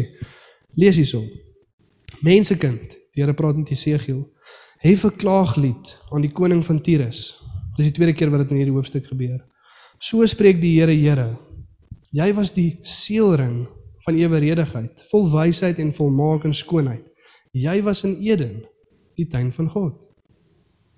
Lees 0.76 1.00
hierso. 1.00 1.22
Mensekind 2.20 2.98
die 3.12 3.24
Here 3.24 3.32
praat 3.36 3.56
met 3.56 3.72
Jesegiel 3.72 4.20
hef 4.84 5.04
'n 5.04 5.16
klaaglied 5.16 5.96
aan 6.12 6.28
die 6.28 6.32
koning 6.32 6.60
van 6.64 6.80
Tyrus. 6.80 7.40
Dis 7.76 7.88
die 7.88 7.96
tweede 7.96 8.12
keer 8.12 8.28
wat 8.28 8.44
dit 8.44 8.50
in 8.50 8.56
hierdie 8.56 8.76
hoofstuk 8.76 9.06
gebeur 9.06 9.40
so 10.02 10.26
spreek 10.26 10.60
die 10.62 10.74
Here 10.80 10.96
Here 10.96 11.30
jy 12.12 12.28
was 12.36 12.52
die 12.56 12.80
seelring 12.82 13.62
van 14.04 14.18
eweredigheid 14.18 15.06
vol 15.12 15.28
wysheid 15.30 15.78
en 15.78 15.94
volmaak 15.94 16.44
en 16.48 16.56
skoonheid 16.56 17.06
jy 17.52 17.78
was 17.86 18.04
in 18.08 18.18
Eden 18.24 18.62
die 19.16 19.26
tuin 19.28 19.52
van 19.52 19.68
God. 19.70 20.08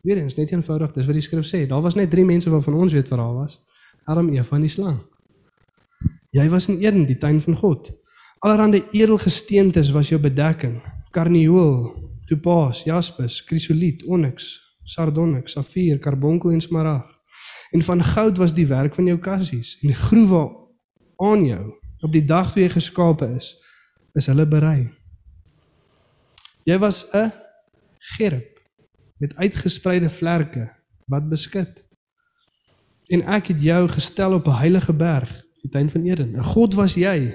Weerens 0.04 0.36
net 0.36 0.52
eenvoudig, 0.52 0.92
dis 0.92 1.06
wat 1.08 1.16
die 1.16 1.24
skrif 1.24 1.46
sê. 1.48 1.64
Daar 1.68 1.82
was 1.82 1.96
net 1.98 2.10
3 2.12 2.26
mense 2.28 2.50
waarvan 2.52 2.76
ons 2.84 2.92
weet 2.92 3.08
wat 3.08 3.20
daar 3.20 3.34
was. 3.34 3.60
Adam, 4.04 4.28
Eva 4.34 4.56
en 4.58 4.66
die 4.66 4.72
slang. 4.72 4.98
Jy 6.34 6.44
was 6.52 6.68
in 6.68 6.80
Eden, 6.82 7.06
die 7.08 7.18
tuin 7.18 7.40
van 7.40 7.56
God. 7.56 7.88
Allerhande 8.44 8.82
edelgesteentes 8.92 9.90
was 9.94 10.10
jou 10.12 10.20
bedekking. 10.20 10.80
Karnieul, 11.14 11.94
topaas, 12.28 12.82
jaspis, 12.84 13.40
krisoliet, 13.48 14.04
onyx, 14.04 14.52
sardonyx, 14.84 15.56
safier, 15.56 15.98
karbonkel 16.02 16.52
en 16.52 16.60
smarag. 16.60 17.06
En 17.70 17.82
van 17.82 18.04
goud 18.04 18.36
was 18.36 18.54
die 18.54 18.66
werk 18.66 18.94
van 18.94 19.06
jou 19.06 19.18
kassies 19.18 19.78
en 19.82 19.90
die 19.90 19.98
groewe 19.98 20.44
aan 21.16 21.44
jou 21.44 21.64
op 22.04 22.12
die 22.12 22.24
dag 22.24 22.52
toe 22.52 22.62
jy 22.62 22.68
geskape 22.68 23.26
is, 23.36 23.54
is 24.14 24.28
hulle 24.30 24.46
berei. 24.46 24.90
Jy 26.64 26.78
was 26.78 27.06
'n 27.12 27.32
gerb 28.16 28.60
met 29.18 29.36
uitgespreide 29.36 30.10
vlerke 30.10 30.70
wat 31.06 31.28
beskit. 31.28 31.84
En 33.08 33.22
ek 33.22 33.46
het 33.46 33.62
jou 33.62 33.88
gestel 33.88 34.34
op 34.34 34.46
'n 34.46 34.60
heilige 34.60 34.94
berg, 34.94 35.42
die 35.62 35.70
tuin 35.70 35.90
van 35.90 36.02
Eden. 36.02 36.36
'n 36.36 36.44
God 36.44 36.74
was 36.74 36.94
jy. 36.94 37.34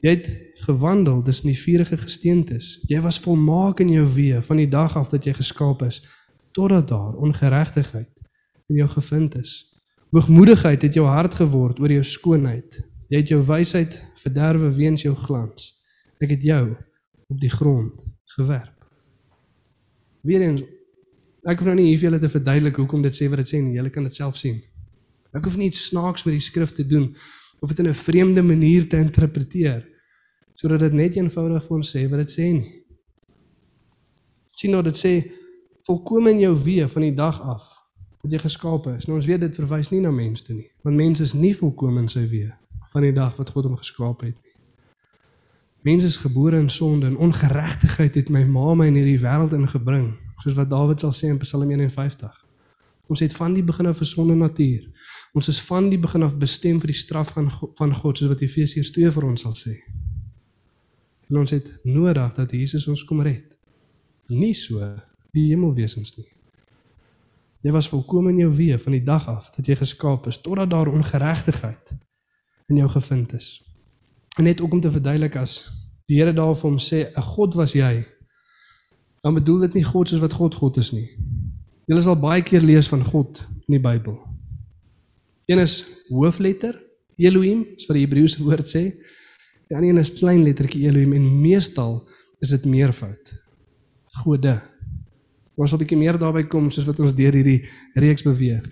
Jy 0.00 0.10
het 0.10 0.40
gewandel 0.54 1.22
tussen 1.22 1.46
die 1.46 1.58
vuurige 1.58 1.96
gesteentes. 1.96 2.82
Jy 2.86 3.00
was 3.00 3.18
volmaak 3.18 3.80
in 3.80 3.90
jou 3.90 4.06
weë 4.14 4.42
van 4.42 4.56
die 4.56 4.68
dag 4.68 4.96
af 4.96 5.08
dat 5.08 5.24
jy 5.24 5.32
geskaap 5.32 5.82
is 5.82 6.02
totdat 6.52 6.88
daar 6.88 7.14
ongeregtigheid 7.14 8.17
in 8.68 8.80
jou 8.82 8.88
gevind 8.88 9.34
is. 9.40 9.52
Hoogmoedigheid 10.12 10.82
het 10.82 10.94
jou 10.94 11.06
hart 11.06 11.34
geword 11.34 11.80
oor 11.80 11.92
jou 11.92 12.04
skoonheid. 12.04 12.78
Jy 13.08 13.22
het 13.22 13.32
jou 13.32 13.40
wysheid 13.44 13.96
verderwe 14.20 14.70
weens 14.76 15.04
jou 15.04 15.14
glans. 15.16 15.72
Ek 16.20 16.32
het 16.36 16.42
jou 16.44 16.64
op 17.28 17.40
die 17.40 17.52
grond 17.52 18.04
gewerp. 18.36 18.74
Weerens 20.24 20.64
ek 21.48 21.60
hoef 21.60 21.68
nou 21.70 21.78
nie 21.78 21.86
hier 21.90 22.00
vir 22.00 22.08
julle 22.08 22.20
te 22.20 22.28
verduidelik 22.28 22.80
hoekom 22.80 23.04
dit 23.04 23.14
sê 23.16 23.28
wat 23.30 23.40
dit 23.40 23.52
sê 23.52 23.60
nie. 23.62 23.76
Julle 23.78 23.92
kan 23.92 24.04
dit 24.04 24.16
self 24.16 24.36
sien. 24.36 24.58
Ek 25.32 25.44
hoef 25.44 25.56
nie 25.60 25.68
iets 25.70 25.86
snaaks 25.88 26.24
met 26.26 26.34
die 26.36 26.44
skrif 26.44 26.74
te 26.76 26.84
doen 26.84 27.08
of 27.60 27.70
dit 27.72 27.78
in 27.78 27.88
'n 27.88 27.94
vreemde 27.94 28.42
manier 28.42 28.88
te 28.88 28.96
interpreteer 28.96 29.86
sodat 30.58 30.80
dit 30.80 30.92
net 30.92 31.16
eenvoudig 31.16 31.64
vir 31.66 31.76
ons 31.76 31.96
sê 31.96 32.08
wat 32.10 32.18
dit 32.18 32.30
sê 32.30 32.52
nie. 32.52 32.84
sien 34.52 34.70
nou 34.70 34.82
dit 34.82 34.96
sê 34.96 35.32
volkome 35.86 36.30
in 36.30 36.40
jou 36.40 36.54
weë 36.54 36.88
van 36.88 37.02
die 37.02 37.14
dag 37.14 37.40
af 37.40 37.77
wat 38.22 38.32
jy 38.32 38.38
geskape 38.42 38.96
is. 38.96 39.06
Nou 39.06 39.18
ons 39.18 39.26
weet 39.26 39.40
dit 39.40 39.60
verwys 39.60 39.90
nie 39.90 40.00
na 40.00 40.10
mens 40.10 40.42
toe 40.42 40.56
nie, 40.56 40.70
want 40.82 40.96
mens 40.96 41.20
is 41.20 41.34
nie 41.38 41.54
volkome 41.54 42.00
in 42.00 42.08
sy 42.12 42.26
weë 42.28 42.54
van 42.88 43.04
die 43.04 43.12
dag 43.12 43.36
wat 43.36 43.50
God 43.52 43.68
hom 43.68 43.76
geskaap 43.76 44.24
het 44.24 44.34
nie. 44.34 44.54
Mens 45.86 46.04
is 46.04 46.16
gebore 46.16 46.58
in 46.58 46.70
sonde 46.70 47.06
en 47.06 47.16
ongeregtigheid 47.16 48.14
het 48.14 48.28
my 48.28 48.44
ma 48.44 48.74
my 48.74 48.88
in 48.90 48.96
hierdie 48.98 49.20
wêreld 49.22 49.54
ingebring, 49.54 50.10
soos 50.42 50.56
wat 50.58 50.70
Dawid 50.70 51.04
sal 51.04 51.12
sê 51.14 51.30
in 51.30 51.38
Psalm 51.38 51.70
51. 51.70 52.44
Ons 53.08 53.22
het 53.24 53.36
van 53.36 53.54
die 53.54 53.64
begin 53.64 53.86
af 53.86 54.00
'n 54.00 54.04
sonde 54.04 54.34
natuur. 54.34 54.88
Ons 55.32 55.48
is 55.48 55.60
van 55.60 55.88
die 55.88 55.98
begin 55.98 56.22
af 56.22 56.36
bestem 56.36 56.80
vir 56.80 56.90
die 56.92 56.98
straf 56.98 57.32
van 57.32 57.50
van 57.50 57.94
God, 57.94 58.18
soos 58.18 58.28
wat 58.28 58.40
Efesiërs 58.40 58.90
2 58.90 59.10
vir 59.10 59.24
ons 59.24 59.40
sal 59.40 59.54
sê. 59.54 59.76
En 61.28 61.36
ons 61.36 61.50
het 61.50 61.78
nodig 61.84 62.34
dat 62.34 62.52
Jesus 62.52 62.88
ons 62.88 63.04
kom 63.04 63.20
red. 63.22 63.44
Nie 64.28 64.54
so 64.54 64.96
die 65.32 65.48
hemelwesens 65.48 66.16
nie. 66.16 66.37
Jy 67.62 67.72
was 67.74 67.88
volkome 67.90 68.30
in 68.30 68.44
jou 68.44 68.50
weë 68.54 68.78
van 68.78 68.94
die 68.94 69.04
dag 69.04 69.26
af 69.28 69.50
dat 69.56 69.66
jy 69.66 69.74
geskaap 69.80 70.28
is 70.30 70.38
totdat 70.40 70.70
daar 70.70 70.90
ongeregtigheid 70.92 71.94
in 72.68 72.76
jou 72.76 72.88
gevind 72.92 73.34
is. 73.34 73.48
En 74.38 74.44
net 74.44 74.60
ook 74.60 74.72
om 74.72 74.80
te 74.80 74.92
verduidelik 74.92 75.36
as 75.36 75.58
die 76.08 76.20
Here 76.20 76.32
daar 76.32 76.54
vir 76.56 76.70
hom 76.70 76.78
sê 76.78 77.10
'n 77.10 77.22
God 77.22 77.54
was 77.54 77.72
jy. 77.72 78.04
Dan 79.22 79.34
bedoel 79.34 79.60
dit 79.66 79.74
nie 79.74 79.84
God 79.84 80.08
soos 80.08 80.20
wat 80.20 80.32
God 80.32 80.54
God 80.54 80.76
is 80.76 80.92
nie. 80.92 81.08
Julle 81.86 82.02
sal 82.02 82.16
baie 82.16 82.42
keer 82.42 82.62
lees 82.62 82.88
van 82.88 83.04
God 83.04 83.46
in 83.66 83.74
die 83.74 83.82
Bybel. 83.82 84.16
Een 85.46 85.58
is 85.58 85.84
hoofletter 86.08 86.76
Elohim, 87.16 87.66
is 87.76 87.86
wat 87.86 87.96
die 87.96 88.06
Hebreëse 88.06 88.42
woord 88.44 88.66
sê. 88.66 88.82
Die 89.68 89.76
ander 89.76 89.90
een 89.90 89.98
is 89.98 90.12
klein 90.12 90.42
lettertjie 90.42 90.86
Elohim 90.86 91.12
en 91.12 91.40
meestal 91.40 92.08
is 92.40 92.50
dit 92.50 92.64
meervoud. 92.64 93.32
Gode. 94.22 94.60
Ons 95.58 95.72
sal 95.72 95.78
'n 95.78 95.82
bietjie 95.82 95.98
meer 95.98 96.18
daarby 96.18 96.44
kom 96.46 96.70
soos 96.70 96.86
wat 96.86 97.00
ons 97.00 97.14
deur 97.14 97.34
hierdie 97.34 97.66
reeks 97.94 98.22
beweeg. 98.22 98.62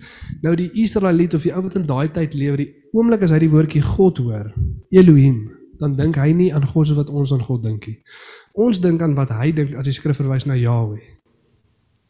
Nou 0.41 0.55
die 0.55 0.71
Israeliet 0.83 1.33
of 1.33 1.43
die 1.43 1.53
ou 1.53 1.61
wat 1.61 1.75
in 1.75 1.85
daai 1.85 2.07
tyd 2.07 2.33
lewe, 2.33 2.57
die 2.57 2.73
oomblik 2.93 3.21
as 3.21 3.31
hy 3.31 3.39
die 3.39 3.51
woordjie 3.51 3.81
God 3.81 4.17
hoor, 4.17 4.53
Elohim, 4.89 5.49
dan 5.79 5.95
dink 5.95 6.15
hy 6.15 6.31
nie 6.31 6.53
aan 6.53 6.65
God 6.65 6.87
soos 6.87 6.97
wat 6.97 7.09
ons 7.09 7.33
aan 7.33 7.43
God 7.43 7.63
dink 7.63 7.87
nie. 7.87 7.97
Ons 8.53 8.79
dink 8.81 9.01
aan 9.01 9.15
wat 9.15 9.29
hy 9.35 9.51
dink 9.51 9.75
as 9.75 9.85
die 9.85 9.93
skrif 9.93 10.17
verwys 10.17 10.47
na 10.47 10.55
Yahweh. 10.55 11.03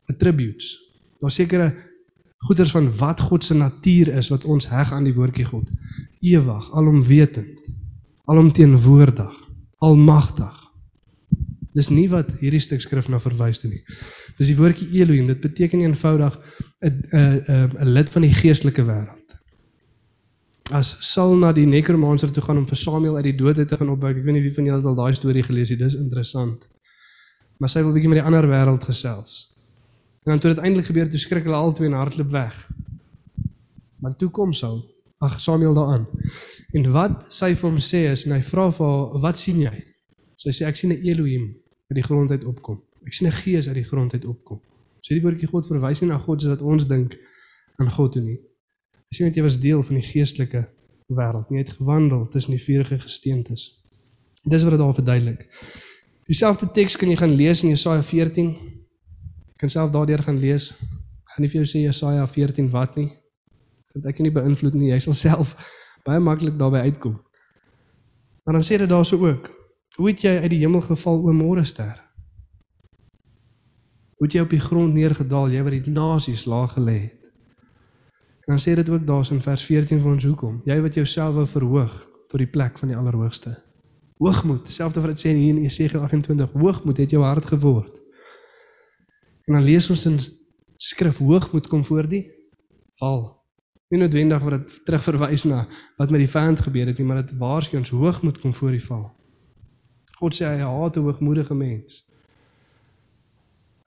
Attributes. 0.08 0.78
Daar 1.20 1.34
sekere 1.34 1.74
goeders 2.48 2.72
van 2.72 2.92
wat 3.00 3.20
God 3.20 3.44
se 3.44 3.58
natuur 3.58 4.14
is 4.14 4.30
wat 4.30 4.46
ons 4.46 4.70
heg 4.70 4.94
aan 4.94 5.10
die 5.10 5.16
woordjie 5.16 5.48
God. 5.50 5.72
Ewig, 6.22 6.70
alomwetend, 6.72 7.74
alomteenwoordig, 8.30 9.36
almagtig. 9.84 10.57
Dis 11.78 11.92
nie 11.94 12.08
wat 12.10 12.32
hierdie 12.42 12.64
stuk 12.64 12.82
skrif 12.82 13.10
na 13.12 13.20
verwys 13.22 13.62
toe 13.62 13.70
nie. 13.70 13.84
Dis 14.40 14.50
die 14.50 14.58
woordjie 14.58 14.90
Elohim. 15.02 15.30
Dit 15.30 15.44
beteken 15.46 15.86
eenvoudig 15.86 16.40
'n 16.82 16.96
'n 17.14 17.72
'n 17.86 17.94
lid 17.94 18.10
van 18.10 18.22
die 18.26 18.34
geestelike 18.34 18.84
wêreld 18.84 19.28
as 20.76 20.98
Saul 21.00 21.38
na 21.40 21.54
die 21.56 21.68
nekromanser 21.68 22.32
toe 22.34 22.44
gaan 22.44 22.60
om 22.60 22.66
vir 22.68 22.80
Samuel 22.80 23.20
uit 23.20 23.30
die 23.30 23.38
dood 23.40 23.60
uit 23.60 23.68
te 23.70 23.78
gaan 23.80 23.92
opwek. 23.94 24.18
Ek 24.20 24.26
weet 24.26 24.36
nie 24.36 24.44
wie 24.44 24.54
van 24.56 24.68
julle 24.68 24.90
al 24.90 24.98
daai 24.98 25.16
storie 25.16 25.44
gelees 25.46 25.72
het. 25.72 25.80
Dis 25.80 25.96
interessant. 25.96 26.66
Maar 27.58 27.72
sy 27.72 27.84
wil 27.86 27.94
bietjie 27.96 28.12
met 28.12 28.20
die 28.22 28.28
ander 28.28 28.48
wêreld 28.50 28.84
gesels. 28.84 29.38
En 30.26 30.34
dan 30.34 30.44
toe 30.44 30.54
dit 30.54 30.64
eintlik 30.64 30.90
gebeur, 30.90 31.10
toe 31.10 31.22
skrik 31.22 31.48
hulle 31.48 31.58
albei 31.58 31.88
en 31.88 31.96
hardloop 31.98 32.32
weg. 32.34 32.58
Maar 34.04 34.18
toe 34.20 34.30
kom 34.30 34.52
Saul, 34.54 34.82
ag 35.24 35.40
Samuel 35.42 35.78
daaraan. 35.78 36.08
En 36.76 36.92
wat 36.94 37.30
sy 37.34 37.54
vir 37.56 37.70
hom 37.70 37.80
sê 37.82 38.04
is 38.12 38.28
en 38.28 38.36
hy 38.36 38.42
vra 38.44 38.68
vir 38.72 38.86
haar, 38.86 39.22
"Wat 39.24 39.38
sien 39.38 39.60
jy?" 39.60 39.78
Sy 40.38 40.52
sê, 40.52 40.68
"Ek 40.68 40.76
sien 40.76 40.92
'n 40.92 41.02
Elohim 41.02 41.56
uit 41.88 42.00
die 42.00 42.04
grond 42.04 42.32
uit 42.32 42.46
opkom. 42.46 42.82
Ek 43.06 43.14
sien 43.14 43.28
'n 43.28 43.32
gees 43.32 43.68
uit 43.68 43.76
die 43.76 43.84
grond 43.84 44.14
uit 44.14 44.26
opkom." 44.26 44.62
So 45.02 45.14
die 45.14 45.22
woordjie 45.22 45.48
God 45.48 45.68
verwys 45.68 46.02
nie 46.02 46.10
na 46.10 46.18
God 46.18 46.42
soos 46.42 46.50
wat 46.50 46.62
ons 46.62 46.88
dink 46.88 47.18
aan 47.80 47.92
God 47.92 48.12
toe 48.12 48.22
nie. 48.22 48.40
Jy 49.08 49.18
sien 49.18 49.28
dat 49.30 49.36
jy 49.36 49.44
was 49.44 49.60
deel 49.60 49.84
van 49.84 49.96
die 49.96 50.04
geestelike 50.04 50.68
wêreld. 51.08 51.50
Jy 51.50 51.58
het 51.58 51.78
gewandel 51.80 52.28
tussen 52.28 52.52
die 52.52 52.64
vuurige 52.64 53.00
gesteentes. 53.00 53.84
Dis 54.44 54.64
wat 54.64 54.76
dit 54.76 54.80
daar 54.80 54.94
verduidelik. 54.94 55.48
Dieselfde 56.28 56.68
teks 56.76 56.98
kan 57.00 57.10
jy 57.10 57.16
gaan 57.16 57.36
lees 57.40 57.64
in 57.64 57.72
Jesaja 57.72 58.04
14. 58.04 58.50
Jy 58.52 59.56
kan 59.64 59.72
self 59.72 59.94
daardeur 59.96 60.24
gaan 60.24 60.40
lees. 60.44 60.74
Gaan 61.32 61.46
nie 61.46 61.52
vir 61.52 61.62
jou 61.62 61.70
sê 61.72 61.86
Jesaja 61.86 62.28
14 62.28 62.68
wat 62.74 63.00
nie. 63.00 63.08
Want 63.94 64.10
ek 64.12 64.20
kan 64.20 64.28
nie 64.28 64.36
beïnvloed 64.36 64.76
nie. 64.76 64.92
Jy 64.92 65.00
sal 65.08 65.16
self 65.28 65.56
baie 66.08 66.20
maklik 66.24 66.60
daarbey 66.60 66.84
uitkom. 66.92 67.16
Maar 68.44 68.60
dan 68.60 68.68
sê 68.68 68.80
dit 68.80 68.92
daarso 68.92 69.20
ook. 69.24 69.48
Hoe 69.98 70.12
het 70.12 70.22
jy 70.22 70.36
uit 70.44 70.52
die 70.54 70.60
hemel 70.62 70.84
geval 70.86 71.24
o 71.26 71.34
môre 71.34 71.64
ster? 71.66 71.98
Hoe 74.18 74.28
het 74.28 74.36
jy 74.38 74.44
op 74.46 74.52
die 74.54 74.62
grond 74.62 74.94
neergedaal, 74.94 75.50
jy 75.50 75.64
wat 75.66 75.74
die 75.74 75.94
nasies 75.94 76.46
laag 76.46 76.76
gelê 76.76 76.98
het? 77.08 77.32
En 78.46 78.54
dan 78.54 78.62
sê 78.62 78.76
dit 78.78 78.90
ook 78.90 79.08
daar 79.08 79.26
in 79.34 79.42
vers 79.42 79.64
14 79.66 80.04
vir 80.04 80.12
ons 80.12 80.28
hoekom. 80.30 80.62
Jy 80.70 80.78
wat 80.86 81.00
jouself 81.02 81.34
wou 81.40 81.48
verhoog 81.50 81.98
tot 82.30 82.38
die 82.38 82.50
plek 82.50 82.78
van 82.78 82.94
die 82.94 82.98
Allerhoogste. 82.98 83.56
Hoogmoed, 84.22 84.70
selfs 84.70 85.02
wat 85.02 85.10
dit 85.16 85.26
sê 85.26 85.34
hier 85.34 85.56
in 85.56 85.66
Jesegiel 85.66 86.06
28, 86.06 86.54
hoogmoed 86.54 87.02
het 87.02 87.18
jou 87.18 87.24
hart 87.26 87.50
geword. 87.50 87.98
En 89.50 89.58
dan 89.58 89.66
lees 89.66 89.90
ons 89.90 90.06
in 90.06 90.22
skrif 90.78 91.18
hoogmoed 91.26 91.68
kom 91.68 91.86
voor 91.86 92.06
die 92.06 92.26
val. 93.02 93.24
Nie 93.90 94.06
noodwendig 94.06 94.46
wat 94.46 94.60
dit 94.60 94.80
terugverwys 94.86 95.50
na 95.50 95.66
wat 95.98 96.14
met 96.14 96.22
die 96.22 96.30
vyand 96.30 96.68
gebeur 96.70 96.94
het 96.94 97.02
nie, 97.02 97.10
maar 97.10 97.24
dit 97.26 97.38
waarsku 97.42 97.82
ons 97.82 97.98
hoogmoed 97.98 98.38
kom 98.46 98.54
voor 98.54 98.78
die 98.78 98.86
val. 98.86 99.08
God 100.18 100.36
sê 100.36 100.46
hy 100.50 100.66
haat 100.66 100.98
'n 100.98 101.06
hoogmoedige 101.06 101.54
mens. 101.54 102.04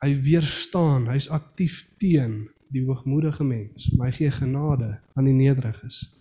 Hy 0.01 0.15
weerstaan, 0.15 1.09
hy's 1.11 1.29
aktief 1.29 1.89
teen 1.99 2.49
die 2.71 2.85
hoogmoedige 2.87 3.45
mens, 3.45 3.91
maar 3.97 4.07
hy 4.07 4.13
gee 4.13 4.31
genade 4.31 5.01
aan 5.15 5.25
die 5.25 5.35
nederiges. 5.35 6.15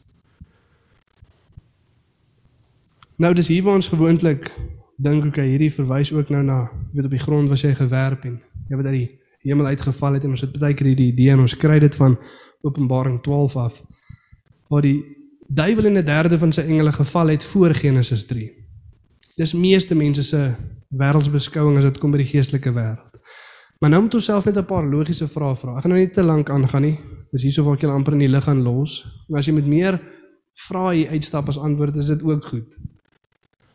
Nou 3.16 3.34
dis 3.34 3.48
hier 3.48 3.64
waar 3.64 3.76
ons 3.76 3.88
gewoonlik 3.88 4.52
dink 5.00 5.26
okay, 5.26 5.48
hierdie 5.48 5.72
verwys 5.72 6.12
ook 6.14 6.30
nou 6.30 6.44
na 6.44 6.72
weet 6.92 7.06
op 7.06 7.12
die 7.12 7.20
grond 7.20 7.50
was 7.50 7.62
jy 7.62 7.74
gewerp 7.76 8.26
en 8.28 8.42
jy 8.68 8.78
het 8.78 8.86
uit 8.86 8.96
die 8.96 9.20
hemel 9.48 9.66
uitgeval 9.66 10.14
het 10.18 10.24
en 10.24 10.36
ons 10.36 10.44
het 10.44 10.60
baie 10.60 10.74
keer 10.74 10.92
hierdie 10.92 11.12
idee 11.14 11.32
en 11.32 11.44
ons 11.46 11.56
kry 11.56 11.80
dit 11.80 11.96
van 11.96 12.18
Openbaring 12.62 13.22
12 13.24 13.56
af 13.56 13.82
waar 14.70 14.84
die 14.84 15.00
duiwel 15.48 15.86
in 15.86 15.98
'n 15.98 16.06
derde 16.06 16.38
van 16.38 16.52
sy 16.52 16.62
engele 16.62 16.92
geval 16.92 17.28
het 17.28 17.44
voor 17.44 17.74
Genesis 17.74 18.26
3. 18.26 18.59
Dis 19.40 19.54
meeste 19.56 19.96
mense 19.96 20.24
se 20.28 20.40
wêreldsbeskouing 21.00 21.78
as 21.80 21.86
dit 21.88 22.00
kom 22.02 22.12
by 22.12 22.20
die 22.20 22.28
geestelike 22.28 22.74
wêreld. 22.76 23.20
Maar 23.80 23.94
nou 23.94 24.02
moet 24.04 24.16
ons 24.18 24.26
self 24.28 24.46
net 24.46 24.58
'n 24.58 24.66
paar 24.68 24.84
logiese 24.84 25.28
vrae 25.28 25.56
vra. 25.56 25.78
Ek 25.78 25.84
gaan 25.84 25.92
nou 25.92 26.00
nie 26.00 26.12
te 26.12 26.24
lank 26.24 26.50
aangaan 26.50 26.82
nie. 26.82 26.98
Dis 27.32 27.44
hierso 27.44 27.64
waar 27.64 27.76
ek 27.76 27.82
julle 27.82 27.94
amper 27.94 28.14
in 28.14 28.20
die 28.20 28.28
lig 28.28 28.44
gaan 28.44 28.64
los. 28.64 29.06
Maar 29.30 29.40
as 29.40 29.46
jy 29.48 29.54
met 29.54 29.66
meer 29.66 30.00
vrae 30.68 31.08
uitstap 31.08 31.48
as 31.48 31.58
antwoord, 31.58 31.96
is 31.96 32.08
dit 32.08 32.24
ook 32.24 32.46
goed. 32.46 32.76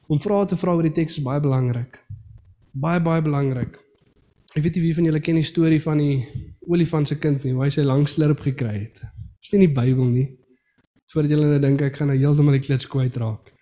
Om 0.06 0.20
vrae 0.20 0.46
te 0.46 0.56
vra 0.56 0.74
oor 0.74 0.82
die 0.82 0.92
teks 0.92 1.16
is 1.16 1.22
baie 1.22 1.40
belangrik. 1.40 1.98
Baie 2.72 3.00
baie 3.00 3.22
belangrik. 3.22 3.78
Ek 4.54 4.62
weet 4.62 4.74
nie 4.74 4.82
wie 4.82 4.94
van 4.94 5.04
julle 5.04 5.20
ken 5.20 5.34
die 5.34 5.42
storie 5.42 5.80
van 5.82 5.98
die 5.98 6.26
olifant 6.68 7.08
se 7.08 7.18
kind 7.18 7.42
nie, 7.44 7.52
hoe 7.52 7.64
hy 7.64 7.70
sy 7.70 7.82
lang 7.82 8.06
slurp 8.08 8.40
gekry 8.40 8.84
het. 8.84 9.00
Dis 9.40 9.52
nie 9.52 9.62
in 9.62 9.72
die 9.72 9.80
Bybel 9.80 10.04
nie. 10.04 10.28
Voordat 11.12 11.30
julle 11.30 11.46
nou 11.46 11.58
dink 11.58 11.80
ek 11.80 11.96
gaan 11.96 12.08
nou 12.08 12.18
heeltemal 12.18 12.52
die 12.52 12.60
klits 12.60 12.86
kwyt 12.86 13.16
raak. 13.16 13.53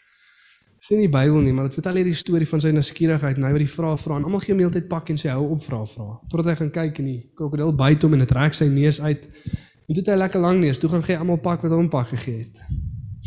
Dis 0.82 0.90
nie 0.90 1.04
in 1.04 1.04
die 1.04 1.14
Bybel 1.14 1.44
nie, 1.44 1.52
maar 1.54 1.68
dit 1.68 1.76
vertel 1.78 2.00
hierdie 2.00 2.16
storie 2.18 2.46
van 2.50 2.58
sy 2.58 2.72
nuuskierigheid 2.74 3.36
en 3.38 3.44
hy 3.46 3.52
wat 3.54 3.62
die 3.62 3.70
vrae 3.70 3.98
vra 4.02 4.16
en 4.18 4.24
almal 4.26 4.40
gee 4.42 4.50
hom 4.50 4.62
heeltyd 4.64 4.88
pak 4.90 5.12
en 5.12 5.20
sê 5.20 5.28
hou 5.30 5.44
op 5.54 5.60
vra 5.62 5.78
vra. 5.86 6.06
Totdat 6.32 6.48
hy 6.50 6.54
gaan 6.58 6.72
kyk 6.74 6.96
en 6.98 7.06
die 7.06 7.20
krokodil 7.38 7.70
byt 7.78 8.02
hom 8.02 8.16
en 8.16 8.24
dit 8.24 8.32
trek 8.32 8.56
sy 8.58 8.66
neus 8.66 8.98
uit. 8.98 9.28
En 9.46 9.92
toe 9.92 10.00
het 10.00 10.10
hy 10.10 10.16
lekker 10.18 10.42
lank 10.42 10.58
neus, 10.58 10.80
toe 10.82 10.90
gaan 10.90 11.04
gee 11.06 11.14
almal 11.14 11.38
pak 11.44 11.62
wat 11.62 11.76
hom 11.76 11.86
pak 11.92 12.10
gegee 12.10 12.40
het. 12.40 12.64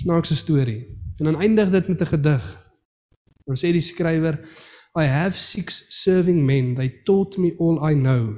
Snaakse 0.01 0.35
storie. 0.35 0.81
En 1.15 1.29
dan 1.29 1.39
eindig 1.47 1.71
dit 1.71 1.87
met 1.93 2.03
'n 2.03 2.11
gedig. 2.11 2.49
Dan 3.47 3.55
sê 3.55 3.71
die 3.71 3.85
skrywer 3.87 4.35
I 4.99 5.07
have 5.07 5.39
six 5.39 5.85
serving 6.03 6.43
men. 6.43 6.75
They 6.75 6.89
taught 7.05 7.37
me 7.37 7.55
all 7.57 7.79
I 7.89 7.93
know. 7.93 8.35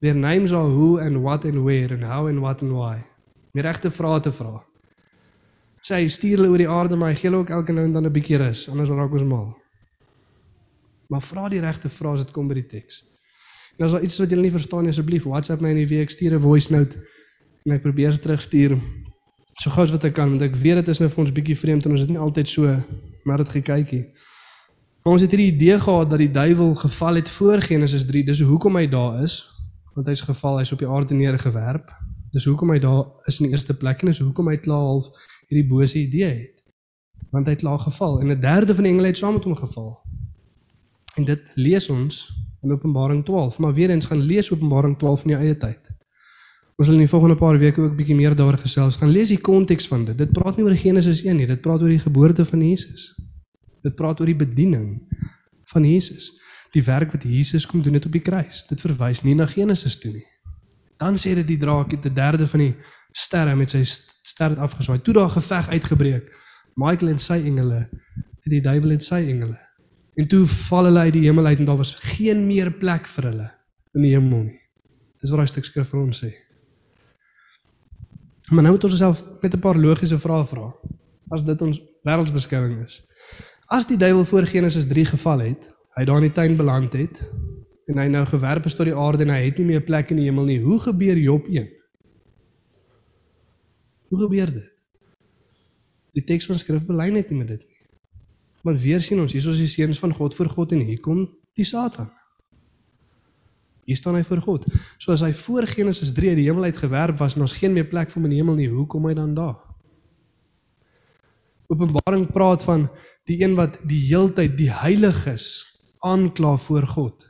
Their 0.00 0.14
names 0.14 0.52
are 0.52 0.70
who 0.70 1.00
and 1.00 1.18
what 1.22 1.44
and 1.44 1.64
where 1.64 1.92
and 1.92 2.04
how 2.04 2.28
and 2.28 2.38
what 2.38 2.62
and 2.62 2.70
why. 2.70 3.02
Die 3.52 3.62
regte 3.62 3.90
vrae 3.90 4.20
te 4.20 4.30
vra. 4.30 4.62
Sê 5.86 6.00
hy 6.00 6.08
stuur 6.10 6.40
hulle 6.40 6.50
oor 6.50 6.58
die 6.58 6.68
aarde 6.68 6.96
maar 6.98 7.12
hy 7.12 7.18
gee 7.20 7.28
hulle 7.28 7.44
ook 7.44 7.52
elke 7.54 7.72
nou 7.72 7.84
en 7.86 7.92
dan 7.92 8.06
'n 8.06 8.12
bietjie 8.12 8.38
rus, 8.42 8.68
anders 8.68 8.90
raak 8.90 9.12
ons 9.12 9.22
mal. 9.22 9.54
Maar 11.08 11.22
vra 11.22 11.48
die 11.48 11.60
regte 11.60 11.88
vrae 11.88 12.12
as 12.12 12.24
dit 12.24 12.32
kom 12.34 12.48
by 12.48 12.54
die 12.54 12.66
teks. 12.66 13.04
En 13.78 13.84
as 13.84 13.92
daar 13.92 14.02
iets 14.02 14.18
wat 14.18 14.30
jy 14.30 14.38
nie 14.40 14.50
verstaan 14.50 14.82
nie, 14.82 14.90
asseblief 14.90 15.24
WhatsApp 15.24 15.60
my 15.60 15.70
in 15.70 15.86
die 15.86 15.96
week, 15.96 16.10
stuur 16.10 16.34
'n 16.34 16.40
voice 16.40 16.72
note 16.72 16.96
en 17.64 17.72
ek 17.72 17.82
probeer 17.82 18.18
terugstuur 18.18 18.78
so 19.60 19.70
gou 19.70 19.82
as 19.82 19.90
wat 19.90 20.04
ek 20.04 20.14
kan 20.14 20.28
want 20.30 20.42
ek 20.42 20.56
weet 20.56 20.76
dit 20.76 20.88
is 20.88 20.98
nou 20.98 21.08
vir 21.08 21.22
ons 21.24 21.32
bietjie 21.32 21.56
vreemd 21.56 21.86
en 21.86 21.92
ons 21.92 22.00
het 22.00 22.10
nie 22.10 22.18
altyd 22.18 22.48
so 22.48 22.76
maar 23.24 23.38
dit 23.42 23.48
gekykie. 23.48 24.04
Maar 25.04 25.12
ons 25.12 25.22
het 25.22 25.30
hierdie 25.30 25.52
idee 25.54 25.78
gehad 25.78 26.10
dat 26.10 26.18
die 26.18 26.30
duiwel 26.30 26.74
geval 26.74 27.14
het 27.14 27.28
voor 27.30 27.62
Genesis 27.62 28.06
3. 28.06 28.24
Dis 28.24 28.40
hoekom 28.40 28.76
hy 28.76 28.86
daar 28.86 29.22
is. 29.22 29.44
Want 29.94 30.06
hy's 30.06 30.20
geval, 30.20 30.58
hy's 30.58 30.72
op 30.72 30.78
die 30.78 30.88
aarde 30.88 31.14
neergewerp. 31.14 31.90
Dis 32.32 32.44
hoekom 32.44 32.70
hy 32.70 32.78
daar 32.78 33.04
is 33.26 33.40
in 33.40 33.46
die 33.46 33.52
eerste 33.54 33.74
plek 33.74 34.02
en 34.02 34.10
dis 34.10 34.18
hoekom 34.20 34.50
hy 34.50 34.56
klaar 34.62 34.82
half 34.82 35.10
hierdie 35.46 35.68
bose 35.68 35.98
idee 35.98 36.32
het. 36.32 36.64
Want 37.30 37.46
hy 37.46 37.56
het 37.56 37.62
klaar 37.62 37.78
geval 37.78 38.20
en 38.20 38.30
'n 38.30 38.40
derde 38.40 38.74
van 38.74 38.84
die 38.84 38.92
engele 38.92 39.06
het 39.06 39.18
saam 39.18 39.34
met 39.34 39.44
hom 39.44 39.56
geval. 39.56 40.00
En 41.16 41.24
dit 41.24 41.52
lees 41.54 41.88
ons 41.88 42.32
in 42.62 42.72
Openbaring 42.72 43.24
12, 43.24 43.58
maar 43.58 43.74
weer 43.74 43.90
eens 43.90 44.06
gaan 44.06 44.20
lees 44.20 44.52
Openbaring 44.52 44.98
12 44.98 45.24
in 45.24 45.30
jou 45.30 45.42
eie 45.42 45.56
tyd. 45.56 45.96
Ons 46.76 46.88
sal 46.88 46.96
in 46.98 47.06
die 47.06 47.08
volgende 47.08 47.36
paar 47.36 47.58
weke 47.58 47.80
ook 47.80 47.94
bietjie 47.96 48.14
meer 48.14 48.34
daaroor 48.36 48.58
gesels. 48.58 48.96
Gaan 48.96 49.08
lees 49.08 49.28
die 49.28 49.40
konteks 49.40 49.86
van 49.88 50.04
dit. 50.04 50.18
Dit 50.18 50.32
praat 50.32 50.56
nie 50.56 50.64
oor 50.64 50.74
Genesis 50.76 51.22
1 51.24 51.36
nie, 51.36 51.46
dit 51.46 51.60
praat 51.60 51.80
oor 51.80 51.88
die 51.88 52.02
geboorte 52.02 52.44
van 52.44 52.62
Jesus. 52.62 53.14
Dit 53.82 53.94
praat 53.94 54.20
oor 54.20 54.26
die 54.26 54.36
bediening 54.36 55.00
van 55.72 55.84
Jesus. 55.84 56.34
Die 56.74 56.82
werk 56.84 57.12
wat 57.12 57.24
Jesus 57.24 57.66
kom 57.66 57.82
doen 57.82 57.96
het 57.96 58.04
op 58.04 58.12
die 58.12 58.20
kruis. 58.20 58.66
Dit 58.68 58.84
verwys 58.84 59.22
nie 59.24 59.34
na 59.34 59.46
Genesis 59.48 59.96
toe 60.02 60.12
nie. 60.12 60.26
Dan 61.00 61.16
sê 61.16 61.32
dit 61.38 61.48
die 61.48 61.60
draak 61.60 61.90
het 61.96 62.04
'n 62.04 62.14
derde 62.14 62.46
van 62.46 62.60
die 62.60 62.74
sterre 63.12 63.56
met 63.56 63.70
sy 63.70 63.84
ster 64.26 64.52
het 64.54 64.58
afgeswaai. 64.58 64.98
Toe 65.02 65.14
daar 65.14 65.30
geveg 65.30 65.68
uitgebreek. 65.68 66.30
Michael 66.74 67.14
en 67.14 67.22
sy 67.22 67.38
engele, 67.48 67.86
dit 68.44 68.58
die 68.58 68.62
duiwel 68.64 68.96
en 68.96 69.04
sy 69.04 69.22
engele. 69.30 69.56
En 70.16 70.28
toe 70.28 70.42
val 70.48 70.88
hulle 70.88 71.04
uit 71.08 71.14
die 71.16 71.24
hemel 71.26 71.46
uit 71.46 71.62
en 71.62 71.68
daar 71.68 71.80
was 71.80 71.94
geen 72.16 72.46
meer 72.46 72.72
plek 72.72 73.08
vir 73.14 73.30
hulle 73.30 73.48
in 73.96 74.04
die 74.04 74.12
hemel 74.12 74.46
nie. 74.48 74.60
Dis 75.20 75.32
wat 75.32 75.42
daai 75.42 75.52
stuk 75.52 75.68
skrif 75.68 75.88
vir 75.92 76.02
ons 76.02 76.22
sê. 76.24 76.32
Maar 78.52 78.66
nou 78.66 78.74
moet 78.76 78.86
ons 78.86 78.96
osself 78.96 79.22
net 79.42 79.54
'n 79.54 79.60
paar 79.60 79.76
logiese 79.76 80.18
vrae 80.18 80.44
vra. 80.46 80.72
As 81.30 81.44
dit 81.44 81.62
ons 81.62 81.80
wêreldsbeskouing 82.04 82.84
is. 82.84 83.02
As 83.66 83.86
die 83.86 83.96
duiwel 83.96 84.24
voor 84.24 84.46
Genesis 84.46 84.86
3 84.86 85.04
geval 85.04 85.38
het, 85.38 85.74
hy 85.96 86.04
daar 86.04 86.16
in 86.16 86.28
die 86.28 86.32
tuin 86.32 86.56
beland 86.56 86.92
het 86.92 87.32
en 87.86 87.98
hy 87.98 88.06
nou 88.06 88.24
gewerp 88.26 88.64
is 88.64 88.74
tot 88.74 88.86
die 88.86 88.94
aarde 88.94 89.22
en 89.22 89.30
hy 89.30 89.44
het 89.44 89.58
nie 89.58 89.66
meer 89.66 89.82
plek 89.82 90.10
in 90.10 90.16
die 90.16 90.26
hemel 90.26 90.44
nie, 90.44 90.60
hoe 90.60 90.80
gebeur 90.80 91.18
Job 91.18 91.46
1? 91.46 91.75
Hoe 94.08 94.18
gebeur 94.18 94.52
dit? 94.52 94.72
Die 96.16 96.24
teks 96.24 96.46
van 96.48 96.58
skrif 96.58 96.86
belyn 96.86 97.16
net 97.18 97.30
nie 97.30 97.40
met 97.40 97.48
dit 97.54 97.64
nie. 97.64 97.82
Want 98.66 98.80
weer 98.82 99.02
sien 99.04 99.20
ons, 99.22 99.34
hier 99.34 99.44
is 99.46 99.62
die 99.62 99.70
seuns 99.70 99.98
van 100.02 100.14
God 100.14 100.34
voor 100.34 100.48
God 100.50 100.72
en 100.74 100.82
hier 100.86 101.00
kom 101.02 101.26
die 101.54 101.66
Satan. 101.66 102.08
Hier 103.86 103.98
staan 103.98 104.16
hy 104.18 104.24
voor 104.26 104.42
God. 104.42 104.66
So 104.98 105.14
as 105.14 105.22
hy 105.22 105.30
voor 105.38 105.68
Genesis 105.70 106.10
3 106.16 106.32
uit 106.32 106.40
die 106.40 106.48
hemel 106.48 106.66
uit 106.66 106.80
gewerp 106.80 107.20
was 107.22 107.36
en 107.36 107.46
ons 107.46 107.54
geen 107.54 107.74
meer 107.76 107.86
plek 107.86 108.10
vir 108.10 108.18
hom 108.18 108.26
in 108.26 108.34
die 108.34 108.40
hemel 108.42 108.58
nie, 108.58 108.66
hoe 108.72 108.86
kom 108.90 109.06
hy 109.06 109.14
dan 109.14 109.36
daar? 109.36 109.60
Openbaring 111.70 112.26
praat 112.34 112.66
van 112.66 112.88
die 113.30 113.38
een 113.42 113.54
wat 113.58 113.78
die 113.86 114.02
heeltyd 114.08 114.58
die 114.58 114.70
heiliges 114.70 115.46
aankla 116.06 116.56
voor 116.66 116.86
God. 116.96 117.26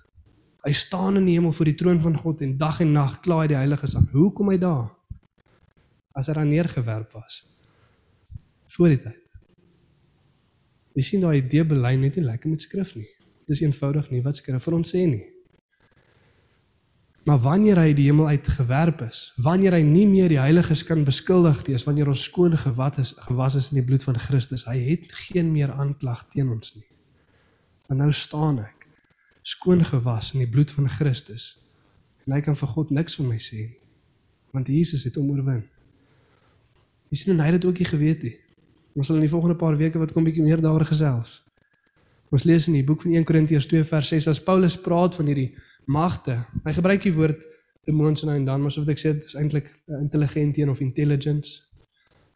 Hy 0.65 0.73
staan 0.73 1.21
in 1.21 1.29
die 1.29 1.37
hemel 1.37 1.53
voor 1.53 1.69
die 1.69 1.77
troon 1.79 2.01
van 2.01 2.17
God 2.17 2.41
en 2.45 2.57
dag 2.61 2.81
en 2.81 2.97
nag 2.97 3.21
kla 3.25 3.45
hy 3.45 3.51
die 3.53 3.61
heiliges 3.61 3.97
aan. 3.97 4.09
Hoe 4.17 4.33
kom 4.33 4.49
hy 4.53 4.57
daar? 4.61 4.96
As 6.17 6.31
hy 6.31 6.37
daar 6.39 6.49
neergewerp 6.49 7.13
was. 7.17 7.45
Voor 8.73 8.93
die 8.93 9.01
tyd. 9.05 9.23
Jy 10.97 11.05
sien 11.05 11.25
daai 11.25 11.43
idee 11.43 11.65
belyn 11.69 12.01
net 12.07 12.17
nie 12.17 12.25
lekker 12.25 12.51
met 12.51 12.65
skrif 12.65 12.95
nie. 12.97 13.09
Dis 13.47 13.61
eenvoudig 13.61 14.09
nie 14.11 14.23
wat 14.25 14.41
skrif 14.41 14.65
vir 14.65 14.77
ons 14.79 14.95
sê 14.95 15.05
nie. 15.11 15.27
Maar 17.27 17.41
wanneer 17.43 17.81
hy 17.83 17.91
die 17.99 18.07
hemel 18.07 18.29
uit 18.31 18.49
gewerp 18.55 19.01
is, 19.03 19.33
wanneer 19.43 19.75
hy 19.75 19.83
nie 19.83 20.05
meer 20.07 20.31
die 20.31 20.39
heiliges 20.39 20.85
kan 20.87 21.03
beskuldig 21.05 21.65
nie, 21.67 21.75
as 21.75 21.83
wanneer 21.83 22.07
ons 22.13 22.23
skoon 22.29 22.55
gewas 22.55 23.01
is, 23.03 23.11
gewas 23.27 23.57
is 23.59 23.73
in 23.73 23.81
die 23.81 23.87
bloed 23.89 24.07
van 24.07 24.19
Christus, 24.23 24.63
hy 24.71 24.77
het 24.93 25.11
geen 25.27 25.51
meer 25.51 25.73
aanklag 25.75 26.23
teen 26.31 26.53
ons 26.55 26.77
nie. 26.79 26.87
En 27.91 27.99
nou 27.99 28.13
staan 28.15 28.61
ek 28.63 28.87
skoon 29.47 29.83
gewas 29.87 30.33
in 30.35 30.45
die 30.45 30.51
bloed 30.51 30.71
van 30.75 30.87
Christus. 30.91 31.57
En 32.27 32.35
hy 32.35 32.41
kan 32.47 32.57
vir 32.59 32.71
God 32.73 32.95
niks 32.95 33.19
van 33.19 33.29
my 33.31 33.41
sê 33.43 33.67
nie. 33.67 33.83
Want 34.55 34.71
Jesus 34.71 35.05
het 35.11 35.19
hom 35.19 35.29
oorwin. 35.35 35.65
Jy 37.13 37.19
sien 37.21 37.41
hy 37.41 37.51
het 37.51 37.61
dit 37.61 37.69
ook 37.69 37.79
nie 37.79 37.89
geweet 37.89 38.25
nie. 38.27 38.35
Ons 38.97 39.11
sal 39.11 39.19
in 39.21 39.27
die 39.27 39.33
volgende 39.33 39.59
paar 39.61 39.77
weke 39.79 40.01
wat 40.01 40.15
kom 40.15 40.25
bietjie 40.27 40.45
meer 40.45 40.63
daaroor 40.63 40.87
gesels. 40.89 41.43
Ons 42.35 42.47
lees 42.49 42.67
in 42.67 42.75
die 42.79 42.87
boek 42.87 43.05
van 43.05 43.15
1 43.15 43.27
Korintiërs 43.29 43.69
2 43.71 43.87
vers 43.87 44.09
6 44.15 44.27
as 44.33 44.43
Paulus 44.43 44.79
praat 44.83 45.15
van 45.15 45.29
hierdie 45.31 45.53
magte. 45.87 46.35
Hy 46.65 46.75
gebruik 46.75 47.05
die 47.07 47.15
woord 47.15 47.45
demons 47.87 48.25
nou 48.27 48.35
en 48.35 48.47
dan, 48.49 48.63
maar 48.63 48.75
soos 48.75 48.89
ek 48.91 48.99
sê, 48.99 49.13
dit 49.15 49.29
is 49.29 49.37
eintlik 49.39 49.69
intelligent 50.01 50.59
of 50.73 50.83
intelligence. 50.83 51.61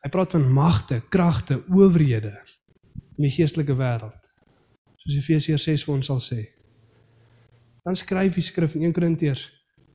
Hy 0.04 0.10
praat 0.14 0.36
van 0.36 0.46
magte, 0.54 1.00
kragte, 1.10 1.58
owerhede 1.72 2.36
in 3.18 3.26
die 3.26 3.32
geestelike 3.34 3.74
wêreld. 3.76 4.28
Soos 5.00 5.16
Efesiërs 5.18 5.66
6 5.66 5.86
vir 5.88 5.96
ons 5.96 6.10
sal 6.12 6.22
sê. 6.22 6.44
Dan 7.84 7.98
skryf 7.98 8.36
die 8.38 8.44
skrif 8.44 8.76
in 8.78 8.86
1 8.86 8.94
Korintiërs 8.94 9.48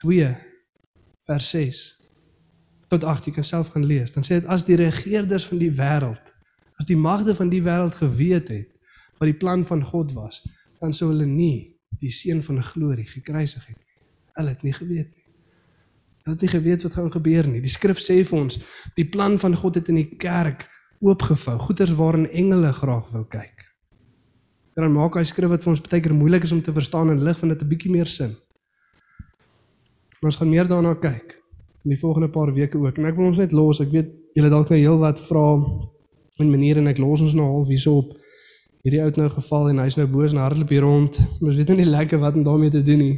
2 0.03 0.27
vers 1.25 1.51
6 1.55 1.83
tot 2.95 3.07
8 3.11 3.29
jy 3.29 3.35
kan 3.37 3.47
self 3.47 3.73
gaan 3.73 3.85
lees. 3.87 4.13
Dan 4.15 4.25
sê 4.25 4.39
dit 4.39 4.47
as 4.51 4.65
die 4.67 4.77
regerders 4.79 5.47
van 5.49 5.61
die 5.61 5.71
wêreld, 5.75 6.33
as 6.79 6.87
die 6.89 6.97
magte 6.99 7.35
van 7.35 7.51
die 7.51 7.61
wêreld 7.63 7.95
geweet 7.99 8.51
het 8.53 8.71
wat 9.19 9.29
die 9.29 9.37
plan 9.39 9.63
van 9.67 9.83
God 9.83 10.13
was, 10.15 10.41
dan 10.81 10.93
sou 10.93 11.11
hulle 11.11 11.27
nie 11.27 11.75
die 12.01 12.11
seun 12.11 12.41
van 12.43 12.59
glorie 12.63 13.07
gekruisig 13.07 13.67
het. 13.71 13.79
Hulle 14.35 14.51
het 14.51 14.65
nie 14.67 14.73
geweet 14.75 15.11
nie. 15.13 15.23
Hulle 16.25 16.35
het 16.35 16.43
nie 16.43 16.51
geweet 16.51 16.83
wat 16.83 16.97
gaan 16.97 17.11
gebeur 17.13 17.47
nie. 17.47 17.61
Die 17.63 17.71
skrif 17.71 18.01
sê 18.01 18.17
vir 18.27 18.39
ons, 18.39 18.59
die 18.97 19.07
plan 19.07 19.37
van 19.39 19.55
God 19.55 19.79
het 19.79 19.91
in 19.93 20.01
die 20.01 20.09
kerk 20.19 20.65
oopgevou, 21.05 21.55
goeders 21.67 21.93
waarin 21.95 22.27
engele 22.27 22.73
graag 22.73 23.07
wou 23.13 23.23
kyk. 23.29 23.63
En 24.75 24.83
dan 24.83 24.95
maak 24.95 25.15
hy 25.15 25.23
skrif 25.23 25.53
wat 25.53 25.63
vir 25.63 25.71
ons 25.71 25.83
baie 25.85 26.03
keer 26.03 26.15
moeilik 26.17 26.43
is 26.43 26.51
om 26.51 26.61
te 26.63 26.73
verstaan 26.75 27.13
en 27.13 27.23
lig 27.23 27.39
van 27.39 27.53
dit 27.53 27.61
'n 27.61 27.71
bietjie 27.71 27.91
meer 27.91 28.07
sin. 28.07 28.35
Maar 30.19 30.31
ons 30.31 30.35
gaan 30.35 30.49
meer 30.49 30.67
daarna 30.67 30.95
kyk. 30.95 31.44
In 31.85 31.93
die 31.93 31.99
volgende 31.99 32.29
paar 32.33 32.51
weke 32.53 32.79
ook. 32.81 32.97
En 32.97 33.05
ek 33.05 33.17
wil 33.17 33.29
ons 33.29 33.37
net 33.37 33.53
los. 33.53 33.79
Ek 33.83 33.91
weet 33.93 34.09
julle 34.35 34.49
dalk 34.49 34.71
nou 34.73 34.79
heelwat 34.79 35.21
vra 35.27 35.45
en 36.41 36.49
maniere 36.49 36.81
en 36.81 36.89
ek 36.91 36.99
los 36.99 37.21
ons 37.21 37.35
nou 37.37 37.45
half 37.45 37.69
hierso 37.69 37.99
op. 38.01 38.15
Hierdie 38.85 39.01
ou 39.03 39.07
het 39.07 39.19
nou 39.21 39.29
geval 39.29 39.69
en 39.71 39.83
hy's 39.85 39.97
nou 39.97 40.07
boos 40.09 40.33
en 40.33 40.41
hardloop 40.41 40.73
hier 40.73 40.83
rond. 40.85 41.19
Ons 41.39 41.61
weet 41.61 41.73
nie 41.77 41.87
lekker 41.87 42.21
wat 42.21 42.35
om 42.37 42.43
daarmee 42.45 42.73
te 42.73 42.81
doen 42.85 43.01
nie. 43.01 43.15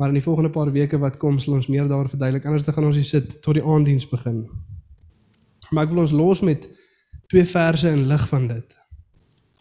Maar 0.00 0.08
in 0.08 0.18
die 0.18 0.24
volgende 0.24 0.50
paar 0.50 0.72
weke 0.72 0.98
wat 0.98 1.16
kom, 1.20 1.38
sal 1.38 1.54
ons 1.60 1.68
meer 1.68 1.88
daar 1.88 2.08
verduidelik. 2.08 2.48
Anders 2.48 2.64
dan 2.64 2.74
gaan 2.74 2.88
ons 2.88 2.96
hier 2.96 3.08
sit 3.08 3.36
tot 3.44 3.60
die 3.60 3.64
aanddiens 3.64 4.08
begin. 4.08 4.42
Maar 5.70 5.86
ek 5.86 5.92
wil 5.92 6.02
ons 6.02 6.16
los 6.16 6.42
met 6.44 6.64
twee 7.28 7.44
verse 7.48 7.88
in 7.88 8.06
lig 8.08 8.24
van 8.28 8.48
dit. 8.48 8.78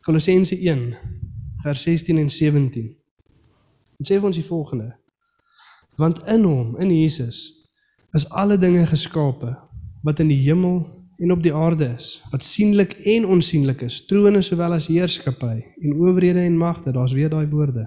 Kolossense 0.08 0.56
1 0.56 0.88
vers 1.62 1.84
16 1.84 2.18
en 2.18 2.32
17. 2.32 2.90
Dit 4.00 4.08
sê 4.08 4.18
vir 4.18 4.32
ons 4.32 4.40
die 4.40 4.48
volgende: 4.48 4.94
Want 6.00 6.24
in 6.32 6.48
hom, 6.48 6.78
in 6.82 6.90
Jesus, 6.96 7.61
is 8.14 8.30
alle 8.30 8.58
dinge 8.58 8.86
geskape 8.86 9.54
wat 10.04 10.20
in 10.20 10.28
die 10.28 10.42
hemel 10.44 10.82
en 11.22 11.32
op 11.32 11.44
die 11.44 11.54
aarde 11.54 11.86
is, 11.96 12.18
wat 12.32 12.44
sienlik 12.44 12.96
en 13.08 13.28
onsienlik 13.30 13.84
is, 13.86 14.02
trone 14.10 14.42
sowel 14.42 14.76
as 14.76 14.90
heerskappy 14.90 15.62
en 15.62 15.94
owerhede 15.94 16.42
en 16.44 16.58
magte, 16.58 16.92
daar's 16.92 17.14
weer 17.14 17.30
daai 17.30 17.46
woorde. 17.52 17.86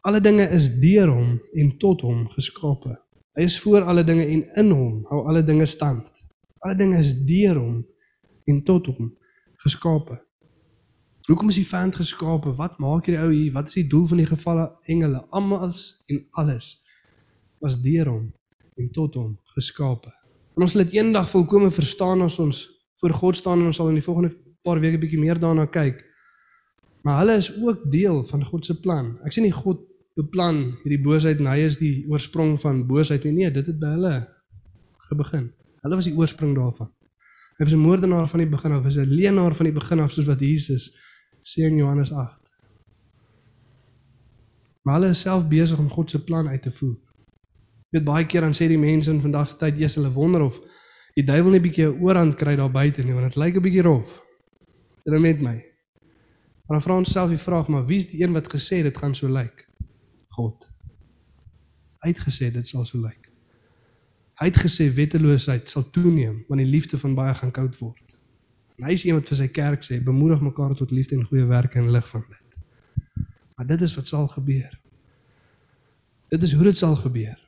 Alle 0.00 0.22
dinge 0.24 0.46
is 0.56 0.70
deur 0.80 1.12
hom 1.12 1.36
en 1.52 1.70
tot 1.78 2.00
hom 2.06 2.24
geskape. 2.32 2.96
Hy 3.36 3.44
is 3.44 3.58
voor 3.60 3.84
alle 3.84 4.04
dinge 4.04 4.24
en 4.24 4.42
in 4.62 4.72
hom 4.72 5.04
hou 5.12 5.20
alle 5.28 5.44
dinge 5.44 5.68
stand. 5.68 6.08
Alle 6.64 6.74
dinge 6.80 6.98
is 6.98 7.12
deur 7.28 7.60
hom 7.60 7.78
en 8.48 8.64
tot 8.64 8.88
hom 8.88 9.12
geskape. 9.60 10.16
Hoekom 11.28 11.52
is 11.52 11.60
die 11.60 11.68
vand 11.68 11.94
geskape? 12.00 12.56
Wat 12.56 12.80
maak 12.82 13.06
hierdie 13.06 13.22
ou 13.22 13.30
hier? 13.30 13.52
Wat 13.54 13.68
is 13.68 13.76
die 13.82 13.86
doel 13.92 14.08
van 14.10 14.24
die 14.24 14.26
gevalle 14.26 14.66
engele? 14.90 15.20
Almal 15.30 15.68
en 16.08 16.24
alles 16.40 16.72
was 17.60 17.76
deur 17.84 18.08
hom 18.08 18.30
en 18.80 18.90
tot 18.94 19.14
hom 19.14 19.38
geskape. 19.54 20.12
En 20.56 20.64
ons 20.64 20.72
sal 20.72 20.84
dit 20.84 20.96
eendag 20.98 21.28
volkome 21.30 21.70
verstaan 21.70 22.22
as 22.26 22.38
ons 22.42 22.62
voor 23.00 23.14
God 23.16 23.36
staan 23.36 23.60
en 23.60 23.70
ons 23.70 23.76
sal 23.76 23.88
in 23.92 24.00
die 24.00 24.04
volgende 24.04 24.32
paar 24.66 24.80
weke 24.80 24.98
bietjie 25.00 25.20
meer 25.20 25.38
daarna 25.40 25.66
kyk. 25.66 26.02
Maar 27.02 27.22
hulle 27.22 27.36
is 27.40 27.52
ook 27.62 27.86
deel 27.90 28.24
van 28.24 28.44
God 28.44 28.66
se 28.66 28.76
plan. 28.80 29.14
Ek 29.24 29.32
sê 29.32 29.44
nie 29.44 29.54
God 29.54 29.80
beplan 30.18 30.66
hierdie 30.82 31.00
boosheid 31.00 31.40
en 31.40 31.48
hy 31.48 31.62
is 31.64 31.78
die 31.80 32.04
oorsprong 32.10 32.58
van 32.60 32.82
boosheid 32.88 33.24
nie. 33.24 33.36
Nee, 33.38 33.52
dit 33.54 33.70
het 33.72 33.78
by 33.80 33.94
hulle 33.94 34.14
gebegin. 35.08 35.48
Hulle 35.84 36.00
was 36.00 36.10
die 36.10 36.16
oorsprong 36.18 36.52
daarvan. 36.58 36.90
Hy 37.56 37.64
was 37.64 37.74
'n 37.74 37.86
moordenaar 37.86 38.28
van 38.28 38.40
die 38.40 38.48
begin 38.48 38.72
af, 38.72 38.84
was 38.84 38.96
'n 38.96 39.08
leenaar 39.08 39.54
van 39.54 39.66
die 39.66 39.74
begin 39.74 40.00
af 40.00 40.12
soos 40.12 40.26
wat 40.26 40.40
Jesus 40.40 40.96
sê 41.42 41.64
in 41.64 41.76
Johannes 41.76 42.12
8. 42.12 42.40
Maar 44.82 44.94
hulle 44.94 45.10
is 45.10 45.20
self 45.20 45.48
besig 45.48 45.78
om 45.78 45.88
God 45.88 46.10
se 46.10 46.24
plan 46.24 46.48
uit 46.48 46.62
te 46.62 46.70
voer. 46.70 46.96
Weet 47.90 48.04
baie 48.04 48.26
keer 48.26 48.46
dan 48.46 48.54
sê 48.54 48.68
die 48.70 48.78
mense 48.78 49.10
in 49.10 49.20
vandag 49.20 49.48
se 49.48 49.56
tyd, 49.56 49.78
"Jesus, 49.78 49.94
hulle 49.94 50.12
wonder 50.12 50.42
of 50.42 50.60
die 51.14 51.24
duiwel 51.24 51.50
net 51.50 51.62
bietjie 51.62 51.86
'n 51.86 52.00
oorhand 52.00 52.34
kry 52.34 52.56
daar 52.56 52.70
buite 52.70 53.02
nie, 53.02 53.12
want 53.12 53.32
dit 53.32 53.36
lyk 53.36 53.56
'n 53.56 53.62
bietjie 53.62 53.82
rof." 53.82 54.20
Dit 55.04 55.14
is 55.14 55.20
met 55.20 55.40
my. 55.40 55.56
Maar 56.66 56.78
dan 56.78 56.80
vra 56.80 56.96
ons 56.96 57.10
self 57.10 57.28
die 57.28 57.38
vraag, 57.38 57.68
maar 57.68 57.86
wie 57.86 57.98
is 57.98 58.08
die 58.08 58.22
een 58.22 58.32
wat 58.32 58.46
gesê 58.48 58.82
dit 58.82 58.98
gaan 58.98 59.14
so 59.14 59.28
lyk? 59.28 59.68
God. 60.28 60.68
Hy 61.98 62.08
het 62.08 62.20
gesê 62.20 62.52
dit 62.52 62.68
sal 62.68 62.84
so 62.84 63.00
lyk. 63.00 63.30
Hy 64.38 64.46
het 64.46 64.60
gesê 64.62 64.86
wetteloosheid 64.94 65.68
sal 65.68 65.90
toeneem 65.90 66.44
want 66.48 66.60
die 66.60 66.70
liefde 66.70 66.98
van 66.98 67.14
baie 67.14 67.34
gaan 67.34 67.50
koud 67.50 67.78
word. 67.78 68.14
En 68.78 68.86
hy 68.86 68.92
is 68.92 69.04
iemand 69.04 69.28
vir 69.28 69.36
sy 69.36 69.48
kerk 69.48 69.84
sê, 69.84 69.98
bemoedig 70.04 70.40
mekaar 70.40 70.76
tot 70.78 70.92
liefde 70.94 71.18
en 71.18 71.26
goeie 71.28 71.44
werke 71.48 71.80
in 71.82 71.90
lig 71.90 72.06
van 72.08 72.24
dit. 72.28 73.26
Maar 73.56 73.66
dit 73.66 73.80
is 73.80 73.94
wat 73.98 74.06
sal 74.06 74.28
gebeur. 74.28 74.78
Dit 76.30 76.42
is 76.42 76.54
hoe 76.54 76.64
dit 76.64 76.76
sal 76.76 76.96
gebeur. 76.96 77.39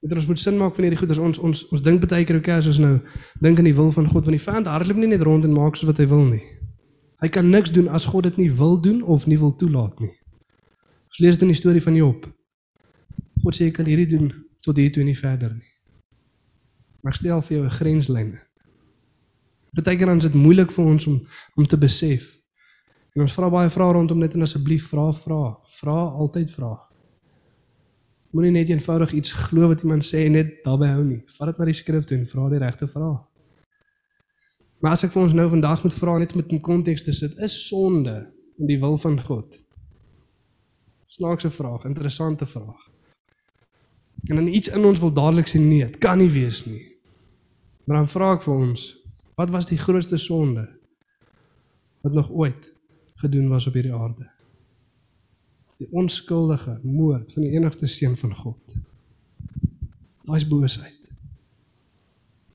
Dit 0.00 0.12
ons 0.12 0.26
moet 0.26 0.38
sin 0.38 0.56
maak 0.56 0.74
van 0.74 0.84
hierdie 0.84 0.98
goeders. 1.00 1.18
Ons 1.18 1.38
ons 1.38 1.62
ons 1.72 1.82
dink 1.82 2.04
baie 2.08 2.24
keer 2.24 2.36
okay 2.36 2.58
as 2.60 2.68
ons 2.70 2.78
nou 2.82 2.98
dink 3.40 3.58
aan 3.58 3.68
die 3.68 3.74
wil 3.74 3.90
van 3.94 4.06
God, 4.06 4.28
want 4.28 4.36
die 4.36 4.44
vyand 4.44 4.68
hardloop 4.70 5.00
nie 5.00 5.10
net 5.10 5.24
rond 5.24 5.44
en 5.44 5.52
maak 5.56 5.76
soos 5.76 5.88
wat 5.88 5.98
hy 6.02 6.06
wil 6.10 6.24
nie. 6.28 6.42
Hy 7.22 7.28
kan 7.32 7.48
niks 7.48 7.72
doen 7.72 7.88
as 7.88 8.08
God 8.12 8.28
dit 8.28 8.36
nie 8.36 8.50
wil 8.52 8.76
doen 8.80 9.02
of 9.02 9.26
nie 9.26 9.38
wil 9.40 9.54
toelaat 9.56 10.00
nie. 10.00 10.12
Ons 11.08 11.22
lees 11.24 11.38
dit 11.38 11.46
in 11.46 11.54
die 11.54 11.56
storie 11.56 11.80
van 11.80 11.96
Job. 11.96 12.26
God 13.42 13.56
sê 13.56 13.70
jy 13.70 13.72
kan 13.72 13.88
hierdie 13.88 14.10
doen 14.10 14.28
tot 14.60 14.76
hier 14.76 14.92
toe 14.92 15.04
nie 15.04 15.16
verder 15.16 15.54
nie. 15.54 15.72
Maar 17.02 17.14
ek 17.14 17.20
stel 17.22 17.42
vir 17.42 17.56
jou 17.56 17.64
'n 17.64 17.76
grenslyn. 17.78 18.38
Partykeer 19.76 20.06
dan 20.06 20.18
is 20.18 20.24
dit 20.24 20.34
moeilik 20.34 20.70
vir 20.72 20.84
ons 20.84 21.06
om 21.06 21.26
om 21.56 21.66
te 21.66 21.78
besef. 21.78 22.36
En 23.14 23.22
ons 23.22 23.32
vra 23.32 23.48
baie 23.48 23.70
vrae 23.70 23.92
rondom 23.92 24.20
dit 24.20 24.34
en 24.34 24.42
asseblief 24.42 24.88
vra 24.88 25.12
vra, 25.12 25.56
vra 25.80 25.98
altyd 26.20 26.50
vra. 26.50 26.85
Moenie 28.36 28.52
net 28.52 28.68
eenvoudig 28.68 29.14
iets 29.16 29.32
glo 29.32 29.70
wat 29.70 29.80
iemand 29.86 30.04
sê 30.04 30.26
en 30.26 30.34
net 30.36 30.58
daarbey 30.64 30.90
hou 30.92 31.04
nie. 31.06 31.22
Vat 31.38 31.48
dit 31.48 31.60
na 31.60 31.68
die 31.70 31.76
skrif 31.78 32.04
toe 32.04 32.18
en 32.18 32.26
vra 32.28 32.50
die 32.52 32.60
regte 32.60 32.88
vrae. 32.90 33.14
Maar 34.84 34.92
as 34.92 35.06
ek 35.06 35.14
vir 35.14 35.22
ons 35.22 35.36
nou 35.38 35.46
vandag 35.54 35.84
moet 35.86 35.96
vra 35.96 36.18
net 36.20 36.34
met 36.36 36.52
'n 36.52 36.60
konteks 36.60 37.06
te 37.06 37.14
sit, 37.16 37.38
is 37.46 37.56
sonde 37.68 38.16
in 38.58 38.66
die 38.66 38.78
wil 38.80 38.98
van 38.98 39.16
God? 39.20 39.56
Snaakse 41.04 41.50
vraag, 41.50 41.84
interessante 41.84 42.46
vraag. 42.46 42.90
En 44.28 44.36
dan 44.36 44.46
iets 44.46 44.68
in 44.68 44.84
ons 44.84 45.00
wil 45.00 45.12
dadelik 45.12 45.48
sê 45.48 45.58
nee, 45.58 45.86
dit 45.86 45.98
kan 45.98 46.18
nie 46.18 46.30
wees 46.30 46.64
nie. 46.66 46.84
Maar 47.84 47.96
dan 47.96 48.08
vra 48.08 48.32
ek 48.34 48.42
vir 48.42 48.54
ons, 48.54 48.96
wat 49.34 49.50
was 49.50 49.66
die 49.66 49.78
grootste 49.78 50.16
sonde 50.16 50.68
wat 52.02 52.12
nog 52.12 52.30
ooit 52.30 52.72
gedoen 53.14 53.48
was 53.48 53.66
op 53.66 53.72
hierdie 53.72 53.94
aarde? 53.94 54.35
Die 55.76 55.88
onskuldige 55.92 56.78
moord 56.82 57.32
van 57.32 57.44
die 57.44 57.52
enigste 57.58 57.86
seun 57.86 58.16
van 58.16 58.34
God. 58.34 58.76
Daai 60.26 60.38
is 60.40 60.48
boosheid. 60.48 61.10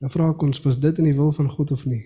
Dan 0.01 0.09
vra 0.09 0.32
ek 0.34 0.41
ons, 0.41 0.61
was 0.65 0.80
dit 0.82 0.97
in 0.97 1.11
die 1.11 1.15
wil 1.15 1.30
van 1.36 1.49
God 1.49 1.72
of 1.72 1.86
nie? 1.86 2.01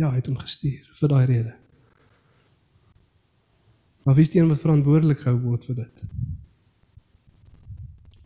Ja, 0.00 0.08
hy 0.08 0.16
het 0.22 0.30
hom 0.30 0.38
gestuur 0.40 0.86
vir 0.96 1.12
daai 1.12 1.24
rede. 1.28 1.52
Maar 4.06 4.16
wie 4.16 4.24
is 4.24 4.32
die 4.32 4.40
een 4.40 4.48
wat 4.48 4.62
verantwoordelik 4.62 5.20
gehou 5.20 5.36
word 5.42 5.66
vir 5.68 5.82
dit? 5.82 6.00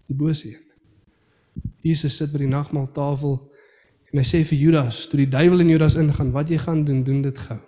Die 0.06 0.16
bose 0.16 0.52
een. 0.52 0.62
Jesus 1.84 2.16
sit 2.16 2.30
by 2.32 2.44
die 2.44 2.52
nagmaaltafel 2.52 3.36
en 4.12 4.20
hy 4.20 4.24
sê 4.28 4.44
vir 4.46 4.60
Judas, 4.68 5.02
toe 5.10 5.18
die 5.24 5.28
duiwel 5.28 5.64
in 5.64 5.72
Judas 5.74 5.98
ingaan, 5.98 6.30
wat 6.32 6.52
jy 6.52 6.60
gaan 6.62 6.84
doen, 6.86 7.02
doen 7.04 7.24
dit 7.26 7.40
gou. 7.48 7.58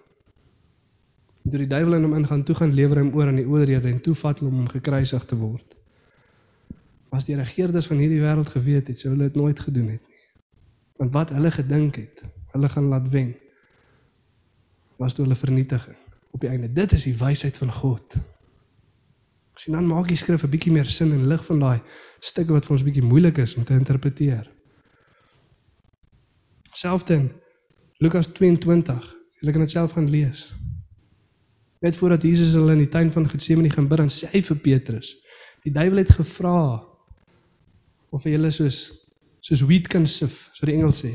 En 1.47 1.53
toe 1.53 1.61
die 1.63 1.71
duiwel 1.71 1.95
in 1.95 2.03
hom 2.03 2.15
ingaan, 2.19 2.41
toe 2.43 2.57
gaan 2.59 2.73
lewer 2.75 2.99
hom 2.99 3.13
oor 3.15 3.29
aan 3.31 3.37
die 3.39 3.47
owerhede 3.47 3.87
en 3.87 4.01
toe 4.03 4.17
vat 4.19 4.41
hulle 4.41 4.51
hom 4.51 4.65
om 4.65 4.71
gekruisig 4.73 5.27
te 5.31 5.37
word. 5.39 5.77
As 7.15 7.29
die 7.29 7.37
regerders 7.39 7.87
van 7.87 8.03
hierdie 8.03 8.19
wêreld 8.19 8.51
geweet 8.51 8.91
het, 8.91 8.99
sou 8.99 9.13
hulle 9.13 9.29
dit 9.29 9.39
nooit 9.39 9.61
gedoen 9.63 9.93
het 9.95 10.09
nie. 10.11 10.25
Want 10.99 11.15
wat 11.15 11.31
hulle 11.37 11.55
gedink 11.55 12.01
het, 12.03 12.25
hulle 12.57 12.73
gaan 12.73 12.91
laat 12.91 13.07
wen, 13.15 13.31
was 14.99 15.15
toe 15.15 15.23
hulle 15.23 15.39
vernietiging 15.39 16.03
op 16.35 16.43
die 16.43 16.51
einde. 16.51 16.73
Dit 16.73 16.99
is 16.99 17.07
die 17.07 17.15
wysheid 17.15 17.63
van 17.63 17.71
God. 17.79 18.19
Sien 19.55 19.79
dan 19.79 19.87
maak 19.87 20.11
die 20.11 20.19
skrif 20.19 20.43
'n 20.43 20.51
bietjie 20.51 20.75
meer 20.75 20.91
sin 20.91 21.15
in 21.15 21.29
lig 21.31 21.47
van 21.47 21.63
daai 21.63 21.81
stukke 22.19 22.53
wat 22.53 22.67
vir 22.67 22.75
ons 22.75 22.83
bietjie 22.83 23.07
moeilik 23.07 23.39
is 23.39 23.55
om 23.55 23.65
te 23.65 23.79
interpreteer. 23.79 24.51
Selfs 26.73 27.11
in 27.11 27.31
Lukas 27.99 28.27
22, 28.27 29.15
jy 29.41 29.53
kan 29.53 29.61
dit 29.61 29.71
self 29.71 29.93
gaan 29.93 30.11
lees. 30.11 30.57
Net 31.87 31.97
voordat 31.97 32.23
Jesus 32.23 32.57
hulle 32.59 32.75
in 32.75 32.83
die 32.83 32.91
tuin 32.91 33.13
van 33.15 33.29
Getsemane 33.31 33.71
gaan 33.71 33.87
bid, 33.87 34.01
dan 34.01 34.11
sê 34.11 34.27
hy 34.33 34.41
vir 34.43 34.59
Petrus, 34.65 35.13
die 35.63 35.71
duiwel 35.71 36.01
het 36.03 36.11
gevra 36.17 36.83
of 38.11 38.25
hy 38.27 38.33
hulle 38.35 38.51
soos 38.55 38.81
soos 39.47 39.63
wheat 39.69 39.87
kan 39.87 40.09
sif, 40.11 40.49
so 40.57 40.67
die 40.67 40.75
Engels 40.75 41.05
sê. 41.05 41.13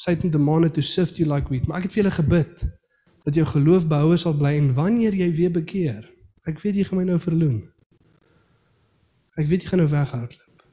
Satan 0.00 0.32
demanded 0.32 0.72
to 0.72 0.80
sift 0.80 1.18
you 1.20 1.28
like 1.28 1.50
wheat, 1.52 1.66
maar 1.68 1.82
ek 1.82 1.88
het 1.88 1.92
vir 1.92 2.02
julle 2.02 2.14
gebid 2.14 2.64
dat 3.26 3.36
jou 3.36 3.44
geloof 3.50 3.84
behoue 3.90 4.16
sal 4.20 4.36
bly 4.38 4.54
en 4.56 4.70
wanneer 4.76 5.12
jy 5.18 5.26
weer 5.36 5.52
bekeer, 5.52 6.06
ek 6.48 6.62
weet 6.62 6.78
jy 6.78 6.86
gaan 6.88 7.02
my 7.02 7.04
nou 7.10 7.18
verloon. 7.20 7.58
Ek 9.36 9.50
weet 9.50 9.66
jy 9.66 9.72
gaan 9.72 9.82
nou 9.84 9.90
weghardloop. 9.92 10.64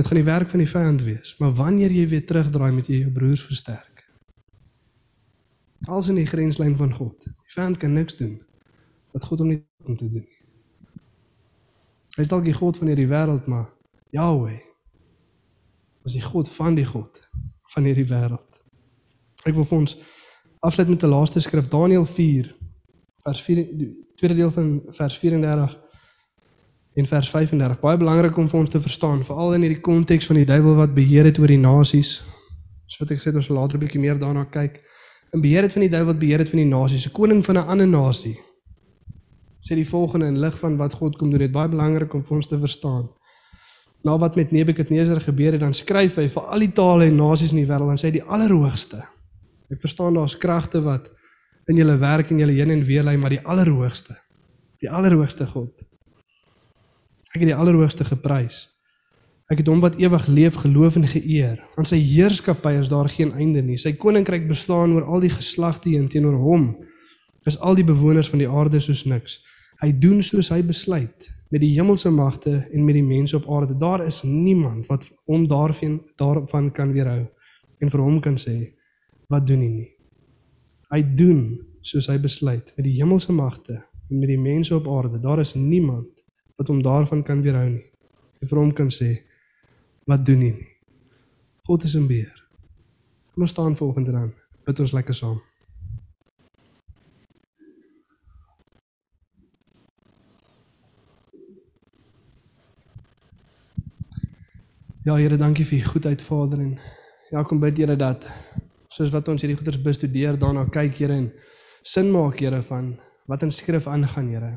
Dit 0.00 0.10
gaan 0.10 0.18
die 0.18 0.26
werk 0.26 0.50
van 0.50 0.64
die 0.64 0.70
vyand 0.72 1.06
wees, 1.06 1.36
maar 1.38 1.54
wanneer 1.54 1.94
jy 1.94 2.08
weer 2.10 2.26
terugdraai 2.26 2.72
met 2.74 2.90
jy 2.90 3.04
jou 3.04 3.14
broers 3.14 3.46
versterk. 3.46 4.02
Als 5.86 6.10
in 6.10 6.18
die 6.18 6.26
grenslyn 6.26 6.74
van 6.80 6.90
God. 6.96 7.28
Die 7.28 7.54
vyand 7.54 7.78
kan 7.78 7.94
niks 7.94 8.18
doen 8.18 8.40
wat 9.16 9.24
God 9.24 9.40
hom 9.40 9.48
nie 9.54 9.62
om 9.88 9.96
te 9.96 10.08
doen. 10.12 10.24
Hy 12.16 12.24
is 12.24 12.32
dalk 12.32 12.44
die 12.44 12.56
God 12.56 12.76
van 12.76 12.90
hierdie 12.92 13.08
wêreld, 13.08 13.48
maar 13.48 13.70
Yahweh 14.12 14.58
is 16.06 16.16
die 16.16 16.24
God 16.24 16.48
van 16.52 16.76
die 16.76 16.84
God 16.86 17.16
van 17.72 17.88
hierdie 17.88 18.06
wêreld. 18.08 18.60
Ek 19.48 19.56
wil 19.56 19.66
vir 19.66 19.78
ons 19.78 19.96
afsluit 20.64 20.92
met 20.92 21.04
'n 21.04 21.12
laaste 21.12 21.40
skrif 21.40 21.68
Daniël 21.72 22.04
4 22.04 22.52
vers 23.24 23.42
4 23.42 23.56
die 23.78 23.90
tweede 24.16 24.36
deel 24.36 24.50
van 24.50 24.82
vers 24.98 25.18
34 25.18 25.78
en 26.96 27.06
vers 27.06 27.30
35 27.30 27.80
baie 27.80 27.96
belangrik 27.96 28.36
om 28.36 28.48
vir 28.48 28.60
ons 28.60 28.70
te 28.70 28.80
verstaan 28.80 29.24
veral 29.24 29.54
in 29.54 29.66
hierdie 29.66 29.80
konteks 29.80 30.26
van 30.26 30.36
die 30.36 30.48
duiwel 30.48 30.74
wat 30.74 30.94
beheer 30.94 31.24
het 31.24 31.38
oor 31.38 31.52
die 31.52 31.60
nasies. 31.60 32.22
So 32.86 33.04
wat 33.04 33.10
ek 33.10 33.18
gesê 33.20 33.32
het 33.32 33.40
ons 33.40 33.46
sal 33.46 33.56
later 33.56 33.78
'n 33.78 33.84
bietjie 33.84 34.00
meer 34.00 34.18
daarna 34.18 34.44
kyk. 34.44 34.82
En 35.32 35.40
beheer 35.40 35.62
het 35.62 35.72
van 35.72 35.82
die 35.82 35.90
duiwel 35.90 36.12
wat 36.12 36.18
beheer 36.18 36.38
het 36.38 36.50
van 36.50 36.58
die 36.58 36.68
nasies. 36.68 37.06
'n 37.06 37.12
koning 37.12 37.44
van 37.44 37.56
'n 37.56 37.66
ander 37.66 37.88
nasie 37.88 38.36
sê 39.60 39.74
die 39.74 39.88
volgende 39.88 40.26
in 40.30 40.40
lig 40.40 40.58
van 40.58 40.76
wat 40.76 40.94
God 40.94 41.16
kom 41.18 41.30
doen 41.30 41.42
dit 41.42 41.52
baie 41.52 41.68
belangrik 41.68 42.14
om 42.14 42.24
vir 42.24 42.36
ons 42.36 42.48
te 42.50 42.58
verstaan 42.58 43.08
na 44.06 44.14
wat 44.18 44.36
met 44.36 44.50
Nebukadneser 44.50 45.20
gebeur 45.20 45.56
het, 45.56 45.60
dan 45.60 45.74
skryf 45.74 46.20
hy 46.20 46.28
vir 46.30 46.48
al 46.54 46.62
die 46.62 46.72
tale 46.74 47.08
en 47.10 47.18
nasies 47.18 47.50
in 47.54 47.62
die 47.62 47.66
wêreld 47.66 47.90
en 47.90 47.98
sê 47.98 48.12
die 48.14 48.22
allerhoogste. 48.22 49.00
Ek 49.72 49.82
verstaan 49.82 50.14
daar's 50.14 50.36
kragte 50.38 50.82
wat 50.84 51.10
in 51.66 51.80
julle 51.80 51.96
werk 51.98 52.30
en 52.30 52.38
julle 52.38 52.54
heen 52.54 52.70
en 52.70 52.84
weer 52.86 53.02
lê, 53.06 53.16
maar 53.18 53.34
die 53.34 53.42
allerhoogste, 53.42 54.14
die 54.82 54.90
allerhoogste 54.92 55.48
God. 55.50 55.72
Ek 57.34 57.42
het 57.42 57.50
die 57.50 57.58
allerhoogste 57.58 58.06
geprys. 58.06 58.68
Ek 59.50 59.60
het 59.60 59.68
hom 59.70 59.82
wat 59.82 59.98
ewig 59.98 60.26
leef 60.30 60.60
geloof 60.62 60.96
en 60.98 61.06
geëer. 61.06 61.58
Aan 61.78 61.86
sy 61.86 61.98
heerskappy 62.02 62.76
is 62.80 62.90
daar 62.90 63.10
geen 63.10 63.34
einde 63.34 63.62
nie. 63.62 63.78
Sy 63.78 63.92
koninkryk 63.98 64.46
bestaan 64.48 64.94
oor 64.94 65.06
al 65.06 65.22
die 65.22 65.30
geslagte 65.30 65.92
en 65.98 66.08
teenoor 66.10 66.38
hom 66.42 66.70
is 67.46 67.58
al 67.62 67.76
die 67.78 67.86
bewoners 67.86 68.30
van 68.30 68.42
die 68.42 68.48
aarde 68.50 68.80
soos 68.82 69.04
niks. 69.06 69.40
Hy 69.82 69.90
doen 70.00 70.22
soos 70.24 70.48
hy 70.54 70.62
besluit 70.64 71.28
met 71.52 71.60
die 71.60 71.74
hemelse 71.76 72.10
magte 72.10 72.58
en 72.72 72.84
met 72.84 72.96
die 72.96 73.04
mense 73.04 73.36
op 73.36 73.48
aarde. 73.52 73.76
Daar 73.78 74.04
is 74.06 74.22
niemand 74.22 74.86
wat 74.90 75.04
hom 75.28 75.46
daarvan 75.48 76.00
daarvan 76.16 76.70
kan 76.72 76.92
weerhou 76.92 77.26
en 77.80 77.92
vir 77.92 78.02
hom 78.02 78.20
kan 78.20 78.38
sê 78.40 78.56
wat 79.28 79.46
doen 79.46 79.60
hy 79.60 79.72
nie. 79.72 79.90
Hy 80.90 81.02
doen 81.18 81.42
soos 81.86 82.08
hy 82.10 82.16
besluit 82.22 82.72
met 82.76 82.86
die 82.86 82.96
hemelse 82.98 83.34
magte 83.36 83.76
en 84.10 84.18
met 84.18 84.30
die 84.30 84.40
mense 84.40 84.74
op 84.74 84.88
aarde. 84.88 85.20
Daar 85.20 85.42
is 85.42 85.54
niemand 85.54 86.24
wat 86.56 86.72
hom 86.72 86.82
daarvan 86.82 87.22
kan 87.22 87.42
weerhou 87.44 87.68
nie. 87.68 87.84
En 88.40 88.48
vir 88.48 88.62
hom 88.62 88.72
kan 88.72 88.90
sê 88.92 89.12
wat 90.06 90.24
doen 90.26 90.40
hy 90.46 90.54
nie. 90.54 90.72
God 91.66 91.84
is 91.84 91.96
in 91.98 92.06
beheer. 92.06 92.36
Kom 93.34 93.42
ons 93.42 93.52
staan 93.52 93.76
volgende 93.76 94.14
dan. 94.14 94.32
Bid 94.64 94.80
ons 94.80 94.94
lekker 94.94 95.14
saam. 95.14 95.40
Ja 105.06 105.14
Here, 105.14 105.36
dankie 105.38 105.62
vir 105.62 105.78
u 105.78 105.84
goedheid 105.86 106.22
Vader 106.22 106.58
en 106.64 106.72
ja 107.30 107.42
kom 107.46 107.60
bid 107.62 107.78
Here 107.78 107.94
dat 107.94 108.24
soos 108.90 109.12
wat 109.14 109.28
ons 109.30 109.44
hierdie 109.44 109.54
goeders 109.54 109.78
bestudeer 109.78 110.34
daarna 110.34 110.64
kyk 110.66 110.96
Here 110.98 111.14
en 111.14 111.28
sin 111.86 112.08
maak 112.10 112.40
Here 112.42 112.58
van 112.66 112.88
wat 113.30 113.44
in 113.46 113.52
skrif 113.54 113.86
aangaan 113.86 114.32
Here. 114.34 114.48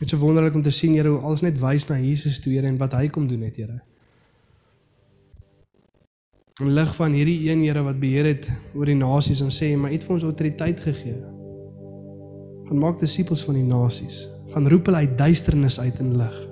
Dit 0.00 0.08
is 0.08 0.10
so 0.10 0.18
wonderlik 0.18 0.56
om 0.58 0.64
te 0.66 0.72
sien 0.74 0.96
Here 0.98 1.12
hoe 1.12 1.20
alles 1.22 1.44
net 1.46 1.60
wys 1.62 1.86
na 1.86 2.00
Jesus 2.02 2.40
toe 2.42 2.56
Here 2.56 2.66
en 2.66 2.78
wat 2.80 2.96
hy 2.98 3.06
kom 3.06 3.28
doen 3.30 3.44
het 3.46 3.60
Here. 3.62 3.76
In 6.64 6.72
lig 6.74 6.94
van 6.96 7.14
hierdie 7.14 7.36
een 7.52 7.62
Here 7.62 7.84
wat 7.86 8.00
beheer 8.02 8.26
het 8.32 8.48
oor 8.74 8.90
die 8.90 8.98
nasies 8.98 9.44
en 9.46 9.54
sê 9.54 9.76
maar 9.78 9.94
het 9.94 10.08
vir 10.08 10.16
ons 10.16 10.26
autoriteit 10.26 10.82
gegee. 10.88 11.20
Gaan 12.66 12.82
maak 12.82 12.98
disippels 12.98 13.46
van 13.46 13.62
die 13.62 13.68
nasies. 13.68 14.24
Gaan 14.56 14.66
roep 14.74 14.90
hulle 14.90 15.06
uit 15.06 15.14
duisternis 15.22 15.78
uit 15.78 16.02
in 16.02 16.16
lig. 16.18 16.42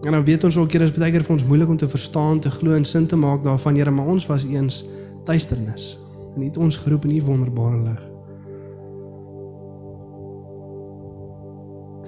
En 0.00 0.12
dan 0.12 0.24
weet 0.24 0.44
ons 0.44 0.56
ook 0.56 0.72
Here 0.72 0.84
is 0.84 0.94
baie 0.96 1.12
keer 1.12 1.24
vir 1.24 1.34
ons 1.34 1.44
moeilik 1.44 1.68
om 1.68 1.76
te 1.76 1.88
verstaan, 1.88 2.40
te 2.40 2.50
glo 2.50 2.72
en 2.72 2.84
sin 2.88 3.06
te 3.06 3.16
maak 3.16 3.44
daarvan 3.44 3.76
Here, 3.76 3.90
maar 3.90 4.08
ons 4.08 4.26
was 4.26 4.46
eens 4.48 4.84
duisternis 5.24 5.98
en 6.34 6.42
het 6.46 6.56
ons 6.56 6.76
geroep 6.76 7.04
in 7.04 7.16
u 7.16 7.22
wonderbare 7.26 7.80
lig. 7.82 8.02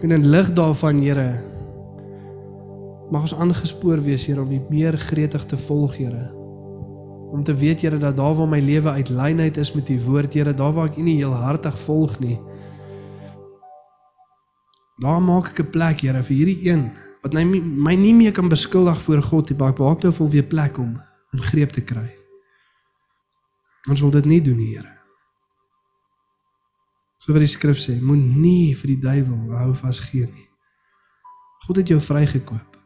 En 0.02 0.10
in 0.10 0.26
lig 0.26 0.52
daarvan 0.56 1.02
Here 1.02 1.26
mag 3.12 3.26
ons 3.28 3.34
aangespoor 3.34 4.00
wees 4.00 4.24
Here 4.26 4.40
om 4.40 4.52
u 4.52 4.60
meer 4.70 4.96
gretig 4.98 5.44
te 5.44 5.56
volg 5.56 5.96
Here. 5.96 6.30
Om 7.32 7.44
te 7.44 7.54
weet 7.54 7.80
Here 7.80 7.98
dat 7.98 8.16
daar 8.16 8.34
waar 8.34 8.48
my 8.48 8.60
lewe 8.60 8.88
uit 8.88 9.08
lynheid 9.08 9.56
is 9.56 9.72
met 9.72 9.88
u 9.88 10.00
woord 10.06 10.34
Here, 10.34 10.54
daar 10.54 10.72
waar 10.72 10.88
ek 10.88 10.96
u 10.96 11.02
nie 11.02 11.20
heelhartig 11.20 11.78
volg 11.84 12.18
nie, 12.24 12.40
daar 15.02 15.22
maak 15.22 15.52
ek 15.52 15.66
'n 15.66 15.70
plek 15.70 16.00
Here 16.00 16.22
vir 16.22 16.36
hierdie 16.36 16.70
een 16.70 16.90
wat 17.22 17.36
my 17.38 17.44
my 17.88 17.94
nie 17.98 18.14
meer 18.14 18.32
kan 18.34 18.48
beskuldig 18.50 18.98
voor 19.02 19.22
God 19.22 19.50
nie, 19.50 19.58
maar 19.58 19.74
ek 19.74 19.78
maak 19.82 20.02
nou 20.02 20.12
vol 20.16 20.30
weer 20.32 20.46
plek 20.46 20.78
om 20.82 20.96
in 21.32 21.44
greep 21.52 21.70
te 21.72 21.84
kry. 21.86 22.08
Ons 23.90 24.02
wil 24.02 24.12
dit 24.14 24.28
nie 24.30 24.40
doen, 24.42 24.58
Here. 24.58 24.90
So 27.22 27.34
wat 27.34 27.42
die 27.44 27.50
skrif 27.50 27.78
sê, 27.78 28.00
moenie 28.02 28.74
vir 28.74 28.94
die 28.94 29.00
duiwel 29.02 29.56
hou 29.60 29.72
vas 29.78 30.00
gee 30.08 30.26
nie. 30.26 30.48
God 31.66 31.78
het 31.78 31.92
jou 31.94 31.98
vrygekoop. 32.02 32.78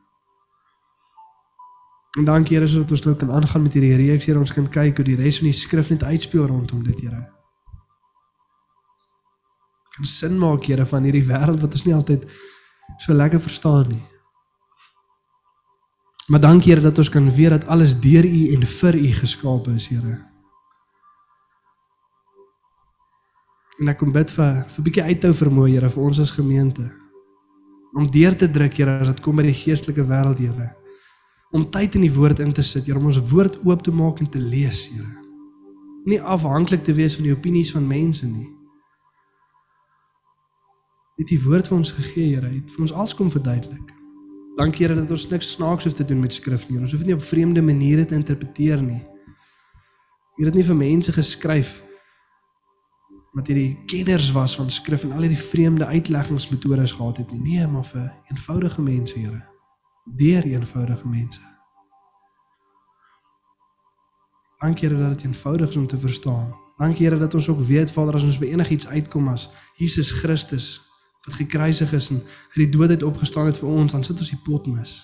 En 2.20 2.28
dankie 2.28 2.56
Here 2.56 2.68
sodat 2.68 2.92
ons 2.96 3.04
nou 3.04 3.14
kan 3.16 3.32
aangaan 3.32 3.64
met 3.64 3.76
hierdie 3.76 3.96
reeks, 3.96 4.28
Here, 4.28 4.40
ons 4.40 4.52
kan 4.52 4.68
kyk 4.72 5.00
hoe 5.00 5.08
die 5.08 5.16
res 5.20 5.40
van 5.40 5.50
die 5.50 5.56
skrif 5.56 5.90
net 5.92 6.04
uitspeel 6.04 6.48
rondom 6.48 6.84
dit, 6.84 7.00
Here. 7.04 7.22
Kan 9.96 10.08
sin 10.08 10.36
maak, 10.40 10.68
Here, 10.68 10.84
van 10.88 11.08
hierdie 11.08 11.24
wêreld 11.28 11.64
wat 11.64 11.76
ons 11.76 11.84
nie 11.88 11.96
altyd 11.96 12.28
so 13.00 13.16
lekker 13.16 13.40
verstaan 13.40 13.88
nie. 13.92 14.04
Maar 16.26 16.40
dankie 16.40 16.72
Here 16.72 16.82
dat 16.82 16.98
ons 16.98 17.08
kan 17.08 17.30
weet 17.30 17.50
dat 17.50 17.66
alles 17.66 18.00
deur 18.00 18.24
U 18.24 18.54
en 18.54 18.66
vir 18.66 18.94
U 18.94 19.12
geskape 19.12 19.74
is, 19.74 19.88
Here. 19.88 20.16
En 23.78 23.92
ek 23.92 23.98
kom 24.00 24.12
bid 24.12 24.32
vir 24.32 24.54
vir 24.54 24.80
'n 24.80 24.86
bietjie 24.88 25.04
uithou 25.04 25.32
vermoë, 25.32 25.70
Here, 25.70 25.90
vir 25.90 26.02
ons 26.02 26.20
as 26.20 26.30
gemeente. 26.30 26.90
Om 27.94 28.10
deur 28.10 28.36
te 28.36 28.50
druk, 28.50 28.74
Here, 28.74 28.98
as 29.00 29.08
dit 29.08 29.20
kom 29.20 29.36
by 29.36 29.42
die 29.42 29.54
geestelike 29.54 30.02
wêreld, 30.02 30.38
Here. 30.38 30.74
Om 31.52 31.70
tyd 31.70 31.94
in 31.94 32.00
die 32.00 32.12
woord 32.12 32.38
in 32.40 32.52
te 32.52 32.62
sit, 32.62 32.86
Here, 32.86 32.98
om 32.98 33.06
ons 33.06 33.30
woord 33.30 33.64
oop 33.64 33.82
te 33.82 33.92
maak 33.92 34.20
en 34.20 34.30
te 34.30 34.40
lees, 34.40 34.88
Here. 34.88 35.22
Nie 36.04 36.20
afhanklik 36.20 36.82
te 36.82 36.92
wees 36.92 37.14
van 37.14 37.24
die 37.24 37.34
opinies 37.34 37.70
van 37.70 37.86
mense 37.86 38.26
nie. 38.26 38.48
Dit 41.16 41.28
die 41.28 41.42
woord 41.42 41.68
vir 41.68 41.76
ons 41.76 41.92
gegee, 41.92 42.34
Here, 42.34 42.48
het 42.48 42.70
vir 42.70 42.80
ons 42.80 42.92
alles 42.92 43.14
kom 43.14 43.30
verduidelik. 43.30 43.95
Dankie 44.56 44.86
Here 44.86 44.96
dat 44.96 45.10
ons 45.12 45.26
niks 45.28 45.50
snaaks 45.56 45.84
hoef 45.84 45.94
te 45.94 46.04
doen 46.04 46.20
met 46.20 46.32
skrif 46.32 46.68
nie. 46.68 46.78
Ons 46.80 46.94
hoef 46.94 47.02
dit 47.04 47.10
nie 47.10 47.16
op 47.16 47.24
vreemde 47.24 47.62
maniere 47.62 48.04
te 48.08 48.16
interpreteer 48.16 48.80
nie. 48.82 49.02
Jy 50.36 50.44
het 50.44 50.52
dit 50.52 50.60
nie 50.60 50.68
vir 50.68 50.78
mense 50.80 51.12
geskryf 51.12 51.74
wat 53.36 53.50
hierdie 53.52 53.84
kenners 53.84 54.30
was 54.32 54.54
van 54.56 54.70
skrif 54.72 55.04
en 55.04 55.12
al 55.12 55.26
hierdie 55.26 55.40
vreemde 55.40 55.84
uitleggingsmetodes 55.84 56.96
gehad 56.96 57.20
het 57.20 57.34
nie. 57.34 57.42
Nee, 57.44 57.66
maar 57.68 57.84
vir 57.84 58.06
eenvoudige 58.32 58.82
mense, 58.82 59.18
Here. 59.20 59.42
Deur 60.16 60.48
eenvoudige 60.48 61.08
mense. 61.08 61.44
Dankie 64.62 64.88
Here 64.88 65.00
dat 65.02 65.18
dit 65.18 65.28
eenvoudig 65.28 65.68
is 65.68 65.76
om 65.76 65.86
te 65.86 66.00
verstaan. 66.00 66.54
Dankie 66.80 67.04
Here 67.04 67.20
dat 67.20 67.34
ons 67.34 67.48
ook 67.48 67.60
weet 67.60 67.92
Vader 67.92 68.16
as 68.16 68.24
ons 68.24 68.40
by 68.40 68.54
enigiets 68.56 68.88
uitkom 68.88 69.28
as 69.28 69.50
Jesus 69.76 70.10
Christus 70.22 70.80
wat 71.26 71.34
gekruisig 71.34 71.92
is 71.92 72.10
en 72.10 72.22
uit 72.22 72.62
die 72.62 72.68
dood 72.70 72.90
uit 72.90 73.02
opgestaan 73.02 73.46
het 73.46 73.58
vir 73.58 73.68
ons, 73.68 73.92
dan 73.92 74.04
sit 74.04 74.18
ons 74.18 74.30
die 74.30 74.42
pot 74.44 74.66
mis. 74.70 74.94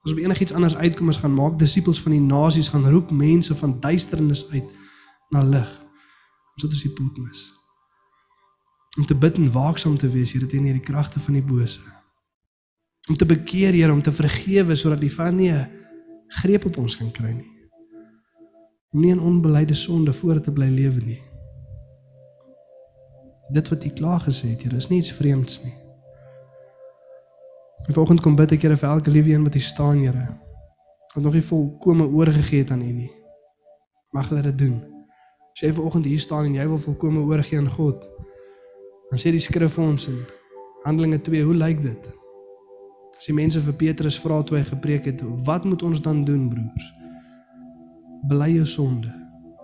As 0.00 0.12
ons 0.12 0.16
by 0.16 0.24
enigiets 0.24 0.54
anders 0.56 0.76
uitkom 0.78 1.12
as 1.12 1.20
gaan 1.20 1.34
maak 1.36 1.58
disippels 1.60 2.00
van 2.00 2.14
die 2.16 2.24
nasies 2.24 2.70
gaan 2.72 2.86
roep 2.88 3.10
mense 3.12 3.54
van 3.60 3.76
duisternis 3.82 4.46
uit 4.54 4.72
na 5.34 5.44
lig. 5.44 5.68
Ons 6.54 6.64
sit 6.64 6.72
ons 6.72 6.82
die 6.86 6.94
pot 6.96 7.20
mis. 7.20 7.44
Om 8.98 9.06
te 9.06 9.18
bid 9.26 9.36
en 9.38 9.52
waaksaam 9.52 9.98
te 10.00 10.08
wees 10.10 10.32
hier 10.32 10.48
teen 10.48 10.64
hierdie 10.64 10.84
kragte 10.84 11.20
van 11.20 11.36
die 11.36 11.44
bose. 11.44 11.84
Om 13.08 13.16
te 13.16 13.28
bekeer, 13.28 13.76
Here, 13.76 13.92
om 13.92 14.02
te 14.02 14.12
vergewe 14.12 14.76
sodat 14.76 15.00
die 15.04 15.12
van 15.12 15.36
nie 15.36 15.52
greep 16.40 16.64
op 16.68 16.76
ons 16.80 16.96
kan 16.96 17.12
kry 17.12 17.32
nie. 17.36 17.52
Om 18.92 19.00
nie 19.04 19.12
in 19.12 19.20
onbeleide 19.20 19.76
sonde 19.76 20.12
voort 20.12 20.44
te 20.44 20.52
bly 20.52 20.68
lewe 20.72 21.04
nie 21.04 21.27
dit 23.48 23.68
wat 23.68 23.84
U 23.84 23.90
klaar 23.90 24.20
gesê 24.20 24.52
het, 24.52 24.62
Here, 24.62 24.76
is 24.76 24.88
nie 24.88 24.98
iets 24.98 25.12
vreemds 25.12 25.62
nie. 25.64 25.74
En 27.86 27.94
vanoggend 27.94 28.20
kom 28.20 28.36
bid 28.36 28.52
ek 28.52 28.66
Here 28.66 28.76
vir 28.76 28.88
elke 28.90 29.12
liewe 29.12 29.32
een 29.32 29.44
wat 29.46 29.56
hier 29.56 29.64
staan, 29.64 30.02
Here. 30.04 30.28
Wat 31.14 31.24
nog 31.24 31.32
nie 31.32 31.44
volkome 31.44 32.06
oorgegee 32.06 32.64
het 32.64 32.70
aan 32.70 32.84
U 32.84 32.92
nie. 32.92 33.10
Mag 34.12 34.28
hulle 34.28 34.42
dit 34.50 34.58
doen. 34.58 34.76
As 35.52 35.64
jy 35.64 35.72
vanoggend 35.72 36.04
hier 36.06 36.20
staan 36.20 36.48
en 36.48 36.58
jy 36.58 36.66
wil 36.68 36.78
volkome 36.78 37.24
oorgee 37.24 37.58
aan 37.58 37.70
God, 37.72 38.04
dan 39.08 39.20
sê 39.20 39.32
die 39.32 39.42
skrif 39.42 39.78
vir 39.78 39.84
ons 39.84 40.10
in 40.12 40.18
Handelinge 40.84 41.18
2, 41.24 41.42
hoe 41.48 41.56
lyk 41.56 41.80
dit? 41.82 42.10
As 43.18 43.26
die 43.26 43.34
mense 43.34 43.60
vir 43.64 43.74
Petrus 43.80 44.18
vra 44.20 44.42
toe 44.46 44.60
hy 44.60 44.66
gepreek 44.68 45.08
het, 45.08 45.24
wat 45.48 45.64
moet 45.66 45.82
ons 45.82 46.02
dan 46.04 46.20
doen, 46.28 46.44
broers? 46.52 46.92
Bely 48.28 48.52
jou 48.58 48.66
sonde. 48.68 49.10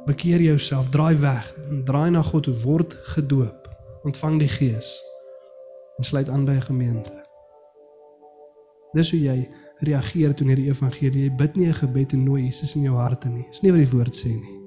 Bekeer 0.09 0.43
jouself, 0.43 0.89
draai 0.93 1.15
weg, 1.21 1.53
draai 1.87 2.11
na 2.17 2.25
God, 2.25 2.49
word 2.65 2.97
gedoop 3.15 3.64
ontvang 4.05 4.39
die 4.39 4.49
Gees 4.49 5.03
en 5.97 6.05
sluit 6.05 6.29
aan 6.29 6.45
by 6.45 6.53
'n 6.53 6.63
gemeente. 6.63 7.25
Dis 8.93 9.11
hoe 9.11 9.21
jy 9.21 9.51
reageer 9.79 10.35
toe 10.35 10.47
hierdie 10.47 10.69
evangelie. 10.69 11.23
Jy 11.23 11.35
bid 11.37 11.57
nie 11.57 11.67
'n 11.67 11.75
gebed 11.75 12.13
en 12.13 12.25
nooi 12.25 12.43
Jesus 12.43 12.75
in 12.75 12.83
jou 12.83 12.97
hart 12.97 13.25
nie. 13.25 13.47
Dis 13.51 13.61
nie 13.61 13.73
wat 13.73 13.81
die 13.81 13.97
woord 13.97 14.15
sê 14.15 14.29
nie. 14.29 14.59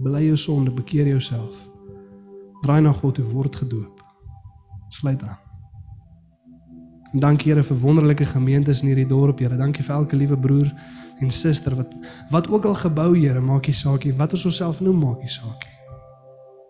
Bely 0.00 0.26
jou 0.26 0.36
sonde, 0.36 0.70
bekeer 0.70 1.06
jouself. 1.06 1.68
Draai 2.62 2.80
na 2.80 2.92
God 2.92 3.18
en 3.18 3.24
word 3.24 3.56
gedoop. 3.56 4.02
Sluit 4.88 5.22
aan. 5.22 5.38
En 7.12 7.20
dankie 7.20 7.52
Here 7.52 7.62
vir 7.62 7.78
wonderlike 7.78 8.24
gemeentes 8.24 8.82
in 8.82 8.88
hierdie 8.88 9.06
dorp, 9.06 9.38
Here. 9.38 9.56
Dankie 9.56 9.84
vir 9.84 9.94
elke 9.94 10.16
liewe 10.16 10.38
broer 10.38 10.72
en 11.18 11.30
suster 11.30 11.76
wat 11.76 11.88
wat 12.30 12.48
ook 12.48 12.64
al 12.64 12.74
gebou, 12.74 13.18
Here, 13.18 13.40
maak 13.40 13.66
nie 13.66 13.74
saak 13.74 14.04
nie. 14.04 14.14
Wat 14.14 14.32
ons 14.32 14.44
osself 14.44 14.80
noem, 14.80 14.98
maak 14.98 15.20
nie 15.20 15.28
saak 15.28 15.64
nie 15.64 15.73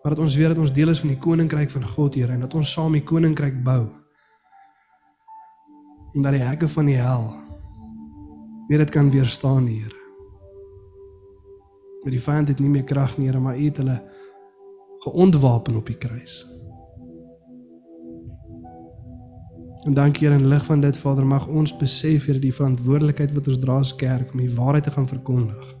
maar 0.05 0.13
dat 0.13 0.23
ons 0.23 0.35
weet 0.35 0.47
dat 0.47 0.57
ons 0.57 0.73
deel 0.73 0.89
is 0.89 0.99
van 0.99 1.09
die 1.09 1.17
koninkryk 1.17 1.71
van 1.71 1.85
God, 1.85 2.15
Here, 2.15 2.31
en 2.31 2.39
dat 2.39 2.53
ons 2.53 2.71
saam 2.71 2.93
die 2.93 3.03
koninkryk 3.03 3.63
bou. 3.63 3.87
omdat 6.13 6.31
die 6.31 6.41
hekke 6.41 6.67
van 6.67 6.85
die 6.85 6.95
hel 6.95 7.25
nie 8.69 8.77
dit 8.77 8.89
kan 8.89 9.09
weerstaan 9.09 9.63
nie, 9.63 9.79
Here. 9.81 10.03
Maar 12.03 12.11
die 12.11 12.21
vyand 12.21 12.47
het 12.47 12.59
nie 12.59 12.69
meer 12.69 12.83
krag 12.83 13.17
nie, 13.17 13.25
Here, 13.27 13.39
maar 13.39 13.57
U 13.57 13.65
het 13.65 13.81
hulle 13.81 13.97
geontwapen 15.07 15.75
op 15.75 15.89
die 15.89 15.97
kruis. 15.97 16.37
En 19.89 19.93
dankie 19.93 20.27
Here 20.27 20.39
in 20.39 20.47
lig 20.47 20.65
van 20.65 20.85
dit 20.85 20.97
Vader 20.97 21.25
mag 21.25 21.47
ons 21.47 21.77
besef 21.77 22.29
Here 22.29 22.39
die 22.39 22.53
verantwoordelikheid 22.53 23.33
wat 23.33 23.47
ons 23.47 23.59
dra 23.59 23.81
as 23.81 23.95
kerk 23.95 24.37
om 24.37 24.45
die 24.45 24.53
waarheid 24.53 24.83
te 24.83 24.91
gaan 24.91 25.09
verkondig. 25.09 25.75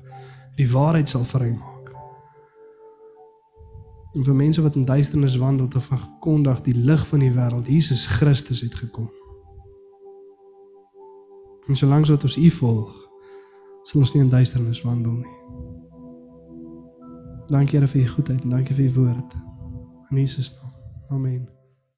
Die 0.57 0.71
waarheid 0.71 1.09
sal 1.09 1.23
vrymaak. 1.23 1.74
En 4.15 4.23
vir 4.23 4.35
mense 4.35 4.61
wat 4.61 4.75
in 4.75 4.85
duisternis 4.85 5.35
wandel 5.37 5.67
te 5.67 5.81
verkondig 5.81 6.61
die 6.61 6.75
lig 6.75 7.07
van 7.07 7.19
die 7.19 7.31
wêreld 7.31 7.67
Jesus 7.67 8.05
Christus 8.05 8.61
het 8.61 8.75
gekom. 8.75 9.09
En 11.67 11.75
solank 11.75 12.05
wat 12.07 12.23
ons 12.23 12.37
U 12.37 12.49
volg, 12.49 12.93
sal 13.83 13.99
ons 13.99 14.13
nie 14.13 14.23
in 14.23 14.29
duisternis 14.29 14.81
wandel 14.85 15.19
nie. 15.19 15.35
Dankie 17.51 17.77
Here 17.77 17.89
vir 17.89 18.01
U 18.01 18.07
goedheid 18.15 18.43
en 18.43 18.55
dankie 18.55 18.77
vir 18.77 18.87
U 18.89 18.93
woord. 19.01 19.35
In 20.09 20.17
Jesus 20.17 20.53
naam. 20.55 20.71
Amen. 21.09 21.54